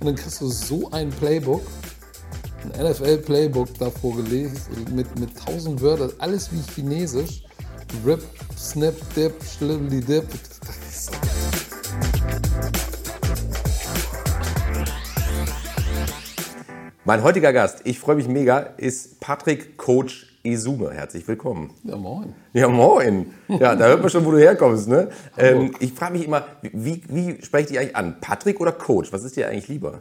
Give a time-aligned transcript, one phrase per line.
[0.00, 1.62] Und dann kriegst du so ein Playbook,
[2.62, 4.56] ein NFL-Playbook da vorgelegt,
[4.94, 7.42] mit, mit tausend Wörtern, alles wie Chinesisch.
[8.06, 8.22] Rip,
[8.56, 10.24] Snap, Dip, Schlibbly Dip.
[17.04, 20.92] Mein heutiger Gast, ich freue mich mega, ist Patrick Coach Isume.
[20.92, 21.70] Herzlich willkommen.
[21.84, 22.34] Ja, moin.
[22.52, 23.26] Ja, moin.
[23.48, 24.88] Ja, da hört man schon, wo du herkommst.
[24.88, 25.08] Ne?
[25.36, 28.16] Ähm, ich frage mich immer, wie, wie spreche ich dich eigentlich an?
[28.20, 29.12] Patrick oder Coach?
[29.12, 30.00] Was ist dir eigentlich lieber?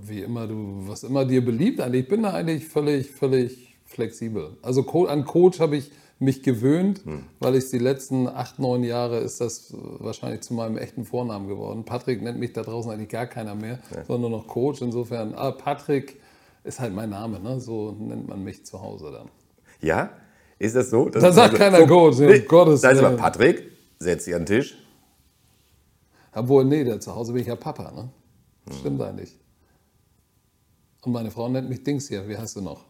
[0.00, 1.80] Wie immer du, was immer dir beliebt.
[1.92, 4.56] Ich bin da eigentlich völlig, völlig flexibel.
[4.62, 7.24] Also an Coach habe ich mich gewöhnt, hm.
[7.38, 11.84] weil ich die letzten acht, neun Jahre ist das wahrscheinlich zu meinem echten Vornamen geworden.
[11.84, 14.04] Patrick nennt mich da draußen eigentlich gar keiner mehr, ja.
[14.04, 14.82] sondern nur noch Coach.
[14.82, 16.20] Insofern, ah, Patrick
[16.68, 17.58] ist halt mein Name, ne?
[17.60, 19.28] so nennt man mich zu Hause dann.
[19.80, 20.10] Ja?
[20.58, 21.08] Ist das so?
[21.08, 24.42] Da sagt also, keiner so, Coach, nee, Gottes Da ist aber Patrick, setz dich an
[24.42, 24.76] den Tisch.
[26.34, 28.10] Obwohl, nee, da zu Hause bin ich ja Papa, ne?
[28.68, 28.76] Hm.
[28.78, 29.38] Stimmt eigentlich.
[31.02, 32.84] Und meine Frau nennt mich Dings hier, wie heißt du noch?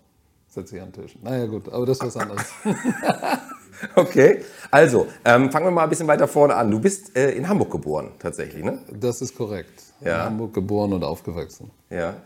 [0.48, 1.16] Setz dich an den Tisch.
[1.22, 2.46] Naja, gut, aber das ist was anderes.
[3.94, 6.70] okay, also ähm, fangen wir mal ein bisschen weiter vorne an.
[6.70, 8.78] Du bist äh, in Hamburg geboren, tatsächlich, ne?
[8.92, 9.82] Das ist korrekt.
[10.00, 10.20] Ja.
[10.20, 11.70] In Hamburg geboren und aufgewachsen.
[11.90, 12.16] Ja.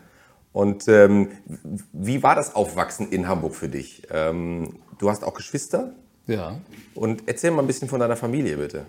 [0.53, 1.29] Und ähm,
[1.91, 4.03] wie war das Aufwachsen in Hamburg für dich?
[4.11, 5.93] Ähm, du hast auch Geschwister?
[6.27, 6.59] Ja.
[6.93, 8.85] Und erzähl mal ein bisschen von deiner Familie, bitte.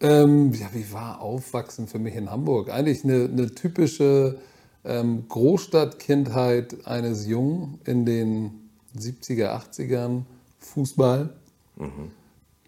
[0.00, 2.70] Ähm, ja, wie war Aufwachsen für mich in Hamburg?
[2.70, 4.38] Eigentlich eine, eine typische
[4.84, 10.22] ähm, Großstadtkindheit eines Jungen in den 70er, 80ern.
[10.58, 11.30] Fußball,
[11.76, 12.10] mhm.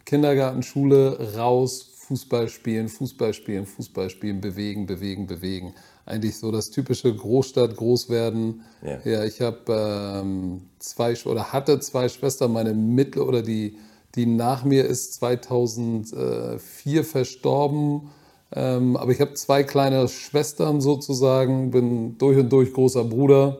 [0.05, 5.75] Kindergarten, Schule, raus, Fußball spielen, Fußball spielen, Fußball spielen, bewegen, bewegen, bewegen
[6.09, 8.63] eigentlich so das typische Großstadt Großwerden.
[8.83, 13.77] Ja, ja ich habe ähm, zwei oder hatte zwei Schwestern, meine mittlere oder die,
[14.15, 18.11] die nach mir ist 2004 verstorben.
[18.55, 23.59] Ähm, aber ich habe zwei kleine Schwestern sozusagen, bin durch und durch großer Bruder,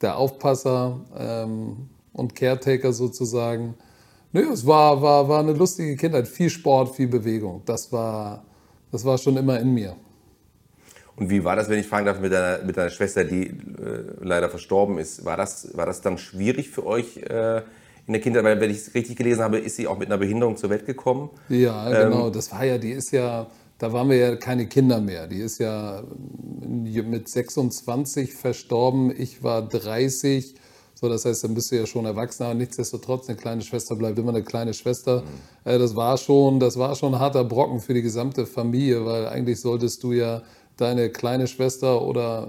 [0.00, 3.74] der Aufpasser ähm, und Caretaker sozusagen.
[4.32, 7.60] Nö, es war, war, war eine lustige Kindheit, viel Sport, viel Bewegung.
[7.66, 8.42] Das war,
[8.90, 9.94] das war schon immer in mir.
[11.16, 13.54] Und wie war das, wenn ich fragen darf, mit deiner, mit deiner Schwester, die äh,
[14.20, 15.24] leider verstorben ist?
[15.24, 17.58] War das, war das dann schwierig für euch äh,
[18.06, 18.44] in der Kindheit?
[18.44, 20.86] Weil, wenn ich es richtig gelesen habe, ist sie auch mit einer Behinderung zur Welt
[20.86, 21.30] gekommen.
[21.48, 22.30] Ja, ähm, genau.
[22.30, 23.46] Das war ja, die ist ja,
[23.78, 25.26] da waren wir ja keine Kinder mehr.
[25.26, 26.02] Die ist ja
[26.60, 29.12] mit 26 verstorben.
[29.16, 30.54] Ich war 30.
[30.94, 34.18] So, das heißt, dann bist du ja schon erwachsen, aber nichtsdestotrotz, eine kleine Schwester bleibt
[34.18, 35.22] immer eine kleine Schwester.
[35.22, 35.70] Mhm.
[35.70, 39.26] Äh, das, war schon, das war schon ein harter Brocken für die gesamte Familie, weil
[39.26, 40.42] eigentlich solltest du ja
[40.82, 42.48] deine kleine Schwester oder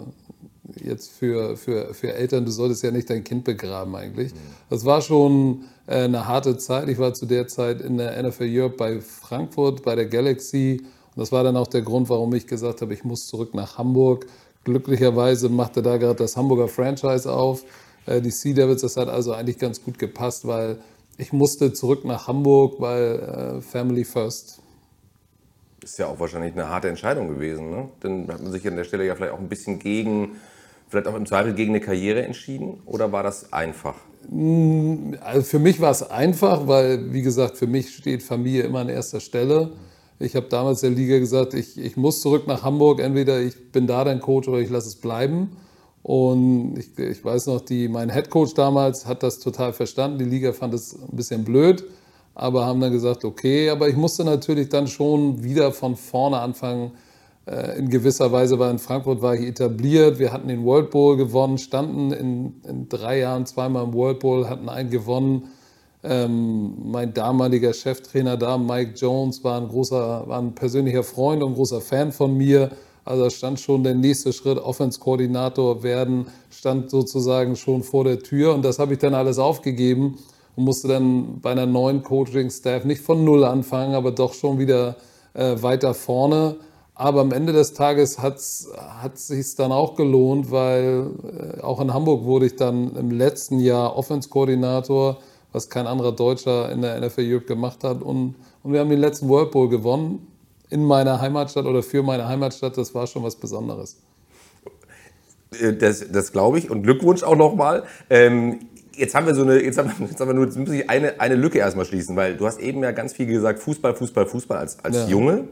[0.82, 4.34] jetzt für, für, für Eltern, du solltest ja nicht dein Kind begraben eigentlich.
[4.34, 4.38] Mhm.
[4.70, 6.90] Das war schon äh, eine harte Zeit.
[6.90, 10.82] Ich war zu der Zeit in der NFL Europe bei Frankfurt, bei der Galaxy.
[11.16, 13.78] Und das war dann auch der Grund, warum ich gesagt habe, ich muss zurück nach
[13.78, 14.26] Hamburg.
[14.64, 17.64] Glücklicherweise machte da gerade das Hamburger Franchise auf.
[18.06, 20.78] Äh, die Sea Devils, das hat also eigentlich ganz gut gepasst, weil
[21.18, 24.63] ich musste zurück nach Hamburg, weil äh, Family First
[25.84, 27.70] ist ja auch wahrscheinlich eine harte Entscheidung gewesen.
[27.70, 27.90] Ne?
[28.00, 30.38] Dann hat man sich an der Stelle ja vielleicht auch ein bisschen gegen,
[30.88, 32.82] vielleicht auch im Zweifel gegen eine Karriere entschieden.
[32.86, 33.96] Oder war das einfach?
[34.30, 38.80] Mm, also für mich war es einfach, weil, wie gesagt, für mich steht Familie immer
[38.80, 39.74] an erster Stelle.
[40.20, 43.00] Ich habe damals der Liga gesagt, ich, ich muss zurück nach Hamburg.
[43.00, 45.58] Entweder ich bin da dein Coach oder ich lasse es bleiben.
[46.02, 50.20] Und ich, ich weiß noch, die, mein Head Coach damals hat das total verstanden.
[50.20, 51.84] Die Liga fand es ein bisschen blöd
[52.36, 56.92] aber haben dann gesagt, okay, aber ich musste natürlich dann schon wieder von vorne anfangen.
[57.46, 60.18] Äh, in gewisser Weise, weil in Frankfurt war ich etabliert.
[60.18, 64.50] Wir hatten den World Bowl gewonnen, standen in, in drei Jahren zweimal im World Bowl,
[64.50, 65.50] hatten einen gewonnen.
[66.04, 71.56] Ähm, mein damaliger Cheftrainer da, Mike Jones, war ein großer, war ein persönlicher Freund und
[71.56, 72.72] großer Fan von mir.
[73.04, 78.64] Also stand schon der nächste Schritt, Offense-Koordinator werden, stand sozusagen schon vor der Tür und
[78.64, 80.18] das habe ich dann alles aufgegeben
[80.56, 84.96] und musste dann bei einer neuen Coaching-Staff nicht von Null anfangen, aber doch schon wieder
[85.34, 86.56] äh, weiter vorne.
[86.96, 91.08] Aber am Ende des Tages hat es sich dann auch gelohnt, weil
[91.58, 95.18] äh, auch in Hamburg wurde ich dann im letzten Jahr Offense-Koordinator,
[95.52, 98.04] was kein anderer Deutscher in der NFL Europe gemacht hat.
[98.04, 100.28] Und, und wir haben den letzten World Bowl gewonnen
[100.70, 102.78] in meiner Heimatstadt oder für meine Heimatstadt.
[102.78, 103.98] Das war schon was Besonderes.
[105.60, 107.84] Äh, das, das glaube ich und Glückwunsch auch nochmal.
[108.10, 108.60] Ähm,
[108.96, 110.90] Jetzt haben wir so eine, jetzt haben wir, jetzt haben wir nur, jetzt muss ich
[110.90, 114.26] eine, eine Lücke erstmal schließen, weil du hast eben ja ganz viel gesagt, Fußball, Fußball,
[114.26, 115.08] Fußball als, als ja.
[115.08, 115.46] Junge.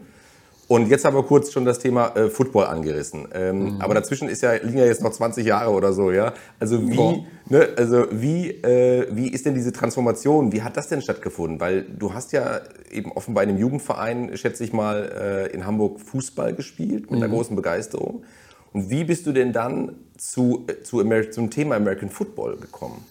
[0.72, 3.28] Und jetzt haben wir kurz schon das Thema äh, Football angerissen.
[3.34, 3.82] Ähm, mhm.
[3.82, 6.34] Aber dazwischen ist ja, liegen ja jetzt noch 20 Jahre oder so, ja.
[6.62, 10.54] Also wie, ne, also wie, äh, wie ist denn diese Transformation?
[10.54, 11.60] Wie hat das denn stattgefunden?
[11.60, 16.00] Weil du hast ja eben offenbar in einem Jugendverein, schätze ich mal, äh, in Hamburg
[16.00, 17.18] Fußball gespielt mit mhm.
[17.18, 18.24] einer großen Begeisterung.
[18.72, 23.04] Und wie bist du denn dann zu, äh, zu Ameri zum Thema American Football gekommen?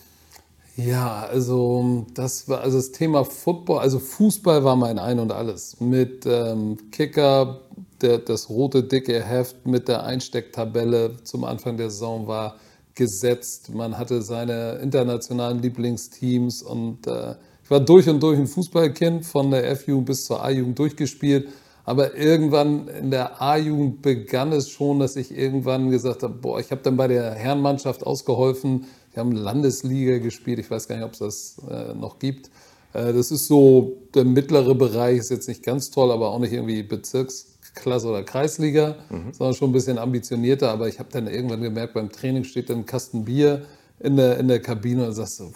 [0.77, 5.81] Ja, also das war also das Thema Football, also Fußball war mein Ein und Alles.
[5.81, 7.61] Mit ähm, Kicker,
[8.01, 12.57] der, das rote dicke Heft mit der Einstecktabelle zum Anfang der Saison war
[12.95, 13.75] gesetzt.
[13.75, 19.51] Man hatte seine internationalen Lieblingsteams und äh, ich war durch und durch ein Fußballkind, von
[19.51, 21.49] der F-Jugend bis zur A-Jugend durchgespielt.
[21.85, 26.71] Aber irgendwann in der A-Jugend begann es schon, dass ich irgendwann gesagt habe, boah, ich
[26.71, 28.87] habe dann bei der Herrenmannschaft ausgeholfen.
[29.13, 32.51] Wir haben Landesliga gespielt, ich weiß gar nicht, ob es das äh, noch gibt.
[32.93, 36.53] Äh, das ist so der mittlere Bereich, ist jetzt nicht ganz toll, aber auch nicht
[36.53, 39.33] irgendwie Bezirksklasse oder Kreisliga, mhm.
[39.33, 40.71] sondern schon ein bisschen ambitionierter.
[40.71, 43.67] Aber ich habe dann irgendwann gemerkt, beim Training steht dann ein Kasten Bier
[43.99, 45.53] in der, in der Kabine und sagst so,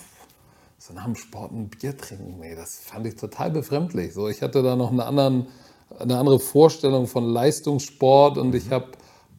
[0.79, 4.13] so nach dem Sport ein Bier trinken, nee, das fand ich total befremdlich.
[4.13, 5.47] So, ich hatte da noch einen anderen,
[5.99, 8.89] eine andere Vorstellung von Leistungssport und ich habe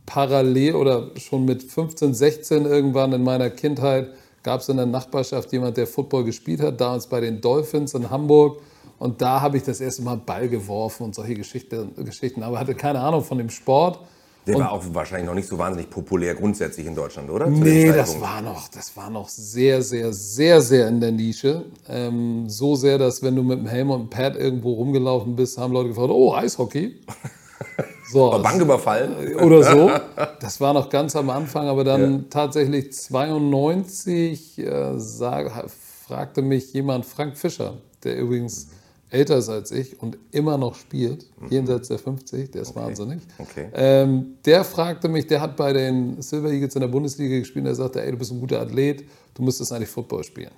[0.05, 4.09] parallel oder schon mit 15, 16 irgendwann in meiner Kindheit
[4.43, 8.09] gab es in der Nachbarschaft jemand, der Football gespielt hat, damals bei den Dolphins in
[8.09, 8.61] Hamburg.
[8.99, 12.75] Und da habe ich das erste Mal Ball geworfen und solche Geschichte, Geschichten, aber hatte
[12.75, 13.99] keine Ahnung von dem Sport.
[14.45, 17.47] Der und war auch wahrscheinlich noch nicht so wahnsinnig populär grundsätzlich in Deutschland, oder?
[17.47, 21.65] nee, das war, noch, das war noch sehr, sehr, sehr, sehr in der Nische.
[21.89, 25.57] Ähm, so sehr, dass wenn du mit dem Helm und dem Pad irgendwo rumgelaufen bist,
[25.57, 26.95] haben Leute gefragt, oh, Eishockey.
[28.11, 29.35] So, War Bank überfallen?
[29.37, 29.91] Oder so.
[30.39, 32.23] Das war noch ganz am Anfang, aber dann ja.
[32.29, 35.69] tatsächlich 92 äh, sag,
[36.05, 38.67] fragte mich jemand, Frank Fischer, der übrigens
[39.09, 41.47] älter ist als ich und immer noch spielt, mhm.
[41.49, 42.79] jenseits der 50, der ist okay.
[42.79, 43.21] wahnsinnig.
[43.37, 43.69] Okay.
[43.73, 47.65] Ähm, der fragte mich, der hat bei den Silver Eagles in der Bundesliga gespielt, und
[47.65, 50.51] der sagte, ey, du bist ein guter Athlet, du müsstest eigentlich Football spielen.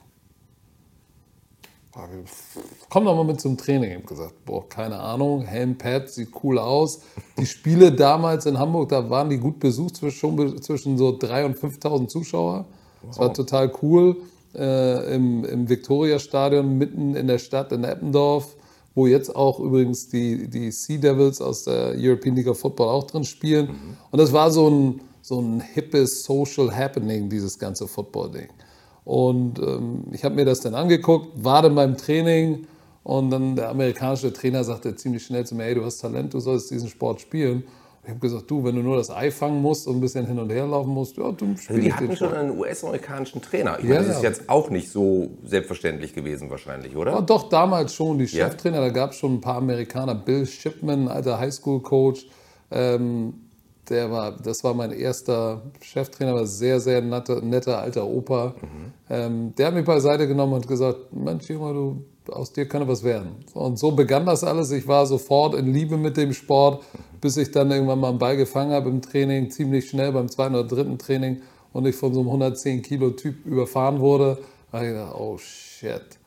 [2.90, 3.90] Komm doch mal mit zum Training.
[3.90, 7.02] Ich habe gesagt, boah, keine Ahnung, Helm, Pad, sieht cool aus.
[7.38, 11.58] Die Spiele damals in Hamburg, da waren die gut besucht, zwischen, zwischen so 3.000 und
[11.58, 12.66] 5.000 Zuschauer.
[13.06, 14.18] Das war total cool.
[14.56, 18.56] Äh, Im im Victoria-Stadion, mitten in der Stadt in Eppendorf,
[18.96, 23.04] wo jetzt auch übrigens die, die Sea Devils aus der European League of Football auch
[23.04, 23.68] drin spielen.
[23.68, 23.98] Mhm.
[24.10, 28.50] Und das war so ein, so ein hippes Social Happening, dieses ganze Football-Ding.
[29.08, 32.68] Und ähm, ich habe mir das dann angeguckt, war dann beim Training
[33.06, 36.42] und dann der amerikanische Trainer sagte ziemlich schnell zu mir, hey, du hast Talent, du
[36.42, 37.64] sollst diesen Sport spielen.
[38.04, 40.38] Ich habe gesagt, du, wenn du nur das Ei fangen musst und ein bisschen hin
[40.38, 43.78] und her laufen musst, ja, dann spiel also Die hatten schon einen US-amerikanischen Trainer.
[43.80, 44.30] Ich ja, meine, das ja.
[44.30, 47.14] ist jetzt auch nicht so selbstverständlich gewesen wahrscheinlich, oder?
[47.14, 48.18] Ja, doch, damals schon.
[48.18, 50.16] Die Cheftrainer, da gab es schon ein paar Amerikaner.
[50.16, 52.28] Bill Shipman, alter Highschool-Coach,
[52.72, 53.36] ähm,
[53.90, 58.56] der war, das war mein erster Cheftrainer, war sehr, sehr netter, netter alter Opa.
[58.62, 58.94] Mhm.
[59.10, 63.04] Ähm, der hat mich beiseite genommen und gesagt, Mensch, Junge, du, aus dir kann was
[63.04, 63.36] werden.
[63.54, 64.72] Und so begann das alles.
[64.72, 66.84] Ich war sofort in Liebe mit dem Sport,
[67.22, 70.56] bis ich dann irgendwann mal einen Ball gefangen habe im Training, ziemlich schnell beim zweiten
[70.56, 71.42] oder dritten Training
[71.74, 74.38] und ich von so einem 110 Kilo Typ überfahren wurde.
[74.72, 76.20] Da habe ich gedacht, oh shit.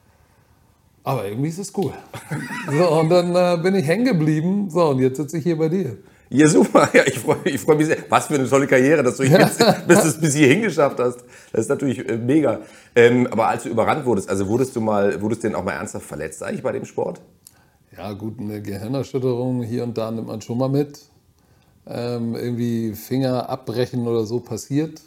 [1.02, 1.92] Aber irgendwie ist es cool.
[2.70, 4.68] so, und dann äh, bin ich hängen geblieben.
[4.70, 5.98] So, und jetzt sitze ich hier bei dir.
[6.32, 6.88] Ja, super.
[6.92, 7.98] Ja, ich freue ich freu mich sehr.
[8.08, 11.24] Was für eine tolle Karriere, dass du jetzt, bis es bis hierhin geschafft hast.
[11.52, 12.60] Das ist natürlich äh, mega.
[12.94, 15.72] Ähm, aber als du überrannt wurdest, also wurdest du mal, wurdest du denn auch mal
[15.72, 17.20] ernsthaft verletzt eigentlich bei dem Sport?
[17.96, 21.00] Ja, gut, eine Gehirnerschütterung hier und da nimmt man schon mal mit.
[21.86, 25.00] Ähm, irgendwie Finger abbrechen oder so passiert.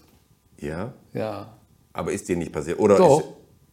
[0.59, 0.93] Ja?
[1.13, 1.53] Ja.
[1.93, 2.79] Aber ist dir nicht passiert?
[2.79, 3.23] Oder Doch.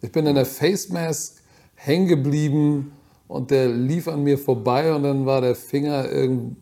[0.00, 1.42] Ich bin in der Face Mask
[1.74, 2.92] hängen geblieben
[3.26, 6.56] und der lief an mir vorbei und dann war der Finger irgendwie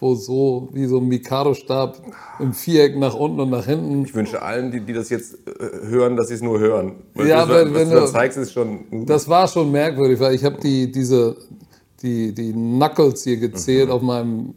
[0.00, 2.00] wo so wie so ein Mikado-Stab
[2.38, 4.04] im Viereck nach unten und nach hinten.
[4.04, 6.96] Ich wünsche allen, die, die das jetzt äh, hören, dass sie es nur hören.
[7.14, 9.06] Weil ja, das, wenn, wenn du zeigst, ist schon.
[9.06, 11.36] Das war schon merkwürdig, weil ich habe die, diese,
[12.02, 13.92] die, die Knuckles hier gezählt mhm.
[13.92, 14.54] auf meinem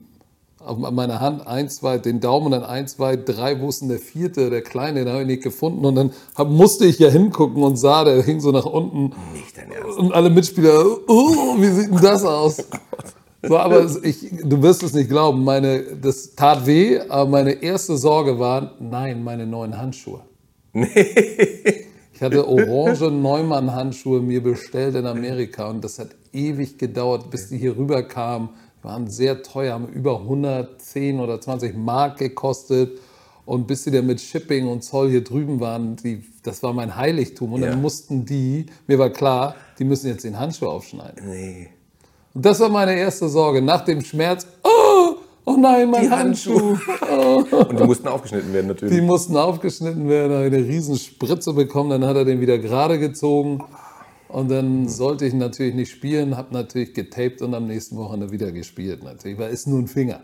[0.66, 4.00] auf meiner Hand, eins, zwei, den Daumen dann eins, zwei, drei, wo ist denn der
[4.00, 5.86] vierte, der kleine, den habe ich nicht gefunden.
[5.86, 9.14] Und dann hab, musste ich ja hingucken und sah, der hing so nach unten.
[9.34, 9.98] Nicht dein Ernst.
[9.98, 12.64] Und alle Mitspieler, oh, wie sieht denn das aus?
[13.46, 17.98] So, aber ich, du wirst es nicht glauben, meine, das tat weh, aber meine erste
[17.98, 20.22] Sorge war, nein, meine neuen Handschuhe.
[20.72, 21.88] Nee.
[22.14, 27.58] Ich hatte orange Neumann-Handschuhe mir bestellt in Amerika und das hat ewig gedauert, bis die
[27.58, 28.50] hier rüberkamen.
[28.80, 33.00] Die waren sehr teuer, haben über 110 oder 20 Mark gekostet.
[33.46, 36.96] Und bis sie dann mit Shipping und Zoll hier drüben waren, die, das war mein
[36.96, 37.52] Heiligtum.
[37.54, 37.72] Und ja.
[37.72, 41.30] dann mussten die, mir war klar, die müssen jetzt den Handschuh aufschneiden.
[41.30, 41.70] Nee.
[42.34, 43.62] Und das war meine erste Sorge.
[43.62, 46.78] Nach dem Schmerz, oh, oh nein, mein die Handschuh.
[47.12, 47.44] Oh.
[47.52, 48.96] Und die mussten aufgeschnitten werden natürlich.
[48.96, 52.98] Die mussten aufgeschnitten werden, habe eine riesen Spritze bekommen, dann hat er den wieder gerade
[53.00, 53.63] gezogen.
[54.30, 58.52] Und dann sollte ich natürlich nicht spielen, habe natürlich getaped und am nächsten Wochenende wieder
[58.52, 60.22] gespielt natürlich, weil es nur ein Finger.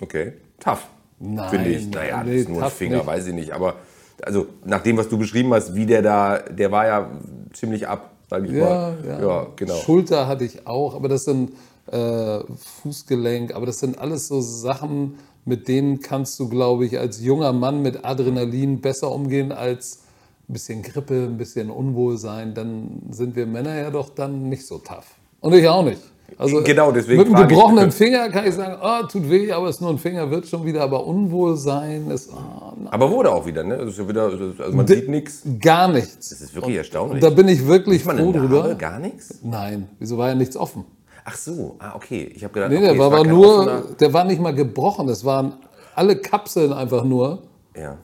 [0.00, 0.34] Okay.
[0.60, 0.88] tough.
[1.18, 1.90] Nein, Finde ich.
[1.90, 3.06] Naja, nee, ist nur ein Finger, nicht.
[3.06, 3.52] weiß ich nicht.
[3.52, 3.76] Aber
[4.22, 7.10] also nach dem, was du beschrieben hast, wie der da, der war ja
[7.54, 8.98] ziemlich ab, sag ich Ja, mal.
[9.06, 9.20] ja.
[9.20, 9.74] ja genau.
[9.74, 11.52] Schulter hatte ich auch, aber das sind
[11.90, 12.40] äh,
[12.82, 17.52] Fußgelenk, aber das sind alles so Sachen, mit denen kannst du, glaube ich, als junger
[17.52, 20.02] Mann mit Adrenalin besser umgehen als
[20.48, 22.54] ein bisschen Grippe, ein bisschen Unwohlsein.
[22.54, 25.14] Dann sind wir Männer ja doch dann nicht so tough.
[25.40, 26.00] Und ich auch nicht.
[26.38, 29.76] Also Genau, deswegen Mit einem gebrochenen Finger kann ich sagen, oh, tut weh, aber es
[29.76, 30.82] ist nur ein Finger, wird schon wieder.
[30.82, 33.76] Aber Unwohlsein ist oh, Aber wurde auch wieder, ne?
[33.76, 35.42] Ist ja wieder, also man sieht nichts.
[35.60, 36.28] gar nichts.
[36.30, 37.20] Das ist wirklich erstaunlich.
[37.22, 38.74] Da bin ich wirklich man froh drüber.
[38.74, 39.38] Gar nichts?
[39.42, 40.84] Nein, wieso war ja nichts offen?
[41.24, 42.30] Ach so, ah, okay.
[42.34, 44.54] Ich habe gedacht, Nee, okay, der es war kein nur, offener- der war nicht mal
[44.54, 45.06] gebrochen.
[45.06, 45.54] Das waren
[45.94, 47.42] alle Kapseln einfach nur
[47.76, 47.96] Ja.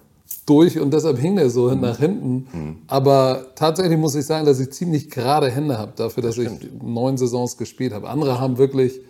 [0.47, 2.83] Durch und deshalb hing der so nach hinten.
[2.89, 6.49] Aber tatsächlich muss ich sagen, dass ich ziemlich gerade Hände habe dafür, dass ich
[6.83, 8.09] neun Saisons gespielt habe.
[8.09, 9.01] Andere haben wirklich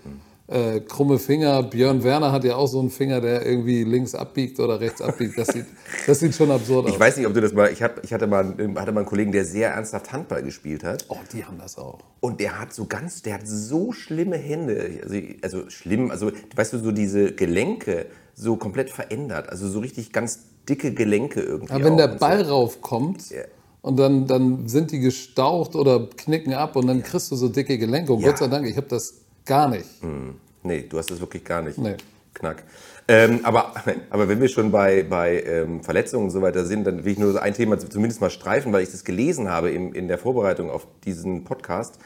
[0.48, 1.62] äh, krumme Finger.
[1.62, 5.38] Björn Werner hat ja auch so einen Finger, der irgendwie links abbiegt oder rechts abbiegt.
[5.38, 5.64] Das sieht,
[6.06, 6.92] das sieht schon absurd aus.
[6.92, 7.72] Ich weiß nicht, ob du das mal.
[7.72, 10.84] Ich, hab, ich hatte, mal, einen- hatte mal einen Kollegen, der sehr ernsthaft Handball gespielt
[10.84, 11.06] hat.
[11.08, 12.00] oh, die haben das auch.
[12.20, 15.00] Und der hat so ganz, der hat so schlimme Hände.
[15.02, 19.48] Also, also schlimm, also weißt du, so diese Gelenke so komplett verändert.
[19.48, 21.72] Also so richtig ganz dicke Gelenke irgendwie.
[21.72, 22.52] Aber wenn der Ball so.
[22.54, 23.42] raufkommt Ja.
[23.82, 27.78] und dann, dann sind die gestaucht oder knicken ab und dann kriegst du so dicke
[27.78, 28.12] Gelenke.
[28.12, 28.28] Und Ja.
[28.28, 29.14] Gott sei Dank, ich habe das
[29.44, 29.86] gar nicht.
[30.62, 31.78] Nee, du hast das wirklich gar nicht.
[31.78, 31.96] Nee.
[32.34, 32.62] Knack.
[33.08, 33.74] Ähm, aber,
[34.10, 37.18] aber wenn wir schon bei, bei ähm, Verletzungen und so weiter sind, dann will ich
[37.18, 40.70] nur ein Thema zumindest mal streifen, weil ich das gelesen habe in, in der Vorbereitung
[40.70, 41.98] auf diesen Podcast.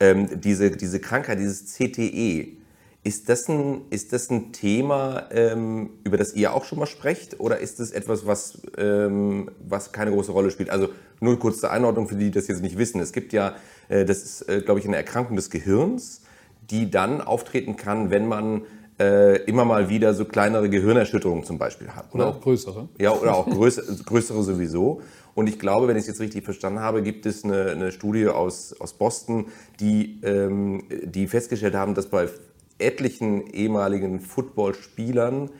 [0.00, 2.56] Ähm, diese, diese Krankheit, dieses CTE,
[3.04, 7.38] ist das ein, ist das ein Thema, ähm, über das ihr auch schon mal sprecht?
[7.38, 10.70] Oder ist das etwas, was, ähm, was keine große Rolle spielt?
[10.70, 10.88] Also
[11.20, 13.00] nur kurz zur Einordnung für die, die das jetzt nicht wissen.
[13.00, 13.56] Es gibt ja,
[13.88, 16.22] äh, das ist, äh, glaube ich, eine Erkrankung des Gehirns,
[16.70, 18.62] die dann auftreten kann, wenn man
[18.98, 22.14] äh, immer mal wieder so kleinere Gehirnerschütterungen zum Beispiel hat.
[22.14, 22.30] Oder ne?
[22.30, 22.88] auch größere.
[22.98, 25.02] Ja, oder auch größere, größere sowieso.
[25.34, 28.28] Und ich glaube, wenn ich es jetzt richtig verstanden habe, gibt es eine, eine Studie
[28.28, 29.46] aus, aus Boston,
[29.78, 32.28] die, ähm, die festgestellt haben, dass bei
[32.78, 35.50] etlichen ehemaligen Footballspielern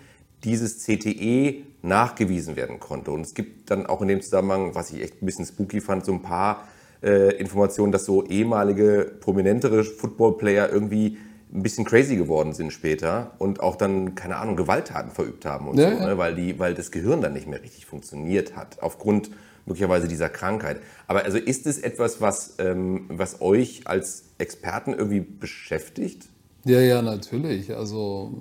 [0.44, 3.10] dieses CTE nachgewiesen werden konnte.
[3.10, 6.04] Und es gibt dann auch in dem Zusammenhang, was ich echt ein bisschen spooky fand,
[6.04, 6.68] so ein paar
[7.02, 11.18] äh, Informationen, dass so ehemalige, prominentere Footballplayer irgendwie
[11.52, 15.78] ein bisschen crazy geworden sind später und auch dann, keine Ahnung, Gewalttaten verübt haben und
[15.78, 16.18] Ja, so, ne?
[16.18, 19.30] weil, die, weil das Gehirn dann nicht mehr richtig funktioniert hat, aufgrund
[19.66, 20.80] möglicherweise dieser Krankheit.
[21.06, 26.28] Aber also ist es etwas, was, ähm, was euch als Experten irgendwie beschäftigt?
[26.64, 27.74] Ja, ja, natürlich.
[27.76, 28.32] Also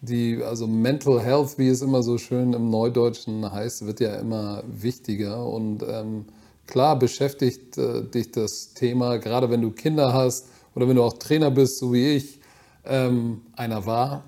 [0.00, 4.62] die, also Mental Health, wie es immer so schön im Neudeutschen heißt, wird ja immer
[4.68, 5.46] wichtiger.
[5.46, 6.26] Und ähm,
[6.66, 11.14] klar beschäftigt äh, dich das Thema, gerade wenn du Kinder hast oder wenn du auch
[11.14, 12.40] Trainer bist, so wie ich
[12.84, 14.24] ähm, einer war,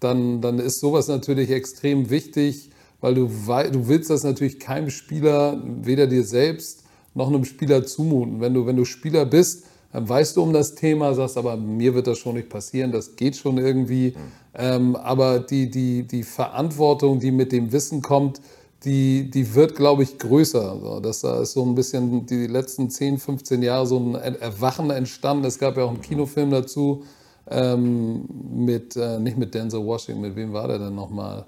[0.00, 2.70] dann, dann ist sowas natürlich extrem wichtig,
[3.02, 6.84] weil du, wei- du willst das natürlich keinem Spieler, weder dir selbst
[7.14, 8.40] noch einem Spieler zumuten.
[8.40, 12.06] Wenn du, wenn du Spieler bist, weißt du um das Thema, sagst aber, mir wird
[12.06, 14.14] das schon nicht passieren, das geht schon irgendwie.
[14.54, 18.40] Ähm, aber die, die, die Verantwortung, die mit dem Wissen kommt,
[18.84, 20.78] die, die wird, glaube ich, größer.
[20.80, 24.90] So, das da ist so ein bisschen die letzten 10, 15 Jahre so ein Erwachen
[24.90, 25.44] entstanden.
[25.44, 27.04] Es gab ja auch einen Kinofilm dazu,
[27.48, 31.44] ähm, mit, äh, nicht mit Denzel Washington, mit wem war der denn nochmal?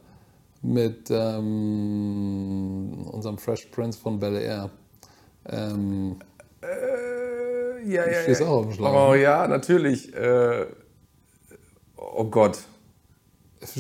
[0.62, 4.70] Mit ähm, unserem Fresh Prince von Bel Air.
[5.48, 6.16] Ähm,
[7.86, 10.14] Ja, ja, stehst auch dem Schlauch, Oh ja, natürlich.
[10.14, 10.66] Äh,
[11.96, 12.58] oh Gott.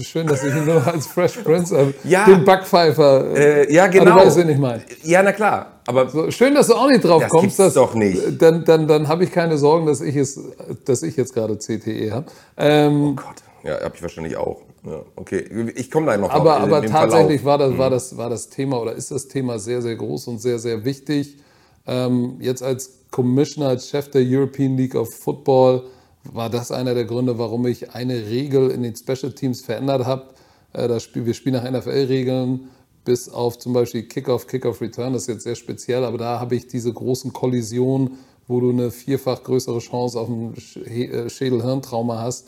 [0.00, 1.94] schön, dass ich ihn nur als Fresh Prince habe.
[2.04, 2.24] Ja.
[2.26, 3.34] Den Backpfeifer.
[3.36, 4.18] Äh, ja, Aber genau.
[4.18, 4.82] du weißt, wen ich meine.
[5.02, 5.80] Ja, na klar.
[5.86, 7.58] Aber So, schön, dass du auch nicht drauf Das kommst.
[7.58, 8.20] dass- doch nicht.
[8.40, 10.38] Dann, dann, dann habe ich keine Sorgen, dass ich, es,
[10.84, 12.26] dass ich jetzt gerade CTE habe.
[12.56, 13.36] Ähm, oh Gott.
[13.64, 14.60] Ja, habe ich wahrscheinlich auch.
[14.84, 15.46] Ja, okay.
[15.76, 17.44] Ich komme da noch Aber, drauf, aber tatsächlich Verlauf.
[17.44, 20.38] war das, war, das, war das Thema oder ist das Thema sehr, sehr groß und
[20.40, 21.36] sehr, sehr wichtig.
[21.86, 25.84] Ähm, jetzt als Commissioner, als Chef der European League of Football
[26.24, 30.30] war das einer der Gründe, warum ich eine Regel in den Special Teams verändert habe.
[30.72, 32.68] Äh, das Spiel, wir spielen nach NFL-Regeln
[33.04, 35.12] bis auf zum Beispiel Kickoff, Kickoff, Return.
[35.12, 38.90] Das ist jetzt sehr speziell, aber da habe ich diese großen Kollisionen, wo du eine
[38.90, 40.54] vierfach größere Chance auf ein
[40.86, 42.46] äh, Schädel-Hirntrauma hast.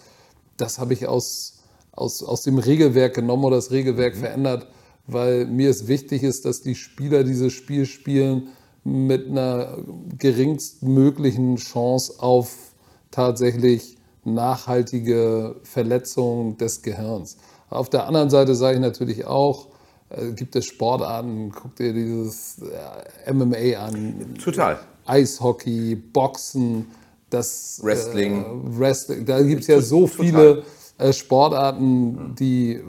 [0.57, 4.67] Das habe ich aus, aus, aus dem Regelwerk genommen oder das Regelwerk verändert,
[5.07, 8.49] weil mir es wichtig ist, dass die Spieler dieses Spiel spielen
[8.85, 9.79] mit einer
[10.19, 12.75] geringstmöglichen Chance auf
[13.11, 17.37] tatsächlich nachhaltige Verletzung des Gehirns.
[17.71, 19.69] Auf der anderen Seite sage ich natürlich auch,
[20.11, 24.79] äh, gibt es Sportarten, guck dir dieses äh, MMA an, Total.
[25.07, 26.87] Eishockey, Boxen,
[27.31, 28.43] das Wrestling.
[28.43, 29.25] Äh, Wrestling.
[29.25, 30.63] Da gibt es ja so viele
[30.99, 32.81] äh, Sportarten, die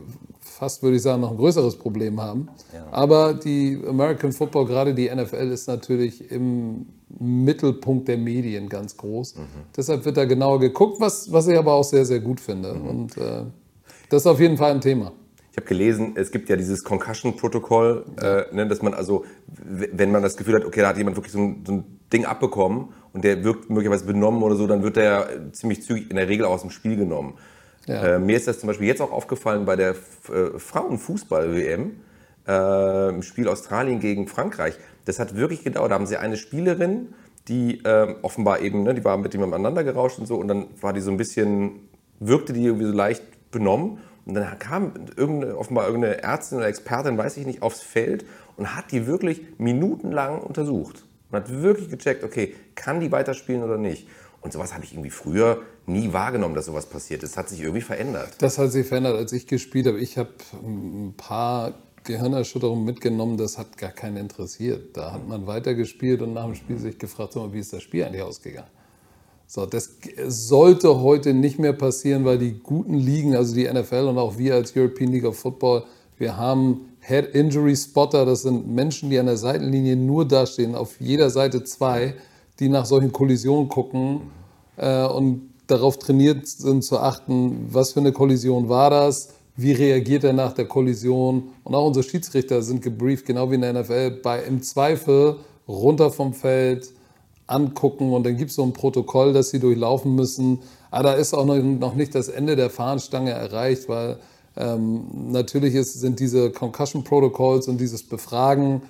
[0.56, 2.48] fast, würde ich sagen, noch ein größeres Problem haben.
[2.74, 2.88] Ja.
[2.92, 6.88] Aber die American Football, gerade die NFL, ist natürlich im
[7.20, 9.36] Mittelpunkt der Medien ganz groß.
[9.36, 9.42] Mhm.
[9.76, 12.74] Deshalb wird da genauer geguckt, was, was ich aber auch sehr, sehr gut finde.
[12.74, 12.88] Mhm.
[12.88, 13.44] Und äh,
[14.10, 15.12] das ist auf jeden Fall ein Thema.
[15.52, 20.22] Ich habe gelesen, es gibt ja dieses Concussion-Protokoll, äh, ne, dass man also, wenn man
[20.22, 21.84] das Gefühl hat, okay, da hat jemand wirklich so ein, so ein,
[22.14, 26.18] Ding abbekommen und der wirkt möglicherweise benommen oder so, dann wird der ziemlich zügig in
[26.18, 27.34] der Regel aus dem Spiel genommen.
[27.86, 28.16] Ja.
[28.16, 31.92] Äh, mir ist das zum Beispiel jetzt auch aufgefallen bei der äh, Frauenfußball-WM
[32.48, 34.76] äh, im Spiel Australien gegen Frankreich.
[35.06, 35.92] Das hat wirklich gedauert.
[35.92, 37.14] Da haben sie eine Spielerin,
[37.48, 40.66] die ähm, offenbar eben, ne, die war mit jemandem aneinander gerauscht und so, und dann
[40.82, 41.88] war die so ein bisschen,
[42.20, 44.00] wirkte die irgendwie so leicht benommen.
[44.26, 48.26] Und dann kam irgendeine, offenbar irgendeine Ärztin oder Expertin, weiß ich nicht, aufs Feld
[48.58, 51.06] und hat die wirklich minutenlang untersucht.
[51.30, 54.08] Und hat wirklich gecheckt, okay, kann die weiterspielen oder nicht?
[54.46, 57.32] Und sowas habe ich irgendwie früher nie wahrgenommen, dass sowas passiert ist.
[57.32, 58.30] Das hat sich irgendwie verändert.
[58.38, 60.00] Das hat sich verändert, als ich gespielt habe.
[60.00, 60.30] Ich habe
[60.64, 61.74] ein paar
[62.04, 64.96] Gehirnerschütterungen mitgenommen, das hat gar keinen interessiert.
[64.96, 68.22] Da hat man weitergespielt und nach dem Spiel sich gefragt, wie ist das Spiel eigentlich
[68.22, 68.70] ausgegangen?
[69.48, 69.98] So, das
[70.28, 74.54] sollte heute nicht mehr passieren, weil die guten Ligen, also die NFL und auch wir
[74.54, 75.86] als European League of Football,
[76.20, 81.02] wir haben Head Injury Spotter, das sind Menschen, die an der Seitenlinie nur dastehen, auf
[81.02, 82.14] jeder Seite zwei,
[82.60, 84.22] die nach solchen Kollisionen gucken
[84.78, 90.24] äh, und darauf trainiert sind zu achten, was für eine Kollision war das, wie reagiert
[90.24, 91.50] er nach der Kollision.
[91.64, 96.12] Und auch unsere Schiedsrichter sind gebrieft, genau wie in der NFL, bei im Zweifel runter
[96.12, 96.92] vom Feld,
[97.48, 100.60] angucken und dann gibt es so ein Protokoll, das sie durchlaufen müssen.
[100.92, 104.18] Aber da ist auch noch nicht das Ende der Fahnenstange erreicht, weil
[104.58, 108.82] ähm, natürlich ist, sind diese Concussion Protocols und dieses Befragen,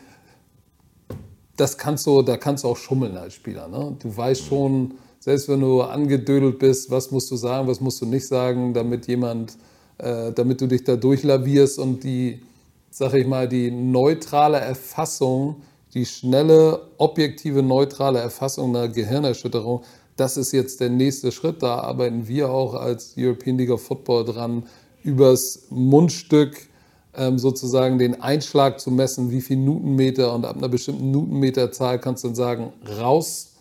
[1.58, 3.68] das kannst du, da kannst du auch schummeln als Spieler.
[3.68, 3.96] Ne?
[4.02, 8.06] Du weißt schon, selbst wenn du angedödelt bist, was musst du sagen, was musst du
[8.06, 9.58] nicht sagen, damit jemand,
[9.98, 12.42] äh, damit du dich da durchlavierst und die,
[12.92, 15.58] sag ich mal, die neutrale Erfassung
[15.96, 19.82] die schnelle, objektive, neutrale Erfassung einer Gehirnerschütterung,
[20.18, 21.64] das ist jetzt der nächste Schritt.
[21.64, 24.64] Da arbeiten wir auch als European League of Football dran,
[25.04, 26.68] übers Mundstück
[27.36, 32.30] sozusagen den Einschlag zu messen, wie viel Newtonmeter und ab einer bestimmten Newtonmeterzahl kannst du
[32.30, 33.54] dann sagen, raus.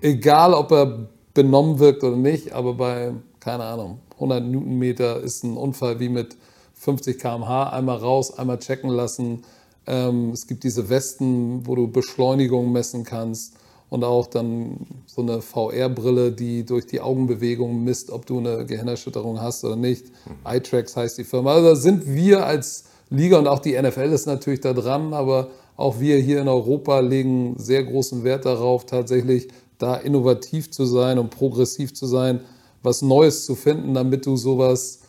[0.00, 5.56] Egal, ob er benommen wirkt oder nicht, aber bei, keine Ahnung, 100 Newtonmeter ist ein
[5.56, 6.36] Unfall wie mit
[6.74, 9.44] 50 km/h, einmal raus, einmal checken lassen,
[9.86, 13.57] ähm, es gibt diese Westen, wo du Beschleunigung messen kannst
[13.90, 19.40] und auch dann so eine VR-Brille, die durch die Augenbewegung misst, ob du eine Gehirnerschütterung
[19.40, 20.06] hast oder nicht.
[20.06, 20.32] Mhm.
[20.46, 21.54] iTracks heißt die Firma.
[21.54, 25.48] Also da sind wir als Liga und auch die NFL ist natürlich da dran, aber
[25.76, 29.48] auch wir hier in Europa legen sehr großen Wert darauf, tatsächlich
[29.78, 32.40] da innovativ zu sein und progressiv zu sein,
[32.82, 35.00] was Neues zu finden, damit du sowas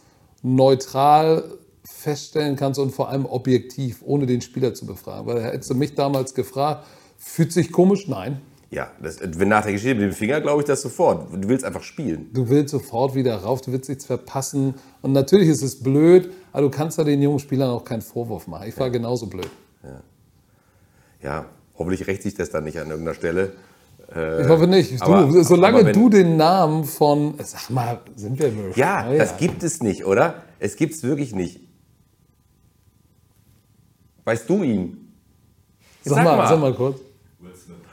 [0.41, 1.43] neutral
[1.83, 5.27] feststellen kannst und vor allem objektiv, ohne den Spieler zu befragen.
[5.27, 6.85] Weil hättest du mich damals gefragt,
[7.17, 8.07] fühlt sich komisch?
[8.07, 8.39] Nein.
[8.71, 11.33] Ja, das, wenn nach der Geschichte mit dem Finger, glaube ich das sofort.
[11.33, 12.29] Du willst einfach spielen.
[12.33, 14.75] Du willst sofort wieder rauf, du willst nichts verpassen.
[15.01, 18.45] Und natürlich ist es blöd, aber du kannst da den jungen Spielern auch keinen Vorwurf
[18.47, 18.67] machen.
[18.67, 18.93] Ich war ja.
[18.93, 19.49] genauso blöd.
[19.83, 20.01] Ja.
[21.23, 21.45] ja,
[21.77, 23.53] hoffentlich rächt sich das dann nicht an irgendeiner Stelle.
[24.15, 25.01] Äh, ich hoffe nicht.
[25.01, 27.33] Du, aber, solange aber wenn, du den Namen von.
[27.43, 28.77] Sag mal, sind wir wirklich?
[28.77, 30.43] Ja, ja, das gibt es nicht, oder?
[30.59, 31.59] Es gibt es wirklich nicht.
[34.25, 35.15] Weißt du ihn?
[36.03, 36.99] Sag, sag, mal, sag mal kurz.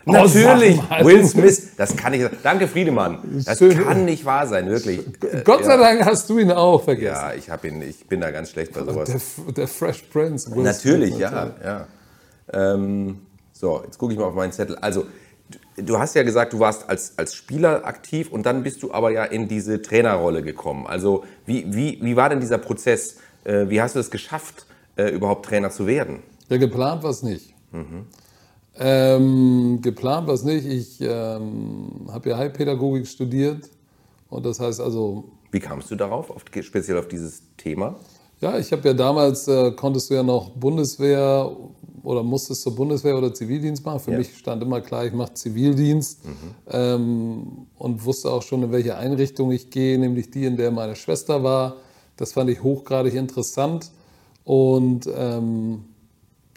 [0.08, 1.72] Oh, Natürlich, Will Smith.
[1.76, 2.24] Das kann ich.
[2.42, 3.18] Danke, Friedemann.
[3.44, 3.76] Das Schön.
[3.76, 5.00] kann nicht wahr sein, wirklich.
[5.44, 5.78] Gott sei ja.
[5.78, 7.16] Dank hast du ihn auch vergessen.
[7.16, 7.82] Ja, ich habe ihn.
[7.82, 9.08] Ich bin da ganz schlecht bei sowas.
[9.08, 10.54] Der, der Fresh Prince.
[10.54, 11.86] Will Natürlich, Smith, ja, ja.
[12.52, 14.76] Ähm, so, jetzt gucke ich mal auf meinen Zettel.
[14.76, 15.06] Also,
[15.76, 19.10] du hast ja gesagt, du warst als, als Spieler aktiv und dann bist du aber
[19.10, 20.86] ja in diese Trainerrolle gekommen.
[20.86, 23.16] Also, wie, wie, wie war denn dieser Prozess?
[23.42, 24.66] Äh, wie hast du es geschafft?
[24.96, 26.22] äh, überhaupt Trainer zu werden?
[26.48, 27.54] Ja, geplant war es nicht.
[27.72, 28.06] Mhm.
[28.78, 30.66] Ähm, geplant war es nicht.
[30.66, 33.70] Ich ähm, habe ja Heilpädagogik studiert
[34.28, 35.24] und das heißt also.
[35.50, 37.96] Wie kamst du darauf, auf, speziell auf dieses Thema?
[38.40, 41.56] Ja, ich habe ja damals, äh, konntest du ja noch Bundeswehr
[42.02, 43.98] oder musstest zur Bundeswehr oder Zivildienst machen.
[43.98, 44.18] Für ja.
[44.18, 46.32] mich stand immer klar, ich mache Zivildienst mhm.
[46.70, 47.46] ähm,
[47.78, 51.42] und wusste auch schon, in welche Einrichtung ich gehe, nämlich die, in der meine Schwester
[51.42, 51.76] war.
[52.16, 53.90] Das fand ich hochgradig interessant.
[54.44, 55.84] Und ähm,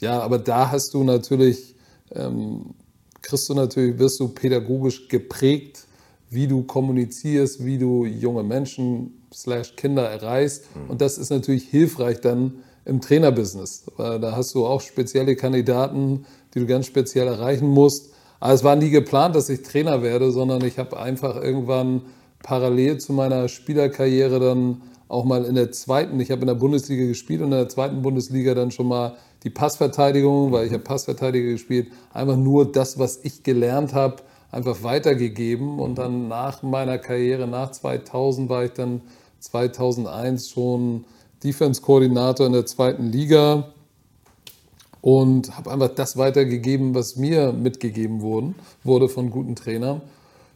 [0.02, 1.76] ja, aber da hast du natürlich,
[2.16, 2.74] ähm,
[3.22, 5.86] kriegst du natürlich, wirst du pädagogisch geprägt,
[6.30, 10.64] wie du kommunizierst, wie du junge Menschen slash Kinder erreichst.
[10.76, 10.92] Mhm.
[10.92, 13.86] Und das ist natürlich hilfreich dann im Trainerbusiness.
[13.98, 18.14] Weil da hast du auch spezielle Kandidaten, die du ganz speziell erreichen musst.
[18.40, 22.04] Aber es war nie geplant, dass ich Trainer werde, sondern ich habe einfach irgendwann
[22.42, 27.06] parallel zu meiner Spielerkarriere dann auch mal in der zweiten, ich habe in der Bundesliga
[27.06, 31.52] gespielt und in der zweiten Bundesliga dann schon mal die Passverteidigung, weil ich habe Passverteidiger
[31.52, 34.18] gespielt, einfach nur das, was ich gelernt habe,
[34.52, 39.02] einfach weitergegeben und dann nach meiner Karriere, nach 2000 war ich dann
[39.40, 41.06] 2001 schon
[41.44, 43.74] Defense-Koordinator in der zweiten Liga
[45.02, 50.02] und habe einfach das weitergegeben, was mir mitgegeben wurden, wurde von guten Trainern.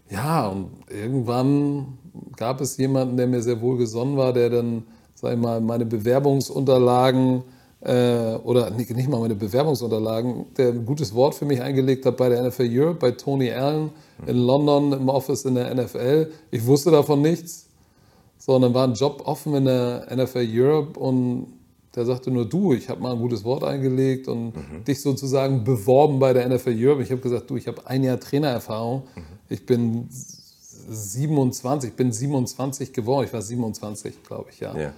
[0.09, 1.97] Ja, und irgendwann
[2.35, 4.83] gab es jemanden, der mir sehr wohl gesonnen war, der dann,
[5.15, 7.43] sag ich mal, meine Bewerbungsunterlagen
[7.83, 12.17] äh, oder nicht, nicht mal meine Bewerbungsunterlagen, der ein gutes Wort für mich eingelegt hat
[12.17, 13.91] bei der NFL Europe, bei Tony Allen
[14.25, 16.31] in London im Office in der NFL.
[16.49, 17.65] Ich wusste davon nichts,
[18.37, 21.47] sondern war ein Job offen in der NFL Europe und
[21.95, 24.83] der sagte nur, du, ich habe mal ein gutes Wort eingelegt und mhm.
[24.87, 27.03] dich sozusagen beworben bei der NFL Europe.
[27.03, 29.03] Ich habe gesagt, du, ich habe ein Jahr Trainererfahrung.
[29.15, 29.21] Mhm.
[29.49, 33.25] Ich bin 27, ich bin 27 geworden.
[33.27, 34.75] Ich war 27, glaube ich, ja.
[34.75, 34.93] ja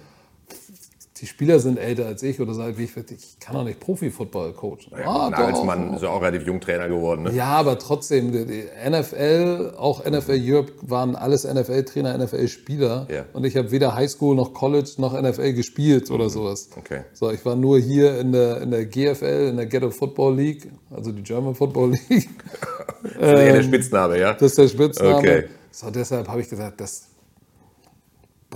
[1.20, 2.90] die Spieler sind älter als ich oder wie ich.
[2.96, 4.92] Ich kann doch nicht Profi-Football coachen.
[4.98, 7.22] Ja, ah, Nagelsmann ist ja auch relativ jung Trainer geworden.
[7.22, 7.32] Ne?
[7.32, 13.06] Ja, aber trotzdem, die NFL, auch NFL Europe waren alles NFL-Trainer, NFL-Spieler.
[13.10, 13.24] Ja.
[13.32, 16.30] Und ich habe weder Highschool noch College noch NFL gespielt oder mhm.
[16.30, 16.68] sowas.
[16.76, 17.00] Okay.
[17.14, 20.70] So, ich war nur hier in der, in der GFL, in der Ghetto Football League,
[20.94, 22.28] also die German Football League.
[23.02, 24.34] das ist ähm, der Spitzname, ja?
[24.34, 25.16] Das ist der Spitzname.
[25.16, 25.44] Okay.
[25.70, 27.08] So, deshalb habe ich gesagt, das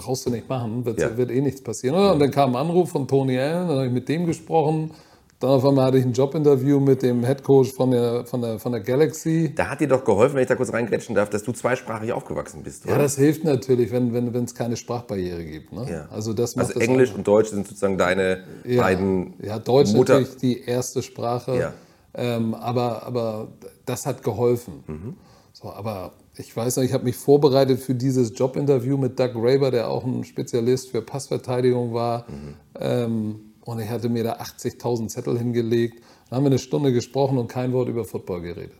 [0.01, 1.17] brauchst du nicht machen, wird, ja.
[1.17, 1.97] wird eh nichts passieren.
[1.97, 2.13] Oder?
[2.13, 4.93] Und dann kam ein Anruf von Tony Allen, dann habe ich mit dem gesprochen.
[5.41, 8.73] Dann auf einmal hatte ich ein Jobinterview mit dem Headcoach von der, von, der, von
[8.73, 9.55] der Galaxy.
[9.55, 12.63] Da hat dir doch geholfen, wenn ich da kurz reingrätschen darf, dass du zweisprachig aufgewachsen
[12.63, 12.97] bist, oder?
[12.97, 15.73] Ja, das hilft natürlich, wenn es wenn, keine Sprachbarriere gibt.
[15.73, 15.87] Ne?
[15.91, 16.09] Ja.
[16.11, 18.83] Also, das also Englisch und Deutsch sind sozusagen deine ja.
[18.83, 21.59] beiden Ja, Deutsch Mutter natürlich die erste Sprache.
[21.59, 21.73] Ja.
[22.13, 23.49] Ähm, aber, aber
[23.87, 24.85] das hat geholfen.
[24.87, 25.17] Mhm.
[25.55, 29.71] So, aber ich weiß noch, ich habe mich vorbereitet für dieses Jobinterview mit Doug Graber,
[29.71, 32.27] der auch ein Spezialist für Passverteidigung war.
[32.29, 32.55] Mhm.
[32.79, 36.03] Ähm, und ich hatte mir da 80.000 Zettel hingelegt.
[36.29, 38.79] Dann haben wir eine Stunde gesprochen und kein Wort über Football geredet.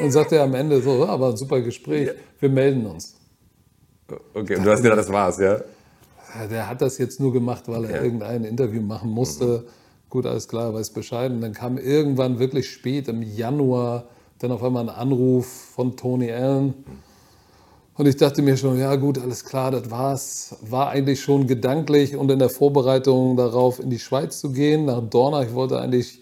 [0.00, 3.14] Und sagte er am Ende so, aber ein super Gespräch, wir melden uns.
[4.34, 5.60] Okay, und du hast gedacht, das war's, ja?
[6.50, 8.02] Der hat das jetzt nur gemacht, weil er ja.
[8.02, 9.44] irgendein Interview machen musste.
[9.44, 9.62] Mhm.
[10.08, 11.30] Gut, alles klar, weiß Bescheid.
[11.30, 14.08] Und dann kam irgendwann wirklich spät im Januar
[14.42, 16.74] dann auf einmal ein Anruf von Tony Allen.
[17.94, 20.56] Und ich dachte mir schon, ja gut, alles klar, das war's.
[20.62, 25.02] War eigentlich schon gedanklich und in der Vorbereitung darauf, in die Schweiz zu gehen, nach
[25.02, 25.42] Dorna.
[25.42, 26.20] Ich wollte eigentlich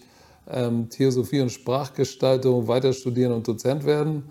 [0.49, 4.23] ähm, Theosophie und Sprachgestaltung weiter studieren und Dozent werden.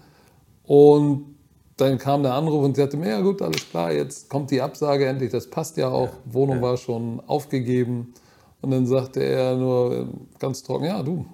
[0.65, 1.35] Und
[1.79, 4.61] dann kam der Anruf und sie sagte mir, ja gut, alles klar, jetzt kommt die
[4.61, 8.13] Absage endlich, das passt ja auch, Wohnung war schon aufgegeben.
[8.61, 11.25] Und dann sagte er nur ganz trocken, ja du,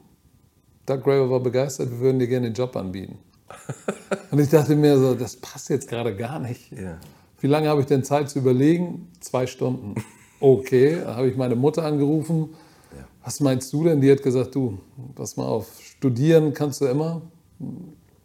[0.87, 3.19] Doug Graver war begeistert, wir würden dir gerne den Job anbieten.
[4.31, 6.71] Und ich dachte mir so, das passt jetzt gerade gar nicht.
[6.73, 6.99] Ja.
[7.41, 9.11] Wie lange habe ich denn Zeit zu überlegen?
[9.21, 9.95] Zwei Stunden.
[10.41, 12.55] Okay, da habe ich meine Mutter angerufen.
[12.97, 13.05] Ja.
[13.25, 14.01] Was meinst du denn?
[14.01, 14.79] Die hat gesagt, du,
[15.15, 17.23] pass mal auf, studieren kannst du immer.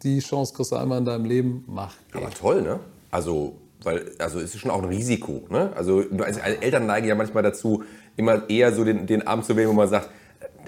[0.04, 1.96] Die Chance kriegst du einmal in deinem Leben, mach.
[2.14, 2.80] Aber toll, ne?
[3.10, 5.44] Also, weil, also es ist schon auch ein Risiko.
[5.50, 5.72] Ne?
[5.76, 7.84] Also, also Eltern neigen ja manchmal dazu,
[8.18, 10.10] immer eher so den, den Arm zu wählen, wo man sagt,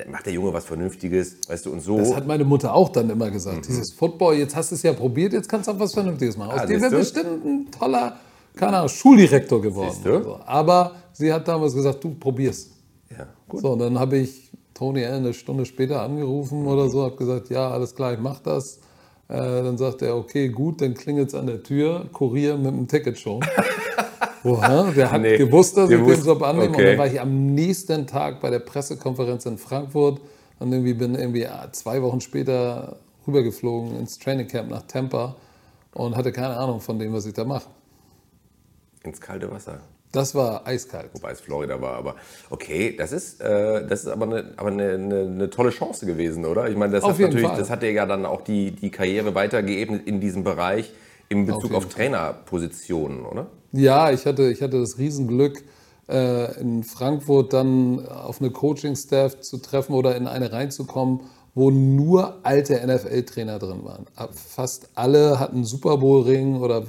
[0.03, 1.97] dann macht der Junge was Vernünftiges, weißt du, und so.
[1.97, 3.57] Das hat meine Mutter auch dann immer gesagt.
[3.57, 3.61] Mhm.
[3.61, 6.51] Dieses Football, jetzt hast du es ja probiert, jetzt kannst du auch was Vernünftiges machen.
[6.51, 8.17] Aus ah, dem wäre bestimmt ein toller,
[8.55, 9.95] keine Ahnung, Schuldirektor geworden.
[10.03, 10.39] So.
[10.45, 12.71] Aber sie hat damals gesagt, du probierst.
[13.17, 13.61] Ja, gut.
[13.61, 16.67] So, und dann habe ich Tony Allen eine Stunde später angerufen mhm.
[16.67, 18.79] oder so, habe gesagt, ja, alles klar, ich mach das.
[19.29, 22.87] Äh, dann sagt er, okay, gut, dann klingelt es an der Tür, Kurier mit einem
[22.89, 23.39] Ticket schon.
[24.43, 26.69] Oha, der hat nee, gewusst, dass ich den Job annehme.
[26.69, 26.77] Okay.
[26.77, 30.19] Und dann war ich am nächsten Tag bei der Pressekonferenz in Frankfurt
[30.59, 35.35] und irgendwie bin irgendwie zwei Wochen später rübergeflogen ins Trainingcamp nach Tampa
[35.93, 37.69] und hatte keine Ahnung von dem, was ich da mache.
[39.03, 39.79] Ins kalte Wasser.
[40.11, 41.09] Das war eiskalt.
[41.13, 42.15] Wobei es Florida war, aber
[42.51, 46.45] okay, das ist, äh, das ist aber, eine, aber eine, eine, eine, tolle Chance gewesen,
[46.45, 46.69] oder?
[46.69, 47.57] Ich meine, das Auf hat natürlich, Fall.
[47.57, 50.93] das hat dir ja dann auch die, die Karriere weitergeebnet in diesem Bereich
[51.29, 53.47] in Bezug auf, auf Trainerpositionen, oder?
[53.75, 55.63] Ja, ich hatte, ich hatte das Riesenglück,
[56.07, 61.21] äh, in Frankfurt dann auf eine Coaching-Staff zu treffen oder in eine reinzukommen,
[61.55, 64.05] wo nur alte NFL-Trainer drin waren.
[64.31, 66.83] Fast alle hatten Super Bowl-Ring oder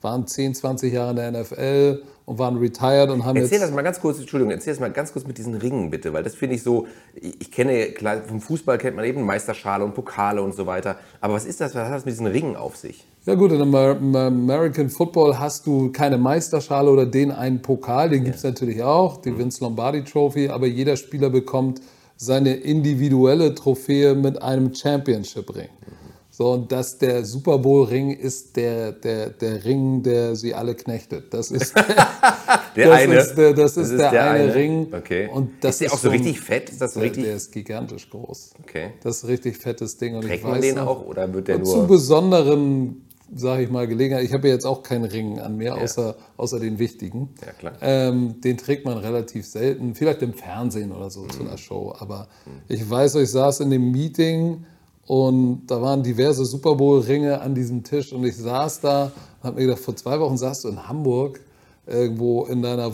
[0.00, 3.82] waren 10, 20 Jahre in der NFL und waren retired und haben Erzähl das mal
[3.82, 6.54] ganz kurz, Entschuldigung, erzähl das mal ganz kurz mit diesen Ringen bitte, weil das finde
[6.54, 10.66] ich so, ich kenne, klar, vom Fußball kennt man eben Meisterschale und Pokale und so
[10.66, 13.04] weiter, aber was ist das, was hat das mit diesen Ringen auf sich?
[13.26, 18.36] Ja gut, in American Football hast du keine Meisterschale oder den einen Pokal, den gibt
[18.36, 18.50] es ja.
[18.50, 21.80] natürlich auch, die Vince Lombardi Trophy, aber jeder Spieler bekommt
[22.16, 25.68] seine individuelle Trophäe mit einem Championship-Ring.
[26.40, 31.34] So, und dass der Super Bowl-Ring ist der, der, der Ring, der sie alle knechtet.
[31.34, 31.84] Das ist der,
[32.76, 33.14] Der das eine.
[33.16, 34.86] Ist der, das ist Das der, eine, Ring.
[34.90, 35.28] Okay.
[35.30, 36.70] Und das ist der auch so richtig fett?
[36.70, 37.24] Ist das so der, richtig?
[37.24, 38.54] der ist gigantisch groß.
[38.62, 38.92] Okay.
[39.02, 40.14] Das ist ein richtig fettes Ding.
[40.14, 41.86] Und Trägt ich man weiß den noch, auch oder wird der und zu nur.
[41.88, 44.24] besonderen, sage ich mal, Gelegenheit.
[44.24, 47.28] Ich habe ja jetzt auch keinen Ring an mir, außer, außer den wichtigen.
[47.44, 47.72] Ja, klar.
[47.82, 51.30] Ähm, den trägt man relativ selten, vielleicht im Fernsehen oder so Mhm.
[51.32, 51.94] zu einer Show.
[51.98, 52.28] Aber
[52.66, 54.64] ich weiß, ich saß in dem Meeting
[55.06, 59.60] und da waren diverse Super Bowl-Ringe an diesem Tisch und ich saß da und habe
[59.60, 61.40] mir gedacht, vor zwei Wochen saßt du in Hamburg
[61.86, 62.92] irgendwo in deiner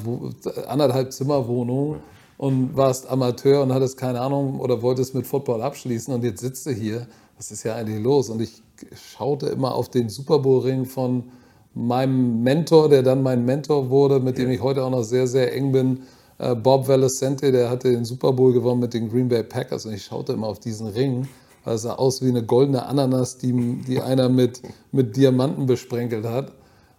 [0.66, 1.96] anderthalb Zimmerwohnung
[2.38, 6.66] und warst Amateur und hattest keine Ahnung oder wolltest mit Football abschließen und jetzt sitzt
[6.66, 7.06] du hier.
[7.36, 8.30] Was ist ja eigentlich los?
[8.30, 8.62] Und ich
[8.94, 11.24] schaute immer auf den Super Bowl-Ring von
[11.74, 15.54] meinem Mentor, der dann mein Mentor wurde, mit dem ich heute auch noch sehr, sehr
[15.54, 16.00] eng bin,
[16.38, 19.92] äh, Bob Valesente, der hatte den Super Bowl gewonnen mit den Green Bay Packers und
[19.92, 21.28] ich schaute immer auf diesen Ring,
[21.66, 23.52] weil es sah aus wie eine goldene Ananas, die,
[23.86, 26.52] die einer mit, mit Diamanten besprenkelt hat.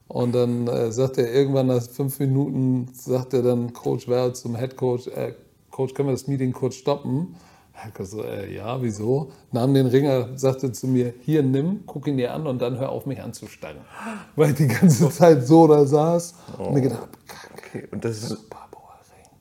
[0.07, 4.55] Und dann äh, sagt er irgendwann nach fünf Minuten, sagt er dann Coach Val zum
[4.55, 5.33] Head Coach, äh,
[5.71, 7.35] Coach, können wir das Meeting kurz stoppen?
[7.87, 9.31] Ich so, äh, ja, wieso?
[9.51, 12.89] Nahm den Ringer, sagte zu mir, hier nimm, guck ihn dir an und dann hör
[12.89, 13.81] auf mich anzustarren.
[14.35, 17.87] Weil ich die ganze Zeit so da saß und mir gedacht, hab, Kacke, Okay.
[17.91, 18.37] Und das ist.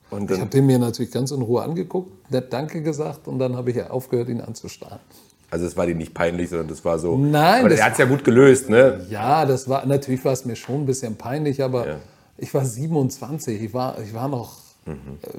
[0.09, 3.55] Und Ich habe den mir natürlich ganz in Ruhe angeguckt, nett Danke gesagt und dann
[3.57, 4.99] habe ich aufgehört, ihn anzustarren.
[5.51, 7.17] also es war dir nicht peinlich, sondern das war so.
[7.17, 9.05] Nein, Aber das er hat es ja gut gelöst, ne?
[9.09, 11.95] Ja, das war natürlich war es mir schon ein bisschen peinlich, aber Ja.
[12.37, 14.93] ich war 27, ich war, ich war noch, äh,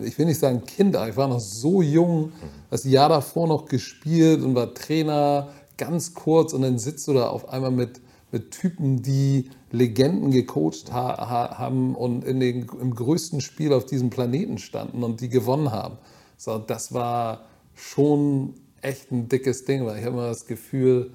[0.04, 2.32] ich will nicht sagen Kind, aber ich war noch so jung,
[2.70, 7.28] das Jahr davor noch gespielt und war Trainer, ganz kurz und dann sitzt du da
[7.28, 8.00] auf einmal mit,
[8.32, 13.84] mit Typen, die Legenden gecoacht ha ha haben und in den, im größten Spiel auf
[13.84, 15.98] diesem Planeten standen und die gewonnen haben.
[16.36, 21.10] So, das war schon echt ein dickes Ding, weil ich habe immer das Gefühl,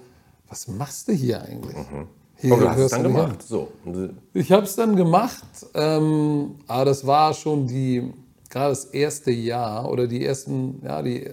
[0.47, 1.75] was machst du hier eigentlich?
[2.37, 3.41] Hier Aber du hast es dann gemacht.
[3.41, 3.69] So.
[3.85, 8.11] Und Ich habe es dann gemacht, ähm, aber das war schon die,
[8.49, 11.29] gerade das erste Jahr oder die ersten, ja, die,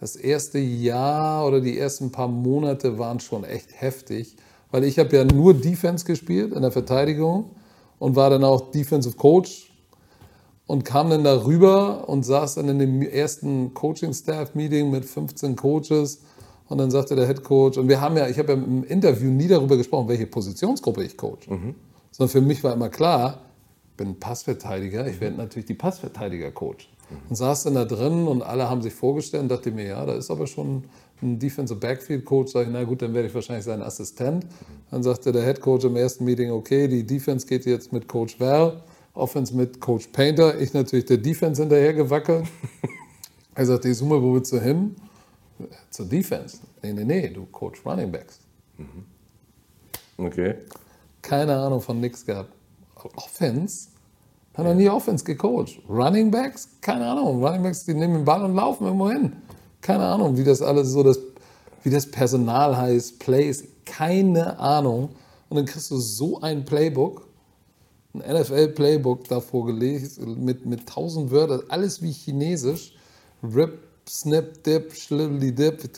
[0.00, 4.36] das erste Jahr oder die ersten paar Monate waren schon echt heftig,
[4.70, 7.50] weil ich habe ja nur Defense gespielt in der Verteidigung
[7.98, 9.70] und war dann auch Defensive Coach
[10.66, 16.20] und kam dann darüber und saß dann in dem ersten Coaching-Staff-Meeting mit 15 Coaches
[16.68, 19.30] und dann sagte der Head Coach, und wir haben ja, ich habe ja im Interview
[19.30, 21.48] nie darüber gesprochen, welche Positionsgruppe ich coach,
[22.12, 23.40] sondern für mich war immer klar,
[23.90, 26.88] ich bin Passverteidiger, ich werde natürlich die Passverteidiger-Coach.
[27.28, 30.14] Und saß dann da drin und alle haben sich vorgestellt und dachte mir, ja, da
[30.14, 30.84] ist aber schon
[31.22, 32.52] ein Defensive Backfield Coach.
[32.52, 34.46] Sag ich, na gut, dann werde ich wahrscheinlich sein Assistent.
[34.90, 38.38] Dann sagte der Head Coach im ersten Meeting, okay, die Defense geht jetzt mit Coach
[38.40, 38.82] Val,
[39.14, 40.60] Offense mit Coach Painter.
[40.60, 42.46] Ich natürlich der Defense hinterher gewackelt.
[43.52, 44.94] Er sagte, Summe, wo willst du hin?
[45.90, 46.58] Zur Defense.
[46.82, 48.40] Nee, nee, nee, du Coach Running Backs.
[50.16, 50.54] okay.
[51.20, 52.52] Keine Ahnung von nix gehabt.
[53.16, 53.88] Offense?
[54.54, 55.80] Hat noch nie Offense gecoacht.
[55.88, 56.68] Running Backs?
[56.80, 57.44] Keine Ahnung.
[57.44, 59.32] Running Backs, die nehmen den Ball und laufen irgendwo hin.
[59.80, 61.18] Keine Ahnung, wie das alles so, das,
[61.82, 63.64] wie das Personal heißt, Plays.
[63.86, 65.10] Keine Ahnung.
[65.48, 67.26] Und dann kriegst du so ein Playbook,
[68.14, 72.94] ein NFL-Playbook da vorgelegt, mit, mit tausend Wörtern, alles wie Chinesisch.
[73.42, 75.88] Rip, Snip, Dip, Schlibbly Dip.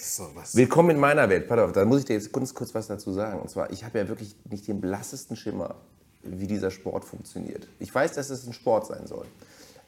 [0.00, 0.28] So?
[0.52, 1.48] Willkommen in meiner Welt.
[1.48, 3.40] Pass auf, da muss ich dir jetzt kurz, kurz was dazu sagen.
[3.40, 5.76] Und zwar, ich habe ja wirklich nicht den blassesten Schimmer,
[6.22, 7.68] wie dieser Sport funktioniert.
[7.78, 9.26] Ich weiß, dass es ein Sport sein soll.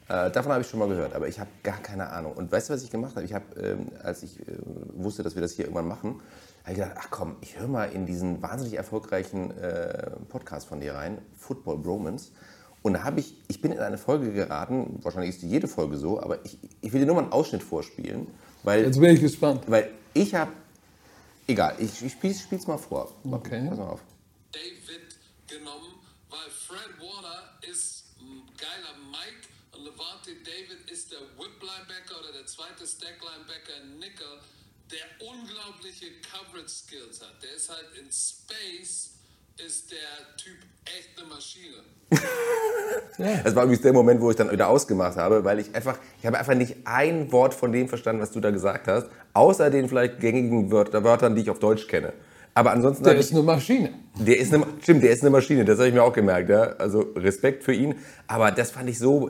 [0.09, 2.33] Äh, davon habe ich schon mal gehört, aber ich habe gar keine Ahnung.
[2.33, 3.25] Und weißt du, was ich gemacht habe?
[3.25, 4.43] Ich habe, ähm, als ich äh,
[4.95, 6.21] wusste, dass wir das hier irgendwann machen,
[6.63, 10.79] habe ich gedacht, ach komm, ich höre mal in diesen wahnsinnig erfolgreichen äh, Podcast von
[10.81, 12.31] dir rein, Football Bromance.
[12.81, 15.97] Und da habe ich, ich bin in eine Folge geraten, wahrscheinlich ist die jede Folge
[15.97, 18.27] so, aber ich, ich will dir nur mal einen Ausschnitt vorspielen,
[18.63, 19.63] weil Jetzt bin ich gespannt.
[19.67, 20.51] weil ich habe.
[21.47, 23.11] Egal, ich, ich spiele es mal vor.
[23.29, 23.65] Okay.
[23.69, 24.01] Pass mal auf.
[24.51, 25.95] David genommen,
[26.29, 32.45] weil Fred Warner ist ein geiler Mike und Levante David ist der Whip-Linebacker oder der
[32.45, 34.33] zweite Stack-Linebacker Nickel,
[34.89, 37.37] der unglaubliche Coverage-Skills hat.
[37.41, 39.13] Der ist halt in Space,
[39.63, 41.85] ist der Typ echt eine Maschine.
[43.43, 46.25] Das war übrigens der Moment, wo ich dann wieder ausgemacht habe, weil ich einfach, ich
[46.25, 49.87] habe einfach nicht ein Wort von dem verstanden, was du da gesagt hast, außer den
[49.87, 52.13] vielleicht gängigen Wörter, Wörtern, die ich auf Deutsch kenne.
[52.55, 53.93] Aber ansonsten Der habe ich, ist eine Maschine.
[54.15, 56.61] der ist eine, stimmt, der ist eine Maschine, das habe ich mir auch gemerkt, ja.
[56.77, 57.95] Also Respekt für ihn.
[58.25, 59.29] Aber das fand ich so,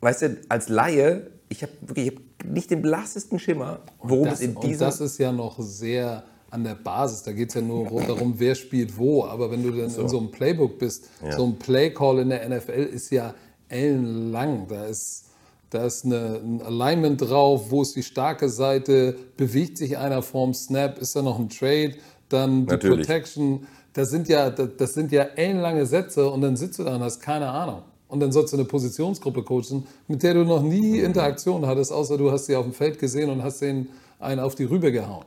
[0.00, 4.34] weißt du, als Laie, ich habe wirklich ich hab nicht den blassesten Schimmer, worum Das,
[4.34, 7.22] es in und diesem das ist ja noch sehr an der Basis.
[7.22, 9.24] Da geht es ja nur darum, wer spielt wo.
[9.24, 12.70] Aber wenn du dann in so einem Playbook bist, so ein Playcall in der NFL
[12.70, 13.34] ist ja
[13.68, 14.66] ellenlang.
[14.68, 15.24] Da ist
[15.70, 20.54] Da ist eine, ein Alignment drauf, wo ist die starke Seite, bewegt sich einer vorm
[20.54, 21.94] Snap, ist da noch ein Trade,
[22.28, 23.06] dann die Natürlich.
[23.06, 23.66] Protection.
[23.92, 27.02] Das sind, ja, das, das sind ja ellenlange Sätze und dann sitzt du da und
[27.02, 27.82] hast keine Ahnung.
[28.08, 32.16] Und dann sollst du eine Positionsgruppe coachen, mit der du noch nie Interaktion hattest, außer
[32.16, 33.88] du hast sie auf dem Feld gesehen und hast den
[34.20, 35.24] einen auf die Rübe gehauen.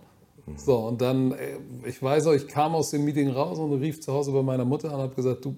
[0.56, 4.02] So, und dann, äh, ich weiß auch, ich kam aus dem Meeting raus und rief
[4.02, 5.56] zu Hause bei meiner Mutter an und habe gesagt, du,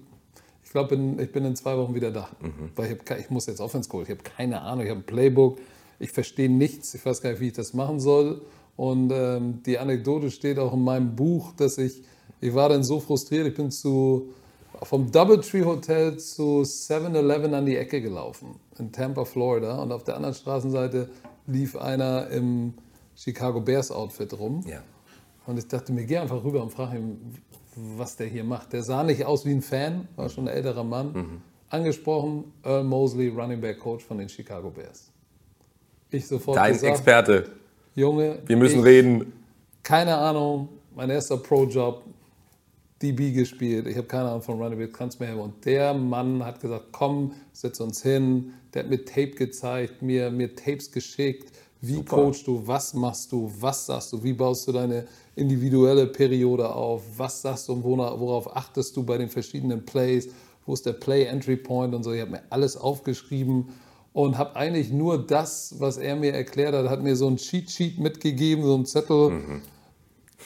[0.64, 2.28] ich glaube, ich bin in zwei Wochen wieder da.
[2.76, 4.04] Weil ich, hab, ich muss jetzt Offense coachen.
[4.04, 5.58] Ich habe keine Ahnung, ich habe ein Playbook,
[5.98, 8.42] ich verstehe nichts, ich weiß gar nicht, wie ich das machen soll.
[8.76, 12.02] Und ähm, die Anekdote steht auch in meinem Buch, dass ich,
[12.40, 14.30] ich war dann so frustriert, ich bin zu,
[14.84, 19.80] vom Doubletree Hotel zu 7-Eleven an die Ecke gelaufen in Tampa, Florida.
[19.82, 21.08] Und auf der anderen Straßenseite
[21.46, 22.74] lief einer im
[23.14, 24.64] Chicago Bears Outfit rum.
[24.66, 24.82] Ja.
[25.46, 27.34] Und ich dachte mir, geh einfach rüber und frage ihn,
[27.96, 28.72] was der hier macht.
[28.72, 31.42] Der sah nicht aus wie ein Fan, war schon ein älterer Mann.
[31.68, 35.10] Angesprochen, Earl Mosley, Running Back Coach von den Chicago Bears.
[36.10, 37.50] Ich sofort Dein gesagt, Experte.
[37.94, 39.32] Junge, Wir müssen ich, reden.
[39.82, 42.02] keine Ahnung, mein erster Pro-Job,
[43.02, 45.42] DB gespielt, ich habe keine Ahnung von Running Back, kannst mir helfen.
[45.42, 48.52] Und der Mann hat gesagt, komm, setz uns hin.
[48.72, 51.52] Der hat mir Tape gezeigt, mir, mir Tapes geschickt.
[51.80, 52.16] Wie Super.
[52.16, 57.02] coachst du, was machst du, was sagst du, wie baust du deine individuelle Periode auf,
[57.16, 60.28] was sagst du und worauf achtest du bei den verschiedenen Plays,
[60.64, 62.12] wo ist der Play-Entry-Point und so.
[62.12, 63.70] Ich habe mir alles aufgeschrieben
[64.12, 67.98] und habe eigentlich nur das, was er mir erklärt hat, hat mir so ein Cheat-Sheet
[67.98, 69.30] mitgegeben, so ein Zettel.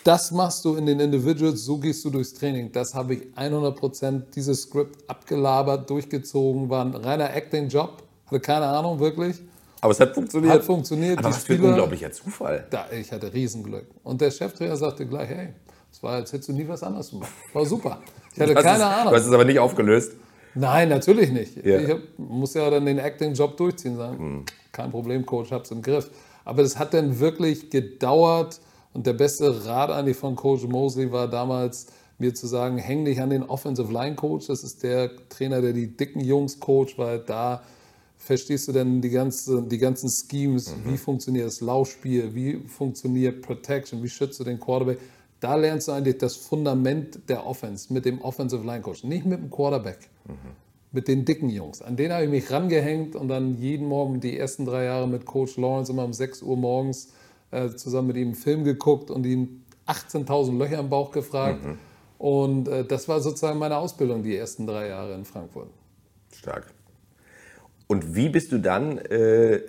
[0.07, 2.71] Das machst du in den Individuals, so gehst du durchs Training.
[2.71, 9.01] Das habe ich 100% dieses Skript abgelabert, durchgezogen, war ein reiner Acting-Job, hatte keine Ahnung
[9.01, 9.37] wirklich.
[9.81, 10.55] Aber es hat funktioniert.
[10.55, 11.19] Hat funktioniert.
[11.19, 12.69] Aber Die was für ein unglaublicher Zufall.
[12.71, 13.87] Da, ich hatte Riesenglück.
[14.05, 15.49] Und der Cheftrainer sagte gleich, hey,
[15.91, 17.33] es war, als hättest du nie was anderes gemacht.
[17.53, 17.99] War super.
[18.33, 19.13] Ich hatte keine es, Ahnung.
[19.13, 20.13] Du hast es aber nicht aufgelöst.
[20.55, 21.67] Nein, natürlich nicht.
[21.67, 21.81] Ja.
[21.81, 23.97] Ich hab, muss ja dann den Acting-Job durchziehen.
[23.97, 26.09] Sagen, kein Problem, Coach, hab's im Griff.
[26.45, 28.61] Aber das hat dann wirklich gedauert.
[28.97, 33.21] Und der beste Rat eigentlich von Coach Mosley war damals, mir zu sagen, häng dich
[33.21, 34.47] an den Offensive Line Coach.
[34.47, 37.63] Das ist der Trainer, der die dicken Jungs coacht, weil da
[38.17, 44.03] verstehst du dann die, ganze, die ganzen Schemes, wie funktioniert das Laufspiel, wie funktioniert Protection,
[44.03, 44.99] wie schützt du den Quarterback.
[45.41, 49.39] Da lernst du eigentlich das Fundament der Offense mit dem Offensive Line Coach, nicht mit
[49.39, 50.09] dem Quarterback
[50.93, 51.83] mit den dicken Jungs.
[51.83, 55.27] An denen habe ich mich rangehängt und dann jeden Morgen die ersten drei Jahre mit
[55.27, 57.13] Coach Lawrence immer um 6 Uhr morgens
[57.51, 61.61] äh, zusammen mit ihm einen Film geguckt und ihm 18.000 Löcher im Bauch gefragt.
[62.19, 65.69] Und äh, das war sozusagen meine Ausbildung die ersten drei Jahre in Frankfurt.
[66.35, 66.73] Stark.
[67.87, 69.61] Und wie bist du dann äh,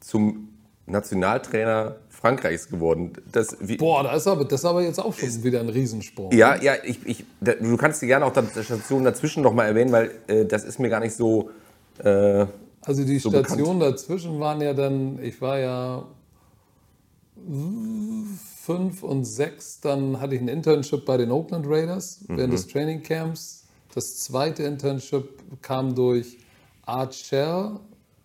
[0.00, 0.48] zum
[0.86, 3.12] Nationaltrainer Frankreichs geworden?
[3.30, 6.32] Das, wie, Boah, das ist aber, das ist aber jetzt auch schon wieder ein Riesensprung.
[6.32, 9.66] Ja, ja, ich, ich, da, du kannst dir gerne auch die Station dazwischen noch mal
[9.66, 11.50] erwähnen, weil äh, das ist mir gar nicht so.
[11.98, 12.46] Äh,
[12.84, 16.04] Also die So Stationen dazwischen waren ja dann, ich war ja
[18.62, 23.02] fünf und sechs, dann hatte ich ein Internship bei den Oakland Raiders während des Training
[23.02, 23.64] Camps.
[23.94, 25.28] Das zweite Internship
[25.60, 26.38] kam durch
[26.86, 27.78] Art Shell,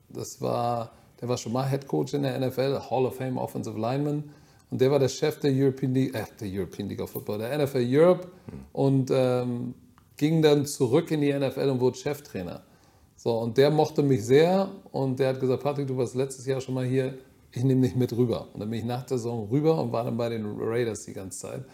[0.10, 3.78] das war, der war schon mal Head Coach in der NFL, Hall of Fame Offensive
[3.80, 4.24] Lineman.
[4.70, 7.58] Und der war der Chef der European League, äh, der European League of Football, der
[7.58, 8.28] NFL Europe
[8.74, 9.74] und ähm,
[10.18, 12.64] ging dann zurück in die NFL und wurde Cheftrainer.
[13.16, 16.62] So, und der mochte mich sehr und der hat gesagt, Patrick, du warst letztes Jahr
[16.62, 17.18] schon mal hier,
[17.58, 18.48] ich nehme dich mit rüber.
[18.54, 21.14] Und dann bin ich nach der Saison rüber und war dann bei den Raiders die
[21.14, 21.66] ganze Zeit.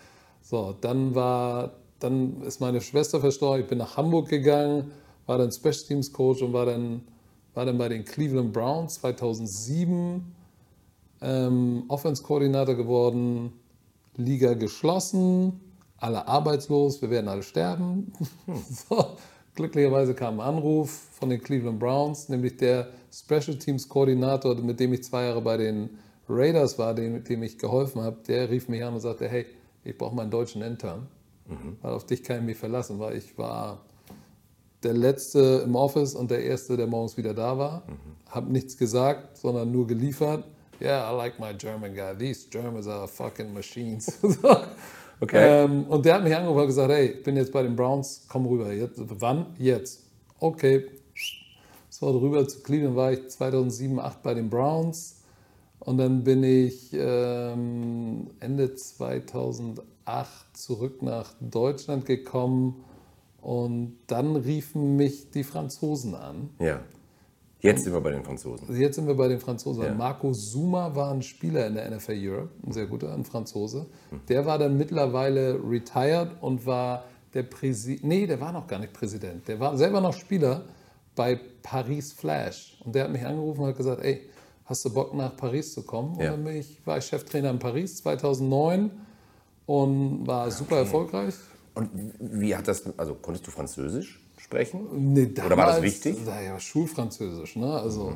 [0.42, 4.92] So, dann war, dann ist meine Schwester verstorben, ich bin nach Hamburg gegangen,
[5.26, 7.02] war dann Special Teams Coach und war dann,
[7.54, 10.24] war dann bei den Cleveland Browns 2007
[11.22, 13.54] ähm, Offense-Koordinator geworden,
[14.18, 15.60] Liga geschlossen,
[15.98, 18.12] alle arbeitslos, wir werden alle sterben.
[18.90, 19.16] so,
[19.56, 24.94] glücklicherweise kam ein Anruf von den Cleveland Browns, nämlich der Special Teams Koordinator, mit dem
[24.94, 25.90] ich zwei Jahre bei den
[26.28, 29.46] Raiders war, dem, dem ich geholfen habe, der rief mich an und sagte, hey,
[29.84, 31.08] ich brauche meinen deutschen Intern,
[31.82, 33.82] weil auf dich kann ich mich verlassen, weil ich war
[34.84, 37.84] der Letzte im Office und der Erste, der morgens wieder da war.
[38.30, 40.46] Hab nichts gesagt, sondern nur geliefert.
[40.82, 42.14] Yeah, I like my German guy.
[42.18, 44.20] These Germans are fucking machines.
[45.24, 45.64] Okay.
[45.64, 48.26] Ähm, und der hat mich angerufen und gesagt, hey, ich bin jetzt bei den Browns,
[48.28, 48.74] komm rüber.
[48.74, 49.56] Jetzt, wann?
[49.58, 50.04] Jetzt.
[50.40, 50.86] Okay.
[51.90, 55.22] So, rüber zu Cleveland war ich 2007, 2008 bei den Browns.
[55.80, 59.86] Und dann bin ich ähm, Ende 2008
[60.54, 62.84] zurück nach Deutschland gekommen.
[63.42, 66.50] Und dann riefen mich die Franzosen an.
[66.60, 66.82] ja.
[67.64, 68.68] Jetzt sind wir bei den Franzosen.
[68.68, 69.84] Also jetzt sind wir bei den Franzosen.
[69.84, 69.94] Ja.
[69.94, 73.86] Marco Zuma war ein Spieler in der NFL Europe, ein sehr guter, ein Franzose.
[74.28, 78.04] Der war dann mittlerweile retired und war der Präsident.
[78.04, 79.48] Nee, der war noch gar nicht Präsident.
[79.48, 80.66] Der war selber noch Spieler
[81.16, 82.78] bei Paris Flash.
[82.84, 84.30] Und der hat mich angerufen und hat gesagt, ey,
[84.66, 86.20] hast du Bock nach Paris zu kommen?
[86.20, 86.34] Ja.
[86.34, 88.92] Und dann ich, war ich Cheftrainer in Paris 2009
[89.68, 91.36] und war super erfolgreich.
[91.76, 91.90] Und
[92.20, 95.14] wie hat das, also konntest du Französisch sprechen?
[95.14, 96.18] Nee, Oder war das damals- wichtig?
[96.26, 97.56] Naja, Schulfranzösisch.
[97.56, 97.72] Ne?
[97.74, 98.14] Also,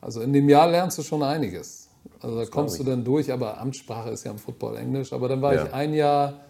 [0.00, 1.88] also in dem Jahr lernst du schon einiges.
[2.20, 5.12] Also da kommst du dann durch, aber Amtssprache ist ja im Football Englisch.
[5.12, 5.64] Aber dann war Ja.
[5.66, 6.40] ich ein Jahr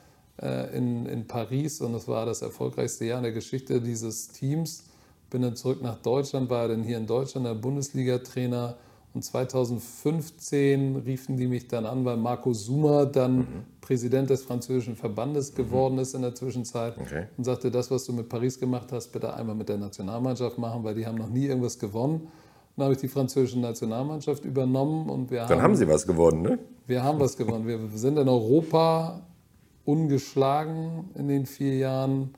[0.41, 4.85] äh, in, in Paris und das war das erfolgreichste Jahr in der Geschichte dieses Teams.
[5.31, 8.77] Bin dann zurück nach Deutschland, war dann hier in Deutschland der Bundesliga-Trainer.
[9.19, 13.47] Und 2015 riefen die mich dann an, weil Marco Suma dann Mhm.
[13.81, 17.25] Präsident des französischen Verbandes geworden ist in der Zwischenzeit Okay.
[17.37, 20.85] und sagte, das, was du mit Paris gemacht hast, bitte einmal mit der Nationalmannschaft machen,
[20.85, 22.29] weil die haben noch nie irgendwas gewonnen.
[22.77, 26.61] Dann habe ich die französische Nationalmannschaft übernommen und wir Dann haben sie was geworden, ne?
[26.87, 27.67] wir haben was gewonnen.
[27.67, 29.23] Wir sind in Europa
[29.85, 32.31] ungeschlagen in den vier Jahren.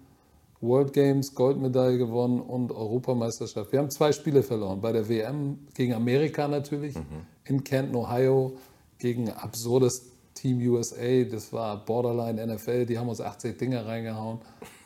[0.61, 3.73] World Games, Goldmedaille gewonnen und Europameisterschaft.
[3.73, 4.81] Wir haben zwei Spiele verloren.
[4.81, 6.95] Bei der WM gegen Amerika natürlich,
[7.45, 8.53] in Canton, Ohio,
[8.99, 11.25] gegen ein absurdes Team USA.
[11.31, 12.87] Das war Borderline NFL.
[12.87, 14.39] Die haben uns 80 Dinger reingehauen.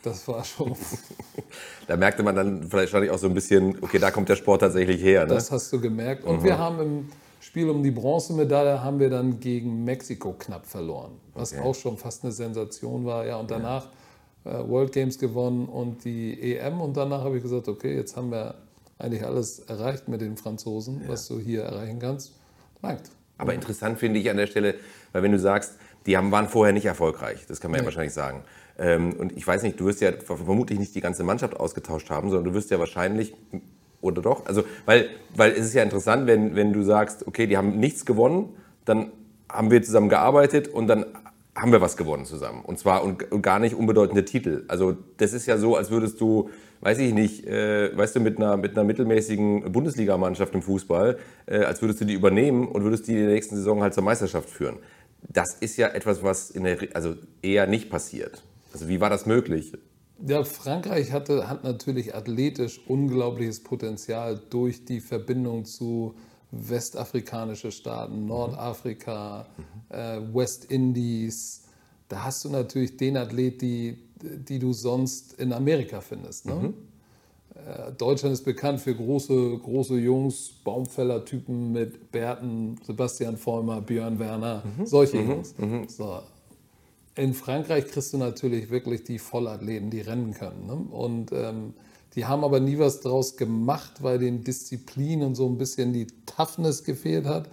[0.02, 0.74] Das war schon,
[1.88, 4.60] Da merkte man dann vielleicht wahrscheinlich auch so ein bisschen, okay, da kommt der Sport
[4.60, 5.34] tatsächlich her, ne?
[5.34, 6.24] das hast du gemerkt.
[6.24, 7.08] Und wir haben im
[7.40, 11.62] Spiel um die Bronzemedaille haben wir dann gegen Mexiko knapp verloren, was Okay.
[11.62, 13.26] auch schon fast eine Sensation war.
[13.26, 13.88] Ja, und danach äh,
[14.44, 16.80] World Games gewonnen und die EM.
[16.80, 18.54] Und danach habe ich gesagt, okay, jetzt haben wir
[18.98, 22.32] eigentlich alles erreicht mit den Franzosen, was du hier erreichen kannst.
[22.82, 23.10] Langt.
[23.38, 24.74] Aber interessant finde ich an der Stelle,
[25.12, 25.74] weil wenn du sagst,
[26.06, 27.86] die haben, waren vorher nicht erfolgreich, das kann man ja Nee.
[27.86, 28.42] wahrscheinlich sagen.
[28.78, 32.28] Ähm, und ich weiß nicht, du wirst ja vermutlich nicht die ganze Mannschaft ausgetauscht haben,
[32.30, 33.34] sondern du wirst ja wahrscheinlich,
[34.00, 34.46] oder doch?
[34.46, 38.04] Also, weil, weil es ist ja interessant, wenn, wenn du sagst, okay, die haben nichts
[38.04, 38.50] gewonnen,
[38.84, 39.10] dann
[39.48, 41.06] haben wir zusammen gearbeitet und dann
[41.54, 42.62] haben wir was gewonnen zusammen.
[42.64, 44.64] Und zwar und, und gar nicht unbedeutende Titel.
[44.68, 46.50] Also das ist ja so, als würdest du,
[46.80, 51.58] weiß ich nicht, äh, weißt du, mit einer, mit einer mittelmäßigen Bundesligamannschaft im Fußball, äh,
[51.58, 54.50] als würdest du die übernehmen und würdest die in der nächsten Saison halt zur Meisterschaft
[54.50, 54.78] führen.
[55.28, 58.42] Das ist ja etwas, was in der, also eher nicht passiert.
[58.72, 59.72] Also wie war das möglich?
[60.26, 66.14] Ja, Frankreich hatte, hat natürlich athletisch unglaubliches Potenzial durch die Verbindung zu
[66.56, 69.46] westafrikanischen Staaten, Nordafrika,
[69.88, 71.64] äh, Westindies.
[72.08, 76.46] Da hast du natürlich den Athlet, die, die du sonst in Amerika findest.
[76.46, 76.74] Ne?
[77.54, 84.62] Äh, Deutschland ist bekannt für große, große Jungs, Baumfäller-Typen mit Bärten, Sebastian Vollmer, Björn Werner,
[84.84, 85.54] solche Jungs.
[85.88, 86.20] So,
[87.16, 90.66] in Frankreich kriegst du natürlich wirklich die Vollathleten, die rennen können.
[90.66, 90.74] Ne?
[90.74, 91.74] Und ähm,
[92.14, 96.06] die haben aber nie was draus gemacht, weil den Disziplin und so ein bisschen die
[96.26, 97.48] Toughness gefehlt hat.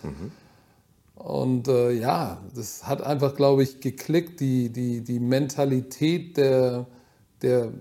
[1.16, 4.40] Und äh, ja, das hat einfach, glaube ich, geklickt.
[4.40, 6.88] Die, die, die Mentalität der,
[7.42, 7.72] der,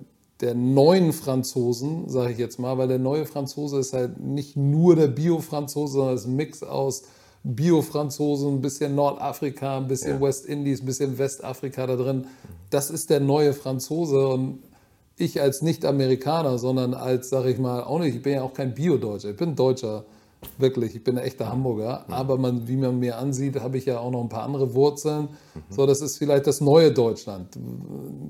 [0.40, 4.96] der neuen Franzosen, sage ich jetzt mal, weil der neue Franzose ist halt nicht nur
[4.96, 7.04] der Bio-Franzose, sondern ist ein Mix aus
[7.42, 10.20] Bio-Franzosen, ein bisschen Nordafrika, ein bisschen Ja.
[10.20, 12.26] Westindies, ein bisschen Westafrika da drin.
[12.68, 14.58] Das ist der neue Franzose und
[15.20, 18.74] ich als Nicht-Amerikaner, sondern als, sage ich mal, auch nicht, ich bin ja auch kein
[18.74, 20.04] Bio-Deutscher, ich bin Deutscher,
[20.58, 23.98] wirklich, ich bin ein echter Hamburger, aber man, wie man mir ansieht, habe ich ja
[23.98, 25.28] auch noch ein paar andere Wurzeln.
[25.68, 27.58] So, das ist vielleicht das neue Deutschland.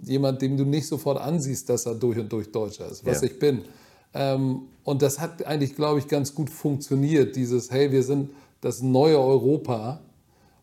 [0.03, 3.29] Jemand, dem du nicht sofort ansiehst, dass er durch und durch Deutscher ist, was Ja.
[3.29, 3.63] ich bin.
[4.13, 8.31] Ähm, und das hat eigentlich, glaube ich, ganz gut funktioniert, dieses, hey, wir sind
[8.61, 10.01] das neue Europa,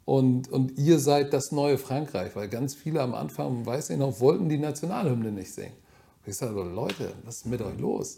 [0.07, 4.21] und, und ihr seid das neue Frankreich, weil ganz viele am Anfang, weiß ich noch,
[4.21, 5.73] wollten die Nationalhymne nicht singen.
[6.27, 8.17] Ich sage, Leute, was ist mit euch los?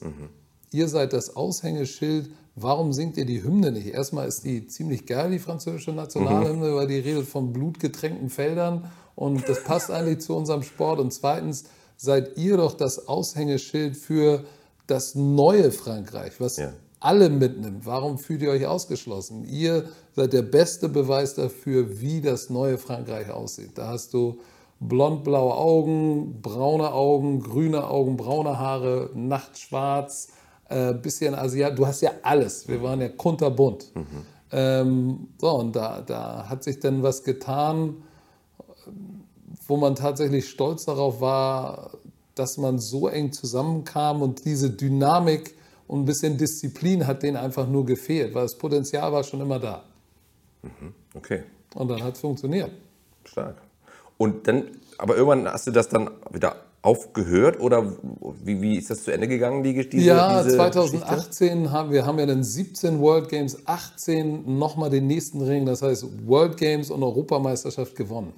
[0.71, 3.87] Ihr seid das Aushängeschild, warum singt ihr die Hymne nicht?
[3.87, 9.47] Erstmal ist die ziemlich geil, die französische Nationalhymne, weil die redet von blutgetränkten Feldern und
[9.47, 10.99] das passt eigentlich zu unserem Sport.
[10.99, 11.65] Und zweitens
[11.97, 14.43] seid ihr doch das Aushängeschild für
[14.87, 16.73] das neue Frankreich, was Ja.
[16.99, 17.85] alle mitnimmt.
[17.85, 19.45] Warum fühlt ihr euch ausgeschlossen?
[19.45, 19.85] Ihr
[20.15, 23.71] seid der beste Beweis dafür, wie das neue Frankreich aussieht.
[23.75, 24.39] Da hast du
[24.79, 30.29] blond-blaue Augen, braune Augen, grüne Augen, braune Haare, nachtschwarz,
[30.69, 31.77] äh, bisschen Asiat.
[31.77, 32.67] Du hast ja alles.
[32.67, 33.91] Wir waren ja kunterbunt.
[34.51, 37.97] Ähm, so, und da, da hat sich dann was getan,
[39.67, 41.91] wo man tatsächlich stolz darauf war,
[42.35, 45.55] dass man so eng zusammenkam und diese Dynamik
[45.87, 49.59] und ein bisschen Disziplin hat denen einfach nur gefehlt, weil das Potenzial war schon immer
[49.59, 49.83] da.
[51.15, 51.43] Okay,
[51.75, 52.71] Und dann hat es funktioniert.
[53.25, 53.61] stark.
[54.19, 54.65] Und dann,
[54.99, 57.93] aber irgendwann hast du das dann wieder aufgehört oder
[58.43, 62.19] wie, wie ist das zu Ende gegangen, die, diese, ja, diese 2018 haben wir haben
[62.19, 67.01] ja dann 17 World Games, 18 nochmal den nächsten Ring, das heißt World Games und
[67.03, 68.33] Europameisterschaft gewonnen.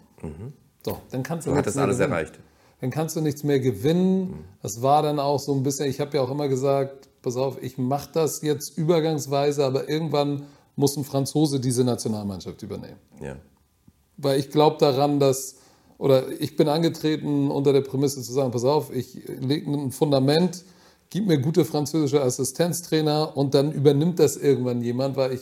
[0.85, 2.13] So, dann kannst du, Du hattest mehr alles gewinnen.
[2.13, 2.39] erreicht.
[2.79, 4.45] dann kannst du nichts mehr gewinnen.
[4.63, 7.61] Das war dann auch so ein bisschen, ich habe ja auch immer gesagt, pass auf,
[7.61, 10.43] ich mache das jetzt übergangsweise, aber irgendwann
[10.75, 12.97] muss ein Franzose diese Nationalmannschaft übernehmen.
[13.21, 13.35] Ja.
[14.17, 15.57] Weil ich glaube daran, dass,
[16.01, 20.63] oder ich bin angetreten unter der Prämisse zu sagen, pass auf, ich lege ein Fundament,
[21.11, 25.41] gib mir gute französische Assistenztrainer und dann übernimmt das irgendwann jemand, weil ich,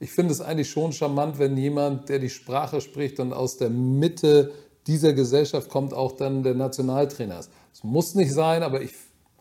[0.00, 3.70] ich finde es eigentlich schon charmant, wenn jemand, der die Sprache spricht und aus der
[3.70, 4.52] Mitte
[4.86, 7.48] dieser Gesellschaft kommt, auch dann der Nationaltrainer ist.
[7.72, 8.92] Es muss nicht sein, aber ich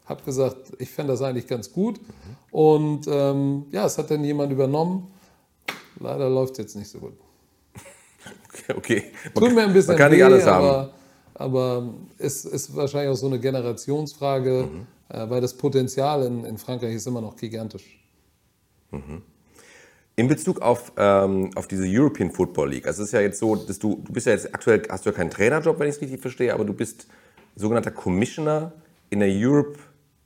[0.06, 2.00] habe gesagt, ich fände das eigentlich ganz gut.
[2.52, 5.12] Und ähm, ja, es hat dann jemand übernommen.
[6.00, 7.18] Leider läuft es jetzt nicht so gut.
[8.76, 9.12] Okay.
[9.36, 10.66] Man, Tut mir ein bisschen man kann nicht weh, alles haben.
[10.66, 10.94] aber,
[11.34, 14.88] aber es ist wahrscheinlich auch so eine Generationsfrage, Mhm.
[15.10, 18.00] äh, weil das Potenzial in, in Frankreich ist immer noch gigantisch.
[20.16, 23.56] In Bezug auf, ähm, auf diese European Football League, also es ist ja jetzt so,
[23.56, 26.02] dass du, du bist ja jetzt aktuell, hast du ja keinen Trainerjob, wenn ich es
[26.02, 27.08] richtig verstehe, aber du bist
[27.56, 28.72] sogenannter Commissioner
[29.10, 29.80] in der Europe,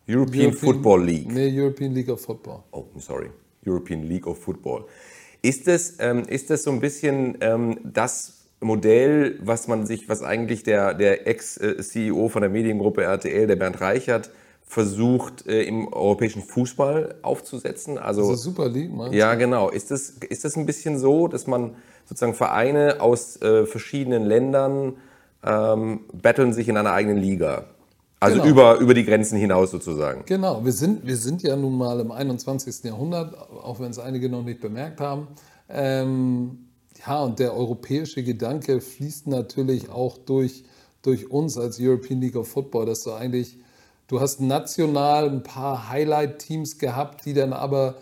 [0.10, 1.32] European, Football League.
[1.32, 2.64] Nee, European League of Football.
[2.72, 3.30] Oh, sorry.
[3.66, 4.86] European League of Football.
[5.42, 10.24] Ist das, ähm, ist das so ein bisschen ähm, das Modell, was man sich, was
[10.24, 14.32] eigentlich der, der Ex-CEO von der Mediengruppe RTL, der Bernd Reichert,
[14.66, 17.98] versucht, äh, im europäischen Fußball aufzusetzen?
[17.98, 19.18] Also, Das ist Super League, meinst du?
[19.18, 19.70] ja, genau.
[19.70, 21.76] Ist das, ist das ein bisschen so, dass man
[22.06, 24.98] sozusagen Vereine aus äh, verschiedenen Ländern
[25.46, 27.66] ähm, battlen sich in einer eigenen Liga?
[28.20, 28.50] Also Genau.
[28.50, 30.24] über, über die Grenzen hinaus sozusagen.
[30.26, 32.84] Genau, wir sind, wir sind ja nun mal im 21.
[32.84, 35.28] Jahrhundert, auch wenn es einige noch nicht bemerkt haben.
[35.70, 36.68] Ähm,
[37.06, 40.64] ja, und der europäische Gedanke fließt natürlich auch durch,
[41.04, 43.58] durch uns als European League of Football, dass du eigentlich,
[44.08, 47.96] du hast national ein paar Highlight-Teams gehabt, die dann aber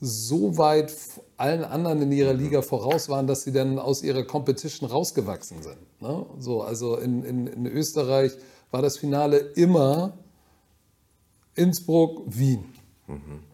[0.00, 0.92] so weit
[1.36, 5.76] allen anderen in ihrer Liga voraus waren, dass sie dann aus ihrer Competition rausgewachsen sind.
[6.00, 6.26] Ne?
[6.40, 8.32] So, also in, in, in Österreich
[8.72, 10.14] war das Finale immer
[11.54, 12.64] Innsbruck, Wien.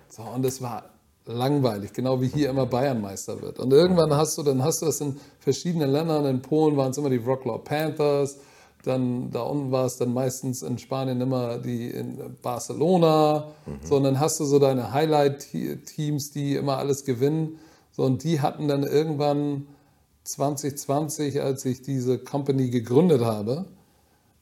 [0.09, 0.85] So, und es war
[1.27, 3.59] langweilig, genau wie hier immer Bayern Meister wird.
[3.59, 6.25] Und irgendwann hast du, dann hast du das in verschiedenen Ländern.
[6.25, 8.39] In Polen waren es immer die Wroclaw Panthers.
[8.85, 13.49] Dann da unten war es dann meistens in Spanien immer die in Barcelona.
[13.83, 17.59] So, und dann hast du so deine Highlight-Teams, die immer alles gewinnen.
[17.91, 19.67] So, und die hatten dann irgendwann
[20.25, 23.67] 2020, als ich diese Company gegründet habe,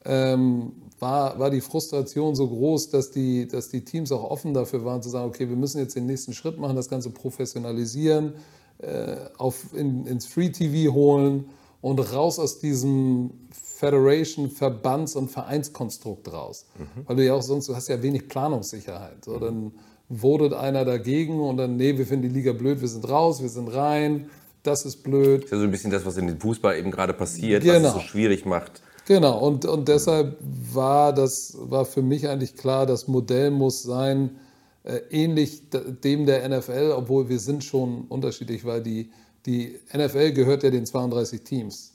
[0.07, 4.85] ähm, war, war die Frustration so groß, dass die, dass die Teams auch offen dafür
[4.85, 8.35] waren, zu sagen, okay, wir müssen jetzt den nächsten Schritt machen, das Ganze professionalisieren,
[8.79, 11.47] äh, auf, in, ins Free TV holen
[11.83, 16.67] und raus aus diesem Federation, Verbands- und Vereinskonstrukt raus.
[17.07, 19.25] Weil du ja auch sonst, du hast ja wenig Planungssicherheit.
[19.25, 19.73] So, dann
[20.11, 23.49] votet einer dagegen und dann, nee, wir finden die Liga blöd, wir sind raus, wir
[23.51, 24.31] sind rein,
[24.63, 25.43] das ist blöd.
[25.43, 27.73] Das ist ja so ein bisschen das, was in dem Fußball eben gerade passiert, was
[27.75, 27.89] Genau.
[27.89, 28.83] es so schwierig macht.
[29.07, 34.37] Genau, und, und deshalb war das war für mich eigentlich klar, das Modell muss sein,
[34.83, 39.11] äh, ähnlich dem der NFL, obwohl wir sind schon unterschiedlich, weil die,
[39.47, 41.93] die NFL gehört ja den 32 Teams.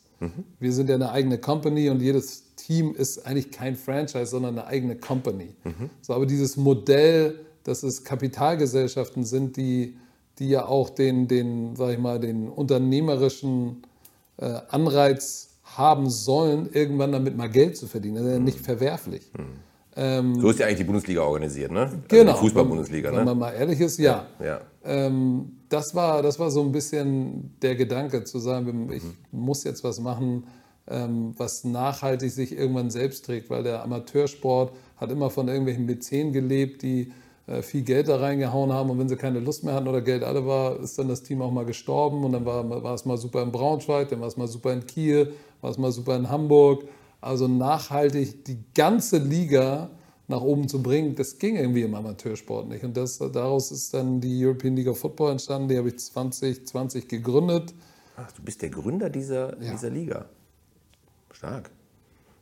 [0.59, 4.67] Wir sind ja eine eigene Company und jedes Team ist eigentlich kein Franchise, sondern eine
[4.67, 5.55] eigene Company.
[6.01, 9.97] So, aber dieses Modell, dass es Kapitalgesellschaften sind, die,
[10.37, 13.83] die ja auch den, den, sag ich mal, den unternehmerischen
[14.37, 18.15] äh, Anreiz haben sollen, irgendwann damit mal Geld zu verdienen.
[18.15, 19.31] Das ist ja nicht verwerflich.
[19.93, 21.81] So ist ja eigentlich die Bundesliga organisiert, ne?
[21.81, 22.31] Also Genau.
[22.31, 23.25] Die Fußball-Bundesliga, Wenn ne?
[23.25, 24.25] man mal ehrlich ist, ja.
[24.39, 24.61] Ja.
[24.85, 29.83] Ähm, das, war, das war so ein bisschen der Gedanke, zu sagen, ich muss jetzt
[29.83, 30.45] was machen,
[30.87, 36.31] ähm, was nachhaltig sich irgendwann selbst trägt, weil der Amateursport hat immer von irgendwelchen Mäzen
[36.31, 37.11] gelebt, die
[37.61, 40.45] viel Geld da reingehauen haben und wenn sie keine Lust mehr hatten oder Geld alle
[40.45, 43.41] war, ist dann das Team auch mal gestorben und dann war, war es mal super
[43.43, 46.85] in Braunschweig, dann war es mal super in Kiel, war es mal super in Hamburg.
[47.19, 49.89] Also nachhaltig die ganze Liga
[50.27, 52.83] nach oben zu bringen, das ging irgendwie im Amateursport nicht.
[52.83, 55.67] Und das, daraus ist dann die European League of Football entstanden.
[55.67, 57.73] Die habe ich 2020 gegründet.
[58.15, 60.25] Ach, du bist der Gründer dieser, dieser Liga.
[61.31, 61.69] Stark.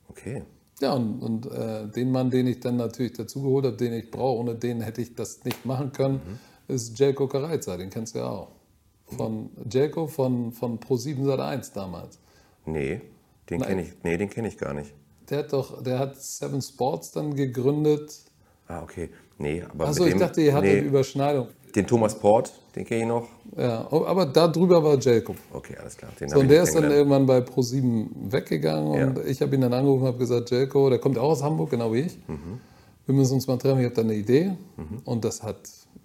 [0.07, 0.43] Okay.
[0.81, 4.39] Ja, und, und äh, den Mann, den ich dann natürlich dazugeholt habe, den ich brauche,
[4.39, 6.21] ohne den hätte ich das nicht machen können,
[6.67, 7.75] ist Jelko Kareiza.
[7.77, 8.51] Den kennst du ja auch.
[9.07, 12.19] Von Jelko von, von Pro7 Sat1 damals.
[12.65, 13.01] Nee,
[13.49, 14.93] den kenne ich, nee, den kenn ich gar nicht.
[15.29, 18.21] Der hat doch, der hat Seven Sports dann gegründet.
[18.67, 19.09] Ah, okay.
[19.37, 21.47] Nee, aber Achso, ich dachte, ihr hattet nee, eine Überschneidung.
[21.75, 23.27] Den Thomas Port, den kenne ich noch.
[23.57, 25.35] Ja, aber da drüber war Jelko.
[25.53, 26.11] Okay, alles klar.
[26.19, 29.25] Den So, und der ist dann irgendwann bei Pro7 weggegangen und Ja.
[29.25, 31.69] ich habe ihn dann angerufen und habe gesagt, Jelko, der kommt ja auch aus Hamburg,
[31.69, 32.17] genau wie ich.
[32.27, 32.59] Mhm.
[33.05, 34.51] Wir müssen uns mal treffen, ich habe da eine Idee.
[35.05, 35.57] Und das hat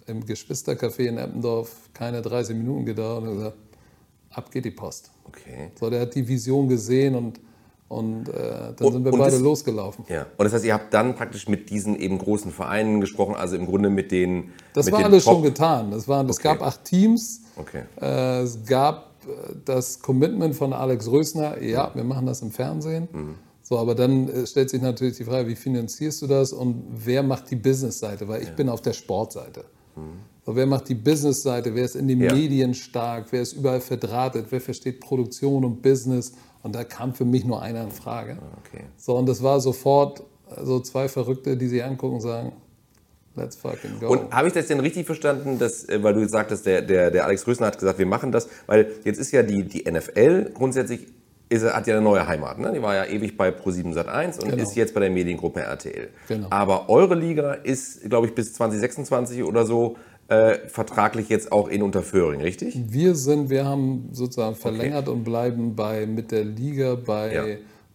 [0.07, 3.57] im Geschwistercafé in Eppendorf keine 30 Minuten gedauert und er hat gesagt,
[4.31, 5.11] ab geht die Post.
[5.25, 5.71] Okay.
[5.79, 7.39] So, der hat die Vision gesehen und
[7.87, 10.05] Und äh, dann sind wir und beide das- losgelaufen.
[10.09, 10.25] Ja.
[10.37, 13.67] Und das heißt, ihr habt dann praktisch mit diesen eben großen Vereinen gesprochen, also im
[13.67, 14.51] Grunde mit den.
[14.73, 15.91] Das mit war den alles Top- schon getan.
[16.07, 16.47] Waren, Es Okay.
[16.47, 17.41] gab acht Teams.
[17.57, 17.83] Okay.
[18.01, 23.07] Äh, es gab äh, das Commitment von Alex Rösner, ja, wir machen das im Fernsehen.
[23.13, 23.35] Mhm.
[23.61, 27.21] So, aber dann äh, stellt sich natürlich die Frage, wie finanzierst du das und wer
[27.23, 28.27] macht die Business-Seite?
[28.27, 29.65] Weil ich bin auf der Sportseite.
[30.45, 31.73] So, wer macht die Business-Seite?
[31.73, 32.23] Wer ist in den Mhm.
[32.25, 32.33] Ja.
[32.33, 33.27] Medien stark?
[33.31, 34.47] Wer ist überall verdrahtet?
[34.49, 36.33] Wer versteht Produktion und Business?
[36.65, 38.39] Und da kam für mich nur einer in Frage.
[38.65, 38.85] Okay.
[38.97, 40.23] So, und das war sofort
[40.63, 42.53] so zwei Verrückte, die sich angucken und sagen,
[43.35, 44.07] let's fucking go.
[44.07, 47.25] Und habe ich das denn richtig verstanden, dass, äh, weil du sagtest, der, der, der
[47.25, 51.05] Alex Rösner hat gesagt, wir machen das, weil jetzt ist ja die, die NFL grundsätzlich,
[51.49, 52.57] ist, hat ja eine neue Heimat.
[52.57, 52.73] Ne?
[52.73, 54.63] Die war ja ewig bei Pro7 Sat1 und Genau.
[54.63, 56.09] ist jetzt bei der Mediengruppe RTL.
[56.27, 56.47] Genau.
[56.49, 59.97] Aber eure Liga ist, glaube ich, bis 2026 oder so
[60.27, 62.75] äh, vertraglich jetzt auch in Unterföhring, richtig?
[62.89, 67.43] Wir sind, wir haben sozusagen verlängert und bleiben bei mit der Liga bei Ja.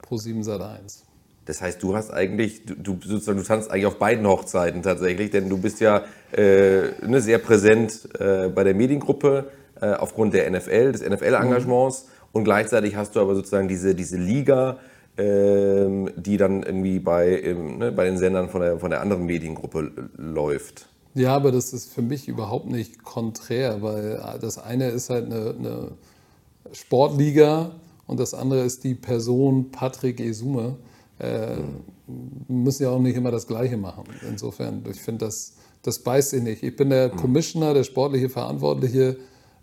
[0.08, 1.02] Pro7 Sat1.
[1.46, 5.30] Das heißt, du hast eigentlich, du, du, sozusagen, du tanzt eigentlich auf beiden Hochzeiten tatsächlich,
[5.30, 9.50] denn du bist ja äh, ne, sehr präsent äh, bei der Mediengruppe
[9.80, 14.78] äh, aufgrund der NFL, des NFL-Engagements und gleichzeitig hast du aber sozusagen diese, diese Liga,
[15.18, 19.26] ähm, die dann irgendwie bei, ähm, ne, bei den Sendern von der, von der anderen
[19.26, 20.86] Mediengruppe l- läuft.
[21.14, 25.54] Ja, aber das ist für mich überhaupt nicht konträr, weil das eine ist halt eine,
[25.58, 25.92] eine
[26.72, 27.72] Sportliga
[28.06, 30.76] und das andere ist die Person Patrick Esume.
[31.18, 31.56] Äh,
[32.06, 34.04] wir müssen ja auch nicht immer das Gleiche machen.
[34.28, 36.62] Insofern, ich finde, das, das beißt sich nicht.
[36.62, 39.16] Ich bin der Commissioner, der sportliche Verantwortliche.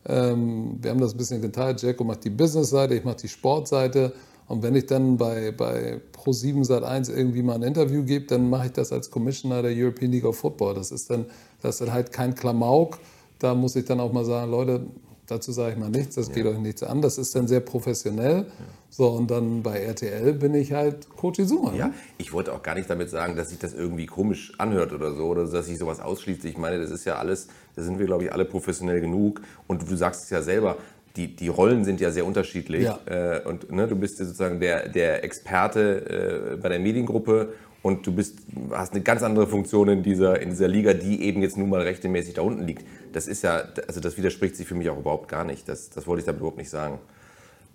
[0.05, 1.81] Ähm, wir haben das ein bisschen geteilt.
[1.81, 4.13] Jacko macht die Business-Seite, ich mache die Sportseite.
[4.47, 8.67] Und wenn ich dann bei, bei Pro7 Sat1 irgendwie mal ein Interview gebe, dann mache
[8.67, 10.73] ich das als Commissioner der European League of Football.
[10.73, 11.25] Das ist dann,
[11.61, 12.99] das ist dann halt kein Klamauk.
[13.39, 14.87] Da muss ich dann auch mal sagen, Leute,
[15.27, 17.01] dazu sage ich mal nichts, das geht euch nichts an.
[17.01, 18.45] Das ist dann sehr professionell.
[18.89, 21.73] So, und dann bei RTL bin ich halt Coach Izuma.
[21.73, 25.13] Ja, ich wollte auch gar nicht damit sagen, dass sich das irgendwie komisch anhört oder
[25.13, 26.45] so, oder dass sich sowas ausschließt.
[26.45, 29.41] Ich meine, das ist ja alles, da sind wir, glaube ich, alle professionell genug.
[29.67, 30.77] Und du sagst es ja selber,
[31.17, 32.83] die, die Rollen sind ja sehr unterschiedlich.
[32.83, 32.99] Ja.
[33.05, 38.05] Äh, und ne, du bist ja sozusagen der, der Experte äh, bei der Mediengruppe und
[38.05, 38.39] du bist,
[38.71, 41.81] hast eine ganz andere Funktion in dieser, in dieser Liga, die eben jetzt nun mal
[41.81, 42.85] rechtmäßig da unten liegt.
[43.13, 45.67] Das ist ja, also das widerspricht sich für mich auch überhaupt gar nicht.
[45.67, 46.99] Das, das wollte ich damit überhaupt nicht sagen.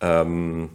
[0.01, 0.71] Ähm,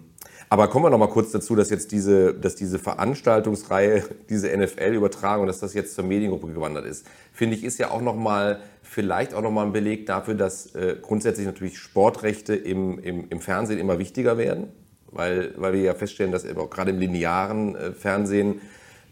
[0.50, 5.48] aber kommen wir noch mal kurz dazu, dass jetzt diese, dass diese Veranstaltungsreihe, diese NFL-Übertragung,
[5.48, 9.34] dass das jetzt zur Mediengruppe gewandert ist, finde ich, ist ja auch noch mal vielleicht
[9.34, 13.80] auch noch mal ein Beleg dafür, dass äh, grundsätzlich natürlich Sportrechte im, im, im Fernsehen
[13.80, 14.70] immer wichtiger werden,
[15.12, 18.62] weil, weil wir ja feststellen, dass eben auch gerade im linearen äh, Fernsehen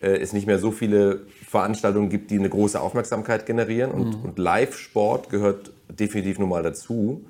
[0.02, 3.92] äh, es nicht mehr so viele Veranstaltungen gibt, die eine große Aufmerksamkeit generieren.
[3.92, 7.26] Und, und Live-Sport gehört definitiv nun mal dazu.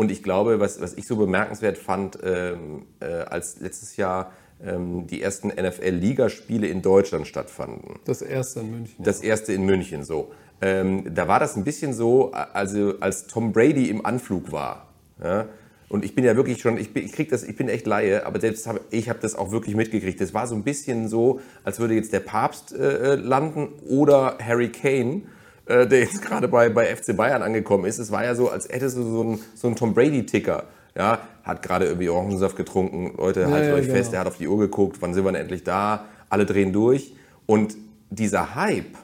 [0.00, 4.32] Und ich glaube, was, was ich so bemerkenswert fand, ähm, äh, als letztes Jahr
[4.64, 8.00] ähm, die ersten NFL-Ligaspiele in Deutschland stattfanden.
[8.06, 9.04] Das erste in München.
[9.04, 10.30] Das erste in München so.
[10.62, 14.88] Ähm, da war das ein bisschen so, also als Tom Brady im Anflug war.
[15.22, 15.48] Ja?
[15.90, 18.24] Und ich bin ja wirklich schon, ich bin, ich krieg das, ich bin echt Laie,
[18.24, 20.18] aber selbst hab, ich habe das auch wirklich mitgekriegt.
[20.18, 24.72] Das war so ein bisschen so, als würde jetzt der Papst äh, landen oder Harry
[24.72, 25.24] Kane,
[25.70, 27.98] äh, der jetzt gerade bei, bei FC Bayern angekommen ist.
[27.98, 30.64] Es war ja so, als hättest du so einen, so einen Tom Brady-Ticker.
[30.96, 33.14] Ja, hat gerade irgendwie Orangensaft getrunken.
[33.16, 33.94] Leute, haltet ja, euch genau.
[33.94, 36.06] fest, er hat auf die Uhr geguckt, wann sind wir denn endlich da?
[36.28, 37.14] Alle drehen durch.
[37.46, 37.76] Und
[38.10, 38.96] dieser Hype,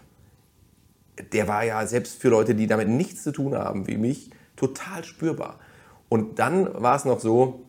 [1.32, 5.04] der war ja selbst für Leute, die damit nichts zu tun haben, wie mich, total
[5.04, 5.60] spürbar.
[6.08, 7.65] Und dann war es noch so,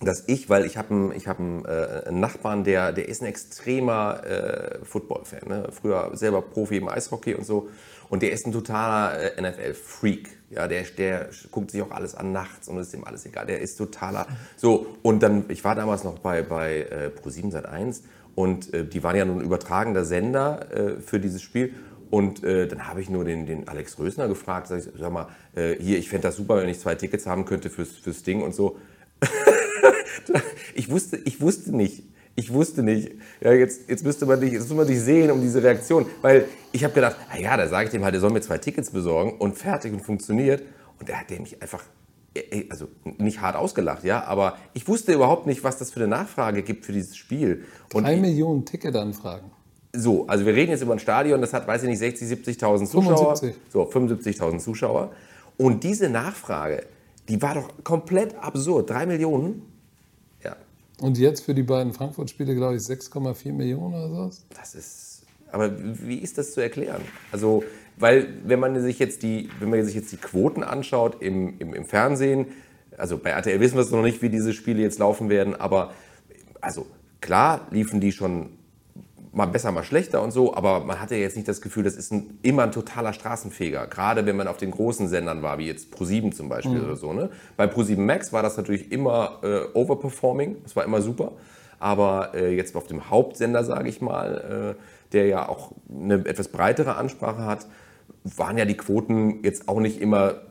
[0.00, 3.26] dass ich, weil ich habe einen, ich hab einen, äh, Nachbarn, der, der ist ein
[3.26, 5.48] extremer äh, Football-Fan.
[5.48, 5.68] Ne?
[5.70, 7.68] Früher selber Profi im Eishockey und so.
[8.08, 10.28] Und der ist ein totaler äh, NFL-Freak.
[10.50, 13.46] Ja, der, der guckt sich auch alles an nachts und ist ihm alles egal.
[13.46, 14.26] Der ist totaler.
[14.56, 18.00] So, und dann, ich war damals noch bei, bei äh, Pro7 Sat1
[18.34, 21.74] und äh, die waren ja nun übertragender Sender äh, für dieses Spiel.
[22.10, 25.28] Und äh, dann habe ich nur den, den Alex Rösner gefragt, sag, ich, sag mal,
[25.54, 28.42] äh, hier, ich fände das super, wenn ich zwei Tickets haben könnte fürs, fürs Ding
[28.42, 28.78] und so.
[30.74, 32.04] ich, wusste, ich wusste nicht.
[32.36, 33.12] Ich wusste nicht.
[33.40, 36.06] Ja, jetzt, jetzt, müsste man dich, jetzt müsste man dich sehen um diese Reaktion.
[36.22, 38.58] Weil ich habe gedacht, na ja, da sage ich dem halt, er soll mir zwei
[38.58, 40.62] Tickets besorgen und fertig und funktioniert.
[40.98, 41.82] Und da hat mich einfach,
[42.34, 46.08] äh, also nicht hart ausgelacht, ja, aber ich wusste überhaupt nicht, was das für eine
[46.08, 47.64] Nachfrage gibt für dieses Spiel.
[47.92, 49.50] Und Drei Millionen Ticketanfragen.
[49.94, 52.86] so, also wir reden jetzt über ein Stadion, das hat, weiß ich nicht, 60, 70.000
[52.86, 53.36] Zuschauer.
[53.36, 53.54] 75.
[53.70, 55.12] So, 75.000 Zuschauer.
[55.56, 56.84] Und diese Nachfrage,
[57.30, 58.90] die war doch komplett absurd.
[58.90, 59.62] Drei Millionen?
[60.44, 60.56] Ja,
[61.00, 64.44] Und jetzt für die beiden Frankfurt-Spiele, glaube ich, 6,4 Millionen oder sowas.
[64.54, 65.22] das ist.
[65.52, 65.72] Aber
[66.06, 67.02] wie ist das zu erklären?
[67.32, 67.64] Also,
[67.96, 71.74] weil, wenn man sich jetzt die, wenn man sich jetzt die Quoten anschaut im, im,
[71.74, 72.46] im Fernsehen,
[72.96, 75.92] also bei RTL wissen wir es noch nicht, wie diese Spiele jetzt laufen werden, aber
[76.60, 76.86] also
[77.20, 78.50] klar liefen die schon
[79.32, 82.12] mal besser, mal schlechter und so, aber man hatte jetzt nicht das Gefühl, das ist
[82.12, 83.86] ein, immer ein totaler Straßenfeger.
[83.86, 86.84] Gerade wenn man auf den großen Sendern war, wie jetzt Pro7 zum Beispiel mhm.
[86.84, 87.12] oder so.
[87.12, 87.30] Ne?
[87.56, 91.32] Bei Pro7 Max war das natürlich immer äh, overperforming, das war immer super.
[91.78, 96.48] Aber äh, jetzt auf dem Hauptsender, sage ich mal, äh, der ja auch eine etwas
[96.48, 97.66] breitere Ansprache hat,
[98.24, 100.42] waren ja die Quoten jetzt auch nicht immer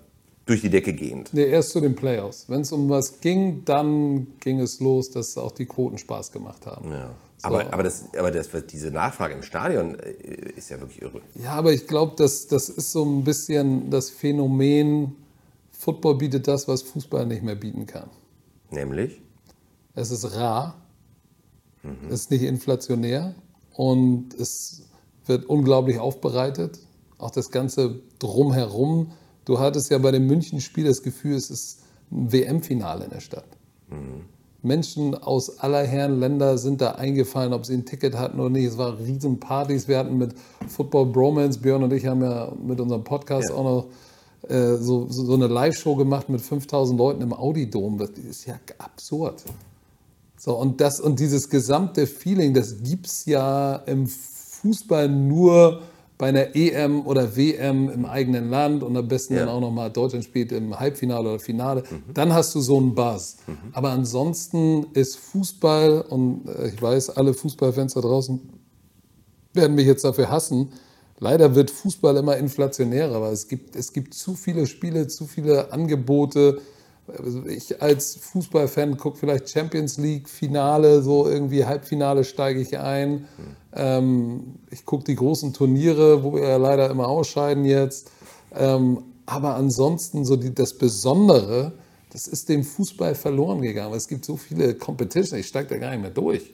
[0.46, 1.32] durch die Decke gehend.
[1.34, 2.50] Nee, erst zu den Playoffs.
[2.50, 6.66] Wenn es um was ging, dann ging es los, dass auch die Quoten Spaß gemacht
[6.66, 6.90] haben.
[6.92, 7.12] Ja.
[7.42, 7.48] So.
[7.48, 10.12] Aber, aber, das, aber das, diese Nachfrage im Stadion äh,
[10.58, 11.22] ist ja wirklich irre.
[11.36, 15.16] Ja, aber ich glaube, das, das ist so ein bisschen das Phänomen,
[15.72, 18.10] Football bietet das, was Fußball nicht mehr bieten kann.
[18.72, 19.22] Nämlich?
[19.96, 20.76] Es ist rar,
[21.82, 22.08] mhm.
[22.08, 23.34] es ist nicht inflationär
[23.74, 24.84] und es
[25.26, 26.80] wird unglaublich aufbereitet.
[27.18, 29.12] Auch das Ganze drumherum.
[29.46, 33.48] Du hattest ja bei dem München-Spiel das Gefühl, es ist ein WM-Finale in der Stadt.
[33.90, 34.26] Mhm.
[34.62, 38.66] Menschen aus aller Herren Länder sind da eingefallen, ob sie ein Ticket hatten oder nicht.
[38.66, 39.88] Es waren Riesenpartys.
[39.88, 40.34] Wir hatten mit
[40.68, 43.56] Football Bromance, Björn und ich haben ja mit unserem Podcast ja.
[43.56, 43.86] auch noch
[44.50, 47.98] äh, so, so, eine Live-Show gemacht mit 5000 Leuten im Audi-Dom.
[47.98, 49.44] Das ist ja absurd.
[50.38, 55.82] So, und, das, und dieses gesamte Feeling, das gibt es ja im Fußball nur
[56.20, 59.40] bei einer EM oder WM im eigenen Land und am besten ja.
[59.40, 62.14] dann auch nochmal Deutschland spielt im Halbfinale oder Finale, mhm.
[62.14, 63.38] dann hast du so einen Buzz.
[63.48, 63.58] Mhm.
[63.72, 68.38] Aber ansonsten ist Fußball, und äh, ich weiß, alle Fußballfans da draußen
[69.54, 70.74] werden mich jetzt dafür hassen,
[71.20, 75.72] leider wird Fußball immer inflationärer, weil es gibt, es gibt zu viele Spiele, zu viele
[75.72, 76.60] Angebote,
[77.18, 83.28] also ich als Fußballfan gucke vielleicht Champions League Finale, so irgendwie Halbfinale steige ich ein.
[83.74, 88.12] Ähm, ich gucke die großen Turniere, wo wir ja leider immer ausscheiden jetzt.
[88.56, 91.74] Ähm, aber ansonsten so die, das Besondere,
[92.12, 93.94] das ist dem Fußball verloren gegangen.
[93.94, 96.52] Es gibt so viele Competition, ich steige da gar nicht mehr durch.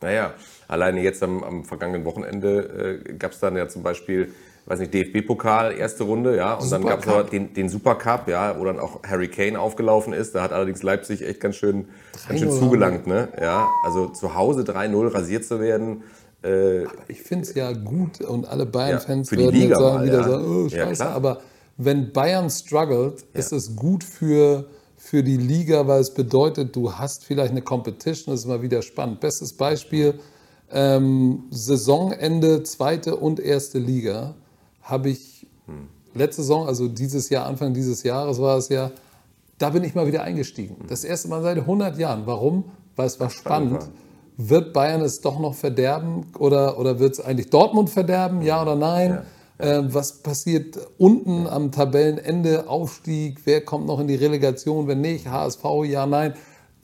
[0.00, 0.34] Naja,
[0.66, 4.34] alleine jetzt am, am vergangenen Wochenende äh, gab es dann ja zum Beispiel
[4.70, 6.54] weiß nicht, DFB-Pokal, erste Runde, ja.
[6.54, 9.58] Und Super dann gab es noch den, den Supercup, ja, wo dann auch Harry Kane
[9.58, 10.36] aufgelaufen ist.
[10.36, 11.88] Da hat allerdings Leipzig echt ganz schön,
[12.28, 13.28] ganz schön zugelangt, ne?
[13.40, 16.04] Ja, also zu Hause 3-0 rasiert zu werden.
[16.44, 20.20] Äh, ich finde es ja gut und alle Bayern-Fans ja, werden Liga sagen, mal, wieder
[20.20, 20.28] ja.
[20.28, 21.02] sagen, oh, scheiße.
[21.02, 21.40] Ja, aber
[21.76, 24.66] wenn Bayern struggelt, ist es gut für,
[24.96, 28.82] für die Liga, weil es bedeutet, du hast vielleicht eine Competition, das ist mal wieder
[28.82, 29.18] spannend.
[29.18, 30.20] Bestes Beispiel,
[30.70, 34.36] ähm, Saisonende, zweite und erste Liga
[34.90, 35.46] habe ich
[36.14, 38.90] letzte Saison, also dieses Jahr, Anfang dieses Jahres war es ja,
[39.58, 40.76] da bin ich mal wieder eingestiegen.
[40.88, 42.22] Das erste Mal seit 100 Jahren.
[42.26, 42.64] Warum?
[42.96, 43.90] Weil es war spannend.
[44.36, 48.40] Wird Bayern es doch noch verderben oder, oder wird es eigentlich Dortmund verderben?
[48.40, 49.22] Ja oder nein?
[49.58, 49.80] Ja.
[49.80, 52.68] Äh, was passiert unten am Tabellenende?
[52.68, 53.42] Aufstieg?
[53.44, 54.88] Wer kommt noch in die Relegation?
[54.88, 55.62] Wenn nicht, HSV?
[55.84, 56.32] Ja, nein.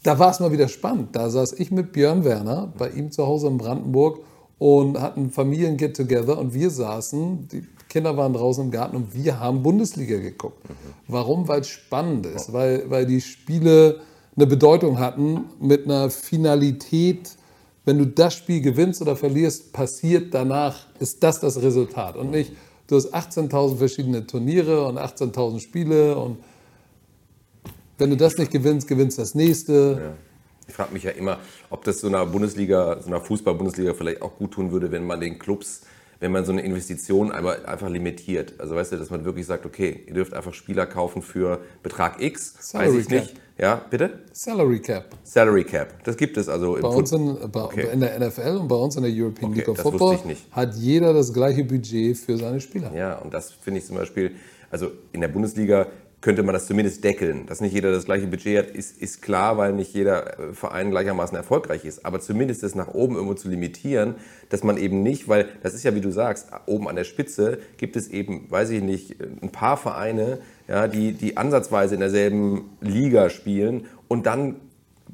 [0.02, 1.16] Da war es mal wieder spannend.
[1.16, 4.20] Da saß ich mit Björn Werner bei ihm zu Hause in Brandenburg
[4.58, 9.62] und hatten Familien-Get-Together und wir saßen, die Kinder waren draußen im Garten und wir haben
[9.62, 10.68] Bundesliga geguckt.
[10.68, 10.74] Mhm.
[11.08, 11.48] Warum?
[11.48, 14.00] Weil es spannend ist, weil, weil die Spiele
[14.36, 17.30] eine Bedeutung hatten mit einer Finalität.
[17.84, 22.16] Wenn du das Spiel gewinnst oder verlierst, passiert danach, ist das das Resultat.
[22.16, 22.52] Und nicht,
[22.88, 26.38] du hast 18.000 verschiedene Turniere und 18.000 Spiele und
[27.98, 29.98] wenn du das nicht gewinnst, gewinnst das nächste.
[30.00, 30.12] Ja.
[30.68, 31.38] Ich frage mich ja immer,
[31.70, 35.20] ob das so einer Bundesliga, so einer Fußball-Bundesliga vielleicht auch gut tun würde, wenn man
[35.20, 35.82] den Clubs
[36.20, 38.54] wenn man so eine Investition einmal einfach limitiert.
[38.58, 42.22] Also weißt du, dass man wirklich sagt, okay, ihr dürft einfach Spieler kaufen für Betrag
[42.22, 43.20] X, Salary weiß ich Cap.
[43.20, 43.34] nicht.
[43.58, 44.20] Ja, bitte?
[44.32, 45.06] Salary Cap.
[45.24, 46.04] Salary Cap.
[46.04, 47.88] Das gibt es also im bei uns in, bei, okay.
[47.90, 50.18] in der NFL und bei uns in der European okay, League of Football
[50.50, 52.92] hat jeder das gleiche Budget für seine Spieler.
[52.94, 54.32] Ja, und das finde ich zum Beispiel,
[54.70, 55.86] also in der Bundesliga
[56.20, 57.46] könnte man das zumindest deckeln.
[57.46, 60.90] Dass nicht jeder das gleiche Budget hat, ist, ist klar, weil nicht jeder äh, Verein
[60.90, 62.04] gleichermaßen erfolgreich ist.
[62.04, 64.14] Aber zumindest das nach oben irgendwo zu limitieren,
[64.48, 67.58] dass man eben nicht, weil das ist ja, wie du sagst, oben an der Spitze
[67.76, 70.38] gibt es eben, weiß ich nicht, ein paar Vereine,
[70.68, 74.56] ja, die, die ansatzweise in derselben Liga spielen und dann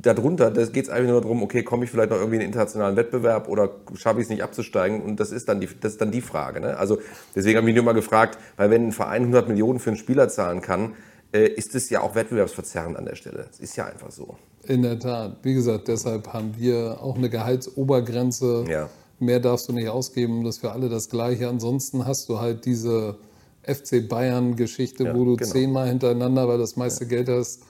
[0.03, 2.97] darunter geht es eigentlich nur darum, okay, komme ich vielleicht noch irgendwie in einen internationalen
[2.97, 5.01] Wettbewerb oder schaffe ich es nicht abzusteigen?
[5.01, 6.61] Und das ist dann die, das ist dann die Frage.
[6.61, 6.77] Ne?
[6.77, 6.99] Also
[7.35, 9.97] deswegen habe ich mich nur mal gefragt, weil wenn ein Verein 100 Millionen für einen
[9.97, 10.95] Spieler zahlen kann,
[11.33, 13.47] äh, ist es ja auch wettbewerbsverzerrend an der Stelle.
[13.49, 14.37] Das ist ja einfach so.
[14.65, 15.39] In der Tat.
[15.43, 18.65] Wie gesagt, deshalb haben wir auch eine Gehaltsobergrenze.
[18.69, 18.89] Ja.
[19.19, 21.49] Mehr darfst du nicht ausgeben, das ist für alle das Gleiche.
[21.49, 23.17] Ansonsten hast du halt diese
[23.63, 25.51] FC Bayern-Geschichte, ja, wo du genau.
[25.51, 27.11] zehnmal hintereinander, weil das meiste ja.
[27.11, 27.63] Geld hast,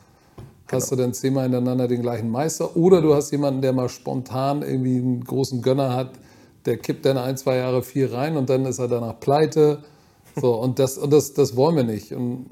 [0.73, 1.01] hast genau.
[1.01, 2.77] du dann zehnmal hintereinander den gleichen Meister.
[2.77, 6.13] Oder du hast jemanden, der mal spontan irgendwie einen großen Gönner hat,
[6.65, 9.83] der kippt dann ein, zwei Jahre viel rein und dann ist er danach pleite.
[10.41, 12.13] So, und das, und das, das wollen wir nicht.
[12.13, 12.47] Und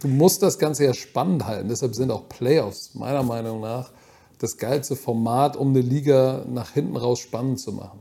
[0.00, 1.68] du musst das Ganze ja spannend halten.
[1.68, 3.92] Deshalb sind auch Playoffs meiner Meinung nach
[4.38, 8.00] das geilste Format, um eine Liga nach hinten raus spannend zu machen.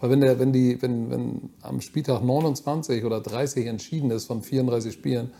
[0.00, 4.42] Weil wenn, der, wenn, die, wenn, wenn am Spieltag 29 oder 30 entschieden ist von
[4.42, 5.32] 34 Spielen,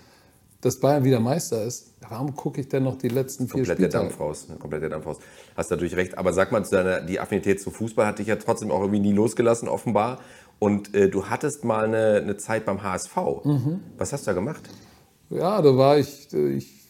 [0.63, 3.85] dass Bayern wieder Meister ist, warum gucke ich denn noch die letzten vier komplett der
[3.87, 4.09] Spieltage?
[4.09, 4.49] Dampf raus.
[4.49, 4.57] ne?
[4.57, 5.19] Komplett der Dampf raus.
[5.57, 6.17] Hast natürlich recht.
[6.17, 9.01] Aber sag mal, zu deiner, die Affinität zum Fußball hat dich ja trotzdem auch irgendwie
[9.01, 10.21] nie losgelassen, offenbar.
[10.61, 13.17] Und äh, du hattest mal eine, eine Zeit beim HSV.
[13.45, 13.81] Mhm.
[13.99, 14.63] Was hast du da gemacht?
[15.31, 16.83] Ja, da war ich, ich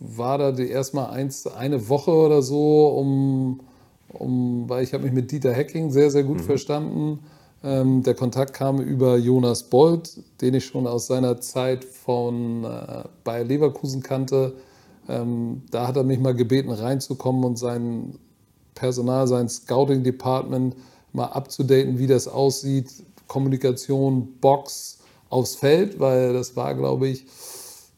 [0.00, 3.60] war da erstmal eins, eine Woche oder so, um,
[4.08, 7.00] um weil ich habe mich mit Dieter Hecking sehr, sehr gut verstanden.
[7.00, 7.18] Ähm,
[7.60, 13.44] der Kontakt kam über Jonas Bold, den ich schon aus seiner Zeit von äh, Bayer
[13.44, 14.54] Leverkusen kannte.
[15.08, 18.16] Ähm, da hat er mich mal gebeten, reinzukommen und sein
[18.76, 20.76] Personal, sein Scouting Department
[21.12, 22.92] mal abzudaten, wie das aussieht.
[23.26, 24.98] Kommunikation, Box
[25.28, 27.26] aufs Feld, weil das war, glaube ich,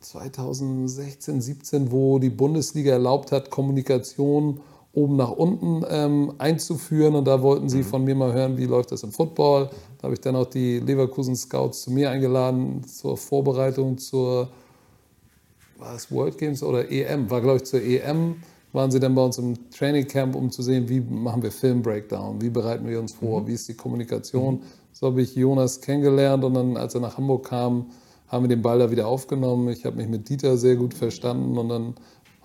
[0.01, 4.61] 2016, 17, wo die Bundesliga erlaubt hat, Kommunikation
[4.93, 7.15] oben nach unten ähm, einzuführen.
[7.15, 9.71] Und da wollten sie von mir mal hören, wie läuft das im Football.
[9.99, 14.49] Da habe ich dann auch die Leverkusen Scouts zu mir eingeladen zur Vorbereitung zur
[15.81, 17.31] war es World Games oder EM?
[17.31, 18.37] War, glaube ich, zur EM
[18.73, 21.83] waren sie dann bei uns im Training Camp, um zu sehen, wie machen wir Film
[21.83, 24.63] Breakdown, wie bereiten wir uns vor, wie ist die Kommunikation.
[24.93, 27.87] So habe ich Jonas kennengelernt und dann, als er nach Hamburg kam,
[28.29, 29.69] haben wir den Ball da wieder aufgenommen.
[29.71, 31.95] Ich habe mich mit Dieter sehr gut verstanden und dann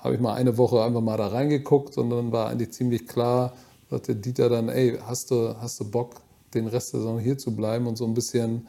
[0.05, 3.53] habe ich mal eine Woche einfach mal da reingeguckt und dann war eigentlich ziemlich klar,
[3.89, 6.21] sagte Dieter dann, ey, hast du, hast du Bock,
[6.53, 8.67] den Rest der Saison hier zu bleiben und so ein bisschen,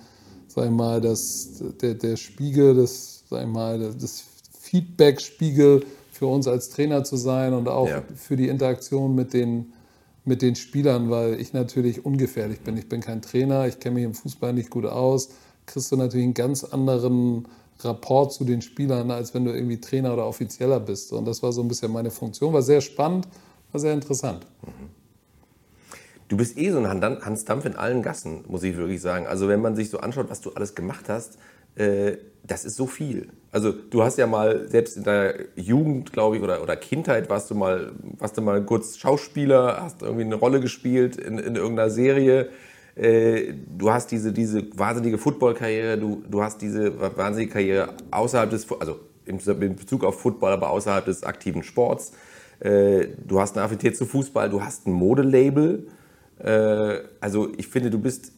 [0.48, 4.24] sag ich mal, das, der, der Spiegel, das, sag ich mal, das
[4.60, 8.02] Feedback-Spiegel für uns als Trainer zu sein und auch Ja.
[8.14, 9.74] für die Interaktion mit den,
[10.24, 12.78] mit den Spielern, weil ich natürlich ungefährlich bin.
[12.78, 15.28] Ich bin kein Trainer, ich kenne mich im Fußball nicht gut aus.
[15.66, 17.46] Kriegst du natürlich einen ganz anderen
[17.80, 21.12] Rapport zu den Spielern, als wenn du irgendwie Trainer oder Offizieller bist.
[21.12, 22.52] Und das war so ein bisschen meine Funktion.
[22.52, 23.28] War sehr spannend,
[23.72, 24.46] war sehr interessant.
[26.28, 29.26] Du bist eh so ein Han- Hans Dampf in allen Gassen, muss ich wirklich sagen.
[29.26, 31.38] Also wenn man sich so anschaut, was du alles gemacht hast,
[31.76, 33.28] äh, das ist so viel.
[33.52, 37.50] Also du hast ja mal, selbst in deiner Jugend, glaube ich, oder, oder Kindheit, warst
[37.50, 41.90] du, mal, warst du mal kurz Schauspieler, hast irgendwie eine Rolle gespielt in, in irgendeiner
[41.90, 42.48] Serie.
[42.96, 48.66] Äh, du hast diese, diese wahnsinnige Football-Karriere, du, du hast diese wahnsinnige Karriere außerhalb des,
[48.72, 49.38] also in
[49.76, 52.12] Bezug auf Football, aber außerhalb des aktiven Sports.
[52.60, 55.88] Äh, Du hast eine Affinität zu Fußball, du hast ein Modelabel.
[56.38, 58.32] Äh, Also ich finde, du bist.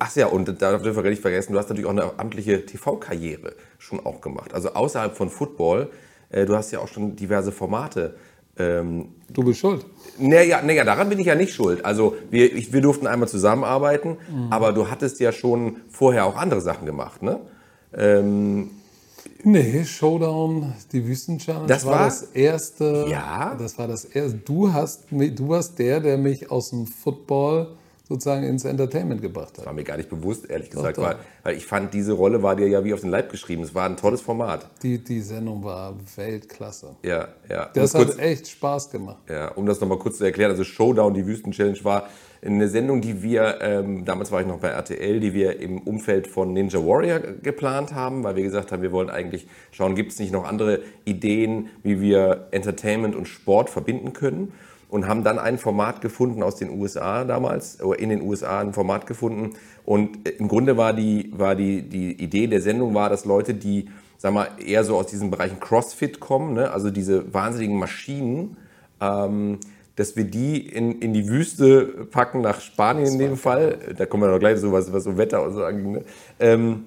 [0.00, 3.54] Ach ja, und da dürfen wir nicht vergessen, du hast natürlich auch eine amtliche TV-Karriere
[3.78, 4.52] schon auch gemacht.
[4.52, 5.90] Also außerhalb von Football,
[6.32, 8.16] du hast ja auch schon diverse Formate.
[8.58, 9.84] Ähm, Du bist schuld.
[10.18, 11.84] naja, naja, daran bin ich ja nicht schuld.
[11.84, 14.16] Also wir, ich, wir durften einmal zusammenarbeiten,
[14.50, 17.40] aber du hattest ja schon vorher auch andere Sachen gemacht, ne?
[17.94, 18.70] Ähm,
[19.44, 23.06] Nee, Showdown, die Wüsten-Challenge Das war war- das erste.
[23.08, 23.54] Ja?
[23.56, 24.36] Das war das erste.
[24.38, 27.68] Du hast, du warst der, der mich aus dem Football
[28.08, 29.66] sozusagen ins Entertainment gebracht hat.
[29.66, 31.02] war mir gar nicht bewusst, ehrlich gesagt, doch.
[31.02, 33.62] Weil, weil ich fand, diese Rolle war dir ja wie auf den Leib geschrieben.
[33.62, 34.66] Es war ein tolles Format.
[34.82, 36.96] Die, die Sendung war Weltklasse.
[37.04, 37.68] Ja, ja.
[37.74, 39.18] Das Um kurz- hat echt Spaß gemacht.
[39.28, 42.08] Ja, um das nochmal kurz zu erklären, also Showdown, die Wüsten-Challenge war
[42.40, 46.28] eine Sendung, die wir, ähm, damals war ich noch bei RTL, die wir im Umfeld
[46.28, 50.20] von Ninja Warrior geplant haben, weil wir gesagt haben, wir wollen eigentlich schauen, gibt es
[50.20, 54.52] nicht noch andere Ideen, wie wir Entertainment und Sport verbinden können
[54.88, 58.72] und haben dann ein Format gefunden aus den USA damals, oder in den USA ein
[58.72, 63.08] Format gefunden und äh, im Grunde war die, war die, die Idee der Sendung war,
[63.10, 66.70] dass Leute, die, sag mal, eher so aus diesen Bereichen Crossfit kommen, ne?
[66.70, 68.56] also diese wahnsinnigen Maschinen,
[69.00, 69.58] ähm,
[69.96, 73.78] dass wir die in, in die Wüste packen, nach Spanien in dem Fall.
[73.96, 75.90] Da kommen wir noch gleich so was, was so Wetter und so anging.
[75.90, 76.04] Ne?
[76.38, 76.84] Ähm,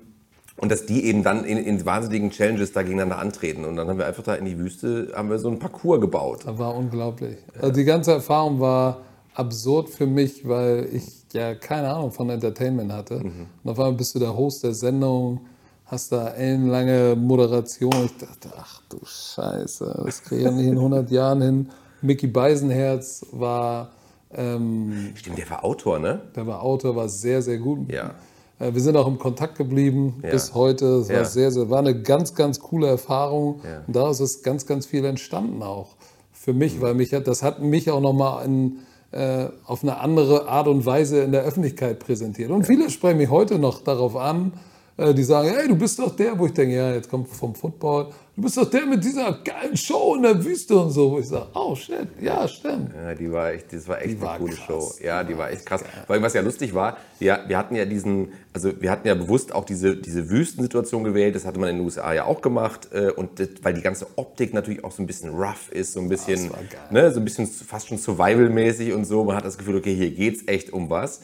[0.57, 3.65] und dass die eben dann in, in wahnsinnigen Challenges da gegeneinander antreten.
[3.65, 6.41] Und dann haben wir einfach da in die Wüste, haben wir so einen Parcours gebaut.
[6.45, 7.37] Das war unglaublich.
[7.59, 9.01] Also die ganze Erfahrung war
[9.33, 13.15] absurd für mich, weil ich ja keine Ahnung von Entertainment hatte.
[13.15, 13.47] Mhm.
[13.63, 15.41] Und auf einmal bist du der Host der Sendung,
[15.85, 18.05] hast da ellenlange Moderation.
[18.05, 21.69] Ich dachte, ach du Scheiße, das kriege ich ja nicht in 100 Jahren hin.
[22.01, 23.91] Mickey Beisenherz war,
[24.33, 26.21] ähm, Stimmt, der war Autor, ne?
[26.35, 27.91] der war Autor, war sehr, sehr gut.
[27.91, 28.15] Ja.
[28.61, 30.31] Äh, Wir sind auch im Kontakt geblieben Ja.
[30.31, 30.85] bis heute.
[30.99, 31.25] Es war Ja.
[31.25, 33.59] sehr, sehr, war eine ganz, ganz coole Erfahrung.
[33.63, 33.81] Ja.
[33.87, 35.95] Und daraus ist ganz, ganz viel entstanden auch
[36.31, 38.79] für mich, weil mich hat, das hat mich auch nochmal in,
[39.11, 42.49] äh, auf eine andere Art und Weise in der Öffentlichkeit präsentiert.
[42.51, 44.53] Und viele sprechen mich heute noch darauf an,
[44.97, 47.53] äh, die sagen, hey, du bist doch der, wo ich denke, ja, jetzt kommt vom
[47.55, 48.07] Football,
[48.41, 51.11] du bist doch der mit dieser geilen Show in der Wüste und so.
[51.11, 52.91] Wo ich sage, oh shit, ja, stimmt.
[52.95, 54.65] Ja, die war echt, das war echt Die eine war coole krass.
[54.65, 54.91] Show.
[55.03, 55.83] Ja, die war echt krass.
[56.07, 59.13] Vor allem, was ja lustig war, wir, wir hatten ja diesen, also wir hatten ja
[59.15, 61.35] bewusst auch diese, diese Wüstensituation gewählt.
[61.35, 62.89] Das hatte man in den USA ja auch gemacht.
[62.91, 65.99] äh, Und das, weil die ganze Optik natürlich auch so ein bisschen rough ist, so
[65.99, 66.79] ein bisschen, war geil.
[66.89, 69.23] ne, so ein bisschen fast schon Survival-mäßig und so.
[69.23, 71.21] Man hat das Gefühl, okay, hier geht's echt um was.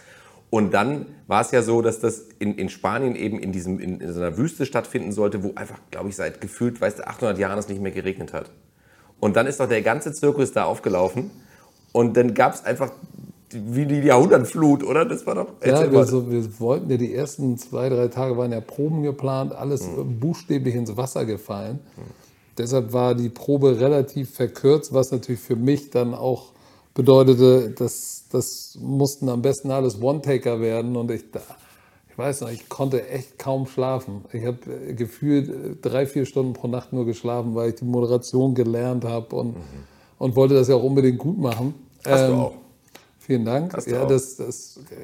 [0.50, 4.00] Und dann war es ja so, dass das in, in Spanien eben in, diesem, in,
[4.00, 7.38] in so einer Wüste stattfinden sollte, wo einfach, glaube ich, seit gefühlt, weißt du, 800
[7.38, 8.50] Jahren es nicht mehr geregnet hat.
[9.20, 11.32] Und dann ist doch der ganze Zirkus da aufgelaufen.
[11.92, 12.92] Und dann gab es einfach
[13.52, 15.06] wie die Jahrhundertflut, oder?
[15.06, 15.48] Das war doch.
[15.66, 19.54] Ja, wir, so, wir wollten ja die ersten zwei, drei Tage waren ja Proben geplant,
[19.54, 20.20] alles Mhm.
[20.20, 21.80] buchstäblich ins Wasser gefallen.
[22.58, 26.52] Deshalb war die Probe relativ verkürzt, was natürlich für mich dann auch
[26.98, 31.42] bedeutete, dass das mussten am besten alles One-Taker werden und ich da,
[32.10, 34.26] ich weiß noch, ich konnte echt kaum schlafen.
[34.34, 34.58] Ich habe
[34.90, 39.06] äh, gefühlt äh, drei, vier Stunden pro Nacht nur geschlafen, weil ich die Moderation gelernt
[39.06, 39.56] habe und,
[40.18, 41.68] und wollte das ja auch unbedingt gut machen.
[41.68, 42.10] Mhm.
[42.10, 42.54] Hast du Ähm, auch.
[43.20, 43.74] Vielen Dank.
[43.76, 44.96] Hast du ja, das, das äh,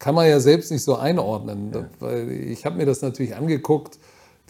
[0.00, 1.86] kann man ja selbst nicht so einordnen.
[2.00, 3.98] Weil ich habe mir das natürlich angeguckt.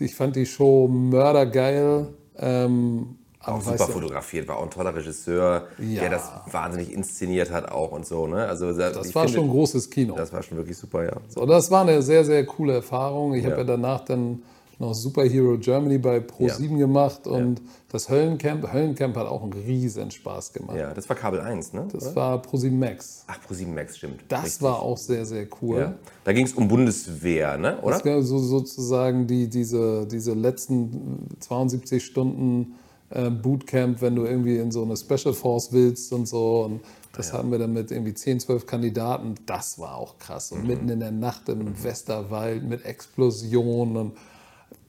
[0.01, 2.09] Ich fand die Show mördergeil.
[2.39, 6.01] Ähm, Auch super fotografiert, war auch ein toller Regisseur, Ja.
[6.03, 8.27] der das wahnsinnig inszeniert hat auch und so.
[8.27, 8.47] Ne?
[8.47, 10.15] Also, das war finde, schon großes Kino.
[10.17, 11.13] Das war schon wirklich super, ja.
[11.29, 13.35] So, das war eine sehr, sehr coole Erfahrung.
[13.35, 13.51] Ich Ja.
[13.51, 14.43] habe ja danach dann
[14.81, 18.73] noch Superhero Germany bei Pro7 gemacht und das Höllencamp.
[18.73, 20.77] Höllencamp hat auch einen riesen Spaß gemacht.
[20.77, 21.87] Ja, das war Kabel 1, ne?
[21.93, 22.17] Das oder?
[22.17, 23.25] war Pro7 Max.
[23.29, 24.23] Ach, ProSieben Max, stimmt.
[24.29, 24.63] Das Richtig.
[24.63, 25.79] war auch sehr, sehr cool.
[25.79, 25.95] Ja.
[26.25, 27.79] Da ging es um Bundeswehr, ne?
[27.83, 27.95] oder?
[27.95, 32.75] Das war so, sozusagen die, diese, diese letzten 72 Stunden
[33.15, 36.65] äh, Bootcamp, wenn du irgendwie in so eine Special Force willst und so.
[36.65, 36.81] Und
[37.17, 39.37] das hatten wir dann mit irgendwie 10, 12 Kandidaten.
[39.47, 40.53] Das war auch krass.
[40.53, 44.13] Und mitten in der Nacht im Westerwald mit Explosionen.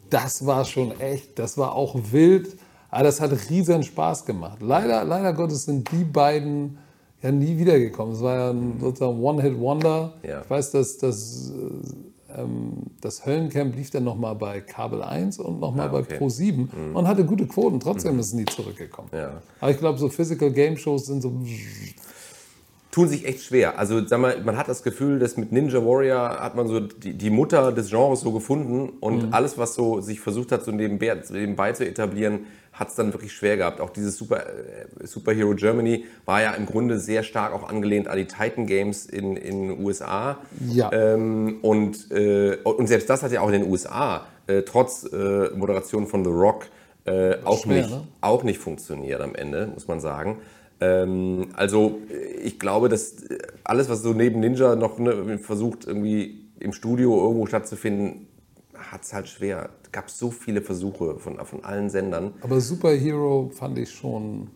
[0.09, 2.57] Das war schon echt, das war auch wild.
[2.89, 4.59] Aber das hat riesen Spaß gemacht.
[4.61, 6.77] Leider, leider Gottes sind die beiden
[7.21, 8.15] ja nie wiedergekommen.
[8.15, 10.13] Es war ja ein sozusagen One-Hit-Wonder.
[10.23, 10.41] Ja.
[10.41, 12.13] Ich weiß, dass das, äh,
[13.01, 16.17] das Höllencamp lief dann nochmal bei Kabel 1 und nochmal Ah, bei okay.
[16.17, 17.79] Pro 7 und hatte gute Quoten.
[17.79, 19.09] Trotzdem ist es nie zurückgekommen.
[19.13, 19.41] Ja.
[19.61, 21.31] Aber ich glaube, so Physical Game Shows sind so.
[22.95, 23.77] Tun sich echt schwer.
[23.77, 27.13] Also sag mal, man hat das Gefühl, dass mit Ninja Warrior hat man so die,
[27.13, 31.13] die Mutter des Genres so gefunden und alles, was so sich versucht hat, so nebenbei,
[31.29, 33.81] nebenbei zu etablieren, hat es dann wirklich schwer gehabt.
[33.81, 38.17] Auch dieses Super, äh, Superhero Germany war ja im Grunde sehr stark auch angelehnt an
[38.17, 40.37] die Titan Games in in den USA.
[40.65, 40.89] Ja.
[40.93, 45.49] Ähm, und, äh, und selbst das hat ja auch in den USA, äh, trotz äh,
[45.53, 46.67] Moderation von The Rock,
[47.03, 48.07] äh, auch, schwer, nicht, ne?
[48.21, 50.37] auch nicht funktioniert am Ende, muss man sagen.
[50.81, 51.99] Ähm, also
[52.43, 57.21] ich glaube, dass äh, alles, was so neben Ninja noch ne, versucht, irgendwie im Studio
[57.21, 58.27] irgendwo stattzufinden,
[58.73, 59.69] hat es halt schwer.
[59.83, 62.33] Es gab so viele Versuche von, von allen Sendern.
[62.41, 64.49] Aber Superhero fand ich schon.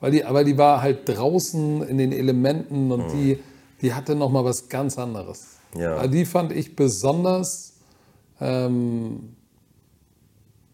[0.00, 3.38] Weil die, aber die war halt draußen in den Elementen und die,
[3.80, 5.56] die hatte nochmal was ganz anderes.
[5.76, 6.06] Ja.
[6.06, 7.74] Die fand ich besonders,
[8.40, 9.34] ähm,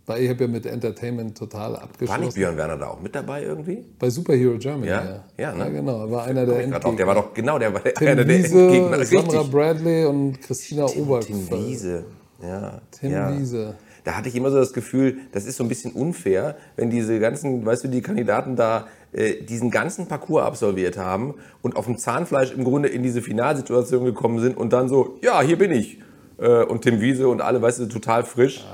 [0.06, 2.24] weil ich habe ja mit Entertainment total War abgeschlossen.
[2.24, 3.84] nicht Björn Werner da auch mit dabei irgendwie?
[3.98, 5.04] Bei Superhero Germany, Ja?
[5.04, 5.24] ja.
[5.38, 5.70] Ja, ne?
[5.72, 6.04] genau.
[6.04, 8.24] Er war einer der Grad auch, der war doch genau der, war der, Tim einer
[8.24, 9.04] der Wiese, Endgegner.
[9.04, 9.50] Sandra Richtig.
[9.50, 11.36] Bradley und Christina Tim Oberkfell.
[11.50, 12.04] Wiese.
[12.42, 12.80] Ja.
[12.90, 13.38] Tim ja.
[13.38, 13.74] Wiese.
[14.04, 17.20] Da hatte ich immer so das Gefühl, das ist so ein bisschen unfair, wenn diese
[17.20, 21.98] ganzen, weißt du, die Kandidaten da äh, diesen ganzen Parcours absolviert haben und auf dem
[21.98, 25.98] Zahnfleisch im Grunde in diese Finalsituation gekommen sind und dann so, ja, hier bin ich.
[26.38, 28.64] Äh, und Tim Wiese und alle, weißt du, total frisch.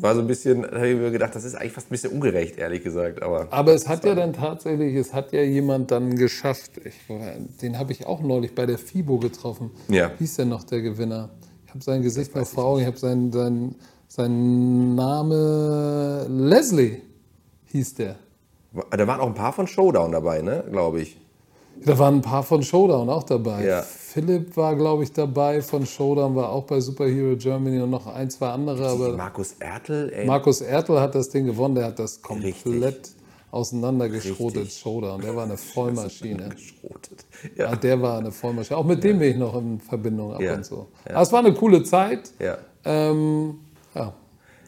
[0.00, 2.12] War so ein bisschen, da habe ich mir gedacht, das ist eigentlich fast ein bisschen
[2.12, 3.20] ungerecht, ehrlich gesagt.
[3.20, 6.72] Aber Aber es hat ja dann tatsächlich, es hat ja jemand dann geschafft.
[6.84, 6.94] Ich,
[7.60, 9.72] den habe ich auch neulich bei der FIBO getroffen.
[9.88, 10.12] Ja.
[10.12, 11.30] Wie hieß denn noch der Gewinner?
[11.66, 12.80] Ich habe sein Gesicht vor Augen.
[12.80, 13.74] Ich habe seinen sein,
[14.06, 17.02] sein Name Leslie
[17.66, 18.16] hieß der.
[18.90, 21.18] da waren auch ein paar von Showdown dabei, ne, glaube ich.
[21.84, 23.64] Da waren ein paar von Showdown auch dabei.
[23.64, 23.82] Ja.
[23.82, 28.30] Philipp war, glaube ich, dabei von Showdown, war auch bei Superhero Germany und noch ein,
[28.30, 28.88] zwei andere.
[28.88, 30.26] Aber Markus Ertel, ey.
[30.26, 33.12] Markus Ertel hat das Ding gewonnen, der hat das komplett Richtig.
[33.50, 34.78] auseinandergeschrotet, Richtig.
[34.80, 35.20] Showdown.
[35.20, 36.50] Der war eine Vollmaschine.
[37.56, 37.76] Ja, Ja.
[37.76, 38.76] der war eine Vollmaschine.
[38.78, 40.54] Auch mit dem bin ich noch in Verbindung ab Ja.
[40.54, 40.88] und so.
[41.08, 42.32] Aber es war eine coole Zeit.
[42.40, 42.58] ja.
[42.84, 43.58] Ähm,
[43.94, 44.12] ja,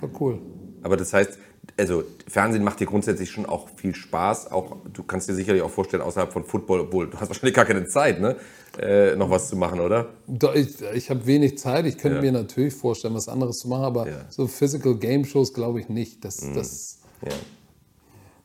[0.01, 0.39] war cool.
[0.83, 1.39] Aber das heißt,
[1.81, 4.53] also Fernsehen macht dir grundsätzlich schon auch viel Spaß.
[4.53, 7.65] Auch du kannst dir sicherlich auch vorstellen, außerhalb von Football, obwohl du hast wahrscheinlich gar
[7.65, 8.37] keine Zeit, ne?
[8.79, 10.11] Äh, noch was zu machen, oder?
[10.55, 11.87] Ich, ich habe wenig Zeit.
[11.87, 12.23] Ich könnte Ja.
[12.23, 14.17] mir natürlich vorstellen, was anderes zu machen, aber Ja.
[14.19, 14.21] Mhm.
[14.31, 16.25] so Physical Game Shows glaube ich nicht.
[16.25, 17.33] Das, das, Ja.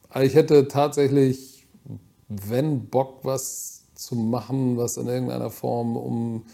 [0.10, 1.68] also ich hätte tatsächlich,
[2.28, 6.46] wenn Bock, was zu machen, was in irgendeiner Form um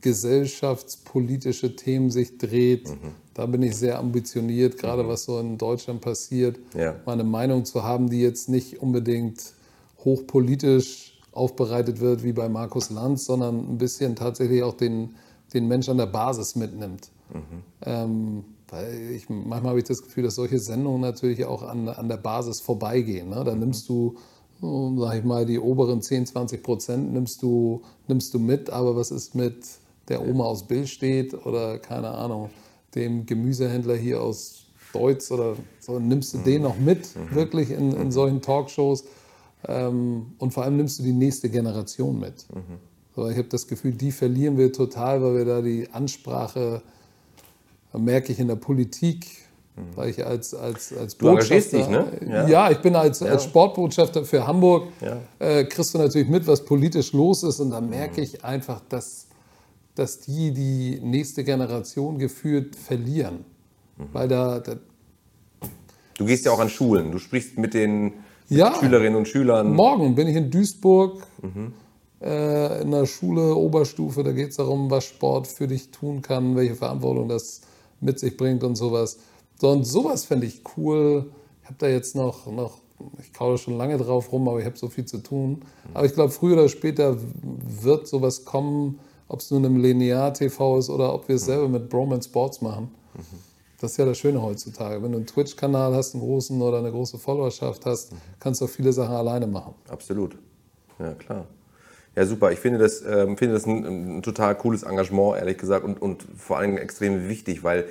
[0.00, 2.90] gesellschaftspolitische Themen sich dreht.
[3.34, 6.96] Da bin ich sehr ambitioniert, gerade was so in Deutschland passiert, Ja.
[7.06, 9.52] meine Meinung zu haben, die jetzt nicht unbedingt
[10.04, 15.14] hochpolitisch aufbereitet wird wie bei Markus Lanz, sondern ein bisschen tatsächlich auch den,
[15.54, 17.10] den Mensch an der Basis mitnimmt.
[17.86, 22.08] Ähm, weil ich, manchmal habe ich das Gefühl, dass solche Sendungen natürlich auch an, an
[22.08, 23.28] der Basis vorbeigehen.
[23.28, 23.42] Ne?
[23.44, 24.16] Da nimmst du,
[24.60, 29.10] sag ich mal, die oberen 10, 20 Prozent nimmst du, nimmst du mit, aber was
[29.10, 29.64] ist mit
[30.08, 32.50] der Oma aus Bill steht oder keine Ahnung,
[32.94, 38.10] dem Gemüsehändler hier aus Deutz oder so, nimmst du den noch mit, wirklich in, in
[38.10, 39.04] solchen Talkshows?
[39.66, 42.46] Ähm, und vor allem nimmst du die nächste Generation mit.
[43.14, 46.82] So, ich habe das Gefühl, die verlieren wir total, weil wir da die Ansprache,
[47.92, 49.26] merke ich in der Politik,
[49.94, 52.06] weil ich als, als, als Du Botschafter, dich, ne?
[52.28, 52.48] Ja.
[52.48, 52.70] Ja.
[52.70, 55.18] ich bin als, als Sportbotschafter für Hamburg, Ja.
[55.38, 59.26] äh, kriegst du natürlich mit, was politisch los ist und da merke ich einfach, dass,
[59.94, 63.44] dass die die nächste Generation gefühlt verlieren.
[64.12, 64.76] Weil da, da
[66.16, 68.12] Du gehst ja auch an Schulen, du sprichst mit den
[68.48, 68.74] Ja.
[68.78, 69.72] Schülerinnen und Schülern.
[69.74, 71.22] Morgen bin ich in Duisburg
[72.22, 74.22] äh, in der Schule, Oberstufe.
[74.22, 77.62] Da geht es darum, was Sport für dich tun kann, welche Verantwortung das
[78.00, 79.18] mit sich bringt und sowas.
[79.60, 81.26] So, und sowas fände ich cool.
[81.62, 82.78] Ich habe da jetzt noch, noch
[83.20, 85.60] ich kaue schon lange drauf rum, aber ich habe so viel zu tun.
[85.92, 88.98] Aber ich glaube, früher oder später wird sowas kommen,
[89.28, 92.88] ob es nun im Linear-TV ist oder ob wir es selber mit Broman Sports machen.
[93.80, 95.02] Das ist ja das Schöne heutzutage.
[95.02, 98.70] Wenn du einen Twitch-Kanal hast, einen großen oder eine große Followerschaft hast, kannst du auch
[98.70, 99.74] viele Sachen alleine machen.
[99.90, 100.38] Absolut.
[100.98, 101.44] Ja, klar.
[102.16, 102.50] Ja, super.
[102.50, 106.26] Ich finde das, ähm, finde das ein, ein total cooles Engagement, ehrlich gesagt, und, und
[106.36, 107.86] vor allem extrem wichtig, weil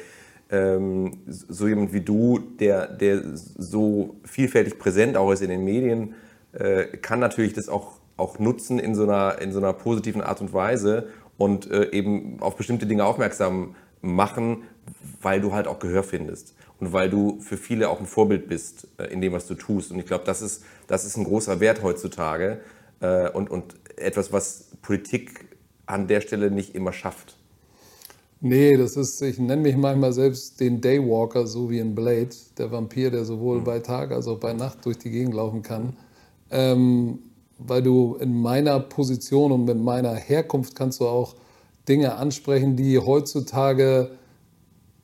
[0.50, 6.16] ähm, so jemand wie du, der, der so vielfältig präsent auch ist in den Medien,
[6.54, 10.42] äh, kann natürlich das auch, auch nutzen in so, einer, in so einer positiven Art
[10.42, 14.64] und Weise und äh, eben auf bestimmte Dinge aufmerksam machen,
[15.22, 18.88] weil du halt auch Gehör findest und weil du für viele auch ein Vorbild bist
[18.98, 19.92] äh, in dem, was du tust.
[19.92, 22.60] Und ich glaube, das ist, das ist ein großer Wert heutzutage
[23.02, 25.46] äh, und, und etwas, was Politik
[25.86, 27.39] an der Stelle nicht immer schafft.
[28.42, 32.72] Nee, das ist, ich nenne mich manchmal selbst den Daywalker, so wie in Blade, der
[32.72, 35.98] Vampir, der sowohl bei Tag als auch bei Nacht durch die Gegend laufen kann.
[36.50, 37.20] Ähm,
[37.58, 41.36] weil du in meiner Position und mit meiner Herkunft kannst du auch
[41.90, 44.12] Dinge ansprechen, die heutzutage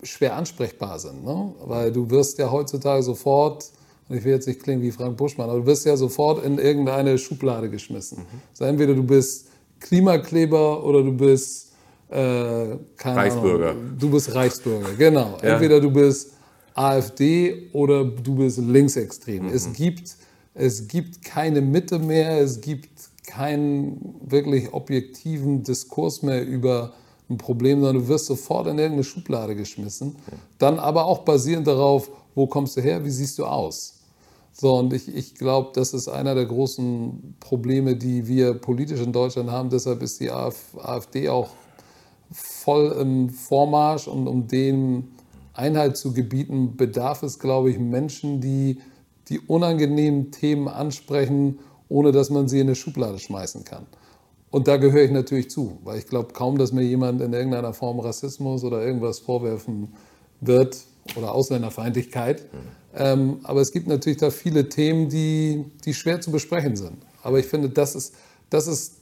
[0.02, 1.26] schwer ansprechbar sind.
[1.26, 1.54] Ne?
[1.66, 3.70] Weil du wirst ja heutzutage sofort,
[4.08, 6.58] und ich will jetzt nicht klingen wie Frank Buschmann, aber du wirst ja sofort in
[6.58, 8.20] irgendeine Schublade geschmissen.
[8.52, 9.48] Also entweder du bist
[9.82, 11.65] Klimakleber oder du bist
[12.10, 13.72] äh, Reichsbürger.
[13.72, 15.38] Ahnung, du bist Reichsbürger, genau.
[15.42, 15.54] Ja.
[15.54, 16.34] Entweder du bist
[16.74, 19.48] AfD oder du bist linksextrem.
[19.48, 20.16] Es, gibt,
[20.54, 22.90] es gibt keine Mitte mehr, es gibt
[23.26, 26.94] keinen wirklich objektiven Diskurs mehr über
[27.30, 30.16] ein Problem, sondern du wirst sofort in irgendeine Schublade geschmissen.
[30.60, 33.94] Dann aber auch basierend darauf, wo kommst du her, wie siehst du aus.
[34.52, 39.12] So, und ich, ich glaube, das ist einer der großen Probleme, die wir politisch in
[39.12, 39.70] Deutschland haben.
[39.70, 41.50] Deshalb ist die AF, AfD auch
[42.66, 45.10] voll im Vormarsch und um dem
[45.54, 48.80] Einhalt zu gebieten, bedarf es, glaube ich, Menschen, die
[49.30, 51.60] die unangenehmen Themen ansprechen,
[51.90, 53.86] ohne dass man sie in eine Schublade schmeißen kann.
[54.50, 57.74] Und da gehöre ich natürlich zu, weil ich glaube kaum, dass mir jemand in irgendeiner
[57.74, 59.94] Form Rassismus oder irgendwas vorwerfen
[60.42, 60.78] wird
[61.16, 62.46] oder Ausländerfeindlichkeit.
[62.96, 66.98] Ähm, aber es gibt natürlich da viele Themen, die, die schwer zu besprechen sind.
[67.22, 68.16] Aber ich finde, das ist,
[68.50, 68.94] das ist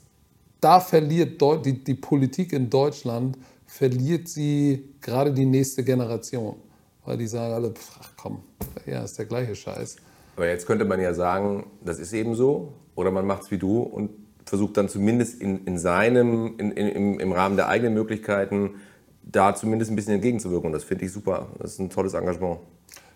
[0.64, 3.38] da verliert die, die Politik in Deutschland,
[3.74, 6.58] verliert sie gerade die nächste Generation.
[7.06, 8.44] Weil die sagen alle, ach komm,
[8.86, 9.96] ja, ist der gleiche Scheiß.
[10.36, 13.58] Aber jetzt könnte man ja sagen, das ist eben so, oder man macht es wie
[13.58, 14.12] du und
[14.46, 18.76] versucht dann zumindest in, in seinem, in, in, im, Rahmen der eigenen Möglichkeiten,
[19.24, 20.68] da zumindest ein bisschen entgegenzuwirken.
[20.68, 21.48] Und das finde ich super.
[21.58, 22.60] Das ist ein tolles Engagement.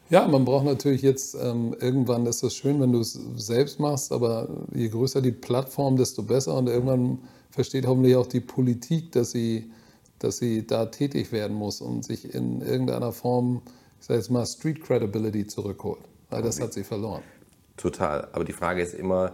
[0.09, 4.11] Ja, man braucht natürlich jetzt, ähm, irgendwann ist es schön, wenn du es selbst machst,
[4.11, 6.55] aber je größer die Plattform, desto besser.
[6.55, 7.19] Und irgendwann
[7.51, 9.69] versteht hoffentlich auch die Politik, dass sie,
[10.19, 13.61] dass sie da tätig werden muss und sich in irgendeiner Form,
[13.99, 16.01] ich sage jetzt mal, Street Credibility zurückholt.
[16.29, 17.23] Weil das hat sie verloren.
[17.77, 18.27] Total.
[18.33, 19.33] Aber die Frage ist immer,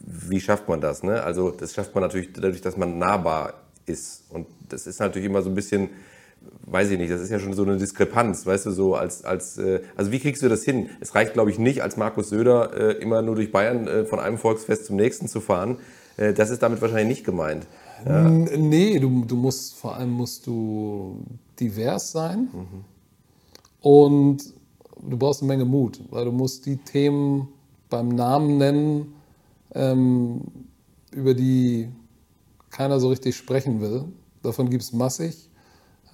[0.00, 1.02] wie schafft man das?
[1.02, 1.22] Ne?
[1.22, 3.54] Also das schafft man natürlich dadurch, dass man nahbar
[3.86, 4.24] ist.
[4.30, 5.90] Und das ist natürlich immer so ein bisschen,
[6.62, 9.58] weiß ich nicht, das ist ja schon so eine Diskrepanz, weißt du, so als, als
[9.58, 10.90] äh, also wie kriegst du das hin?
[11.00, 14.18] Es reicht, glaube ich, nicht, als Markus Söder äh, immer nur durch Bayern äh, von
[14.20, 15.78] einem Volksfest zum nächsten zu fahren.
[16.16, 17.66] Äh, das ist damit wahrscheinlich nicht gemeint.
[18.04, 21.22] N- Nee, du, du musst vor allem musst du
[21.60, 22.48] divers sein
[23.80, 24.42] und
[25.02, 27.48] du brauchst eine Menge Mut, weil du musst die Themen
[27.90, 29.14] beim Namen nennen,
[29.74, 30.42] ähm,
[31.12, 31.88] über die
[32.70, 34.06] keiner so richtig sprechen will.
[34.42, 35.47] Davon gibt es massig.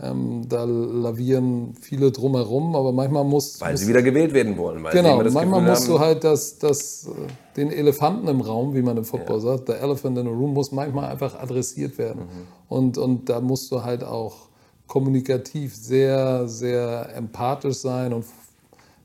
[0.00, 3.60] Ähm, da lavieren viele drumherum, aber manchmal muss.
[3.60, 4.84] Weil muss, sie wieder gewählt werden wollen.
[4.90, 8.82] Genau, manchmal Gefühl musst haben, du halt das, das, äh, den Elefanten im Raum, wie
[8.82, 12.22] man im Football sagt, der Elephant in the Room, muss manchmal einfach adressiert werden.
[12.22, 12.46] Mhm.
[12.68, 14.48] Und, und da musst du halt auch
[14.86, 18.24] kommunikativ sehr, sehr empathisch sein und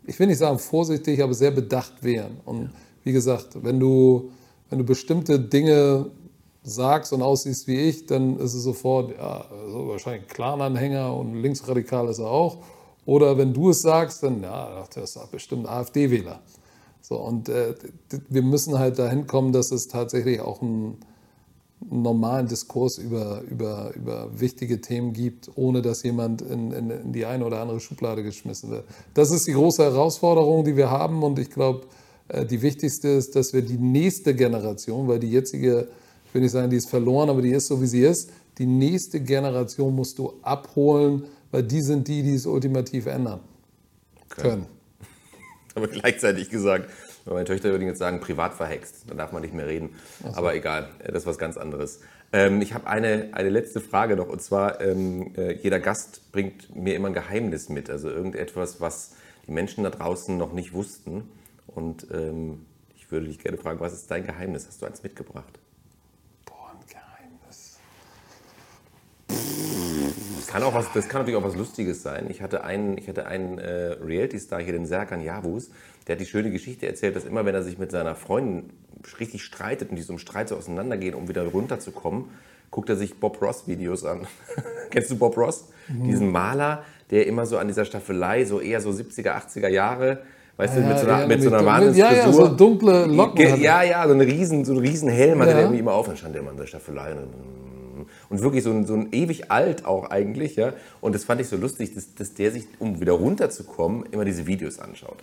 [0.06, 2.38] ich will nicht sagen vorsichtig, aber sehr bedacht werden.
[2.46, 2.72] Und
[3.04, 4.32] wie gesagt, wenn du,
[4.70, 6.08] wenn du bestimmte Dinge
[6.70, 11.36] sagst und aussiehst wie ich, dann ist es sofort, ja, also wahrscheinlich ein Clan-Anhänger und
[11.36, 12.58] linksradikal ist er auch.
[13.06, 16.42] Oder wenn du es sagst, dann, ja, das ist bestimmt AfD-Wähler.
[17.02, 17.74] So, und äh,
[18.30, 20.98] wir müssen halt dahin kommen, dass es tatsächlich auch einen,
[21.90, 27.14] einen normalen Diskurs über, über, über wichtige Themen gibt, ohne dass jemand in, in, in
[27.14, 28.86] die eine oder andere Schublade geschmissen wird.
[29.16, 31.24] Das ist die große Herausforderung, die wir haben.
[31.24, 31.88] Und ich glaube,
[32.28, 35.88] äh, die wichtigste ist, dass wir die nächste Generation, weil die jetzige,
[36.30, 38.66] ich will nicht sagen, die ist verloren, aber die ist so, wie sie ist, die
[38.66, 43.42] nächste Generation musst du abholen, weil die sind die, die es ultimativ ändern
[44.30, 44.68] können.
[45.76, 46.90] aber gleichzeitig gesagt,
[47.26, 49.04] meine Töchter würden jetzt sagen, privat verhext.
[49.08, 49.90] Da darf man nicht mehr reden.
[50.34, 52.00] Aber egal, äh, das ist was ganz anderes.
[52.32, 54.30] Ähm, ich habe eine, eine letzte Frage noch.
[54.30, 57.90] Und zwar, ähm, äh, jeder Gast bringt mir immer ein Geheimnis mit.
[57.90, 59.16] Also irgendetwas, was
[59.48, 61.30] die Menschen da draußen noch nicht wussten.
[61.68, 62.66] Und ähm,
[62.96, 64.68] ich würde dich gerne fragen, was ist dein Geheimnis?
[64.68, 65.60] Hast du eins mitgebracht?
[66.46, 67.80] Boah, ein Geheimnis.
[69.30, 72.26] Das kann, auch was, das kann natürlich auch was Lustiges sein.
[72.30, 75.70] Ich hatte einen, ich hatte einen äh, Reality-Star hier, den Serkan Yavuz,
[76.08, 78.72] der hat die schöne Geschichte erzählt, dass immer, wenn er sich mit seiner Freundin
[79.20, 82.26] richtig streitet und die so im Streit so auseinandergehen, um wieder runterzukommen,
[82.72, 84.28] guckt er sich Bob Ross-Videos an.
[84.90, 85.70] Kennst du Bob Ross?
[85.88, 90.20] Diesen Maler, der immer so an dieser Staffelei, so eher so 70er, 80er Jahre,
[90.58, 92.18] weißt du, Ja, mit so einer, ja, mit so einer Wahnsinnsfrisur.
[92.18, 93.62] ja, ja, so dunkle Locken.
[93.62, 95.56] Ja, ja, so einen riesen, so einen riesen Helm hatte Ja.
[95.58, 96.08] der irgendwie immer auf.
[96.08, 97.28] Dann stand der immer an der Staffelei und
[98.30, 100.74] und wirklich so ein, so ein ewig alt auch eigentlich, ja.
[101.02, 104.48] Und das fand ich so lustig, dass, dass der sich, um wieder runterzukommen, immer diese
[104.48, 105.18] Videos anschaut.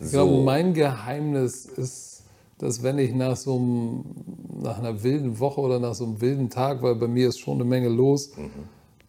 [0.00, 2.22] Ich glaube, mein Geheimnis ist,
[2.58, 4.04] dass wenn ich nach so einem,
[4.62, 7.54] nach einer wilden Woche oder nach so einem wilden Tag, weil bei mir ist schon
[7.54, 8.32] eine Menge los,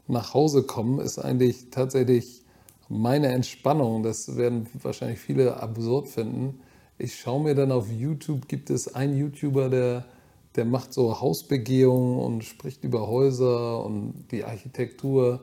[0.07, 2.43] nach Hause komme, ist eigentlich tatsächlich
[2.89, 4.03] meine Entspannung.
[4.03, 6.59] Das werden wahrscheinlich viele absurd finden.
[6.97, 10.05] Ich schaue mir dann auf YouTube, gibt es einen YouTuber, der,
[10.55, 15.39] der macht so Hausbegehungen und spricht über Häuser und die Architektur.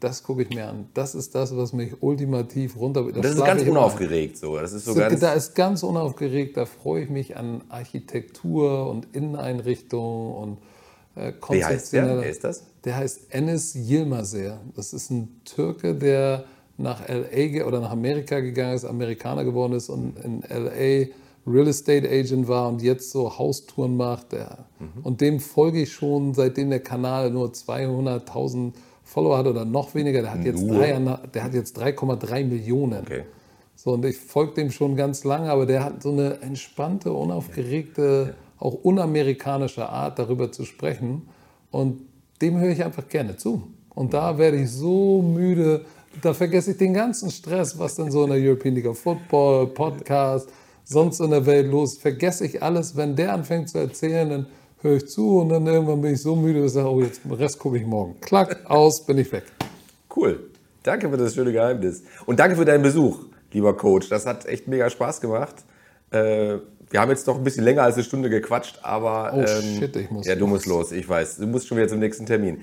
[0.00, 0.86] Das gucke ich mir an.
[0.94, 3.04] Das ist das, was mich ultimativ runter.
[3.04, 4.56] Und das ist ganz unaufgeregt so.
[4.56, 5.18] Das ist so So, ganz.
[5.18, 10.58] da ist ganz unaufgeregt, da freue ich mich an Architektur und Inneneinrichtung und
[11.16, 12.04] äh, Wie heißt der?
[12.04, 12.62] konzeptionelle- Wer ist das?
[12.84, 14.60] Der heißt Enes Yilmazer.
[14.76, 16.44] Das ist ein Türke, der
[16.76, 21.08] nach LA oder nach Amerika gegangen ist, Amerikaner geworden ist und in LA
[21.50, 24.32] Real Estate Agent war und jetzt so Haustouren macht.
[24.32, 24.88] Der, Mhm.
[25.02, 28.72] Und dem folge ich schon, seitdem der Kanal nur 200.000
[29.02, 30.22] Follower hat oder noch weniger.
[30.22, 30.76] Der hat jetzt Nur?
[30.76, 33.00] drei- der hat jetzt 3,3 Millionen.
[33.02, 33.22] Okay.
[33.74, 38.34] So, und ich folge dem schon ganz lange, aber der hat so eine entspannte, unaufgeregte,
[38.58, 41.28] auch unamerikanische Art, darüber zu sprechen.
[41.70, 42.00] Und
[42.42, 43.62] dem höre ich einfach gerne zu.
[43.94, 45.84] Und da werde ich so müde,
[46.22, 49.68] da vergesse ich den ganzen Stress, was denn so in der European League of Football,
[49.68, 50.48] Podcast,
[50.88, 51.98] sonst in der Welt los.
[51.98, 52.96] Vergesse ich alles.
[52.96, 54.46] Wenn der anfängt zu erzählen, dann
[54.80, 57.24] höre ich zu und dann irgendwann bin ich so müde, dass ich sage, oh, jetzt
[57.24, 58.16] den Rest gucke ich morgen.
[58.20, 59.44] Klack, aus, bin ich weg.
[60.14, 60.50] Cool.
[60.82, 62.02] Danke für das schöne Geheimnis.
[62.26, 63.18] Und danke für deinen Besuch,
[63.52, 64.08] lieber Coach.
[64.08, 65.56] Das hat echt mega Spaß gemacht.
[66.10, 66.58] Äh,
[66.90, 69.32] wir haben jetzt noch ein bisschen länger als eine Stunde gequatscht, aber.
[69.34, 70.50] Oh, ähm, shit, ich muss Ja, du los.
[70.50, 71.36] musst los, ich weiß.
[71.36, 72.62] Du musst schon wieder zum nächsten Termin.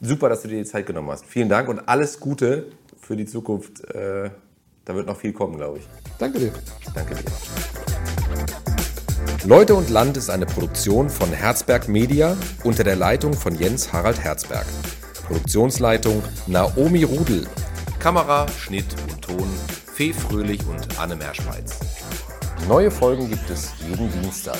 [0.00, 1.26] Super, dass du dir die Zeit genommen hast.
[1.26, 2.66] Vielen Dank und alles Gute
[2.98, 3.84] für die Zukunft.
[3.94, 4.30] Äh,
[4.84, 5.88] da wird noch viel kommen, glaube ich.
[6.18, 6.52] Danke dir.
[6.94, 7.24] Danke dir.
[9.44, 14.22] Leute und Land ist eine Produktion von Herzberg Media unter der Leitung von Jens Harald
[14.22, 14.66] Herzberg.
[15.26, 17.46] Produktionsleitung Naomi Rudel.
[17.98, 19.48] Kamera, Schnitt und Ton
[19.94, 21.78] Fee Fröhlich und Anne Meerschweiz.
[22.68, 24.58] Neue Folgen gibt es jeden Dienstag.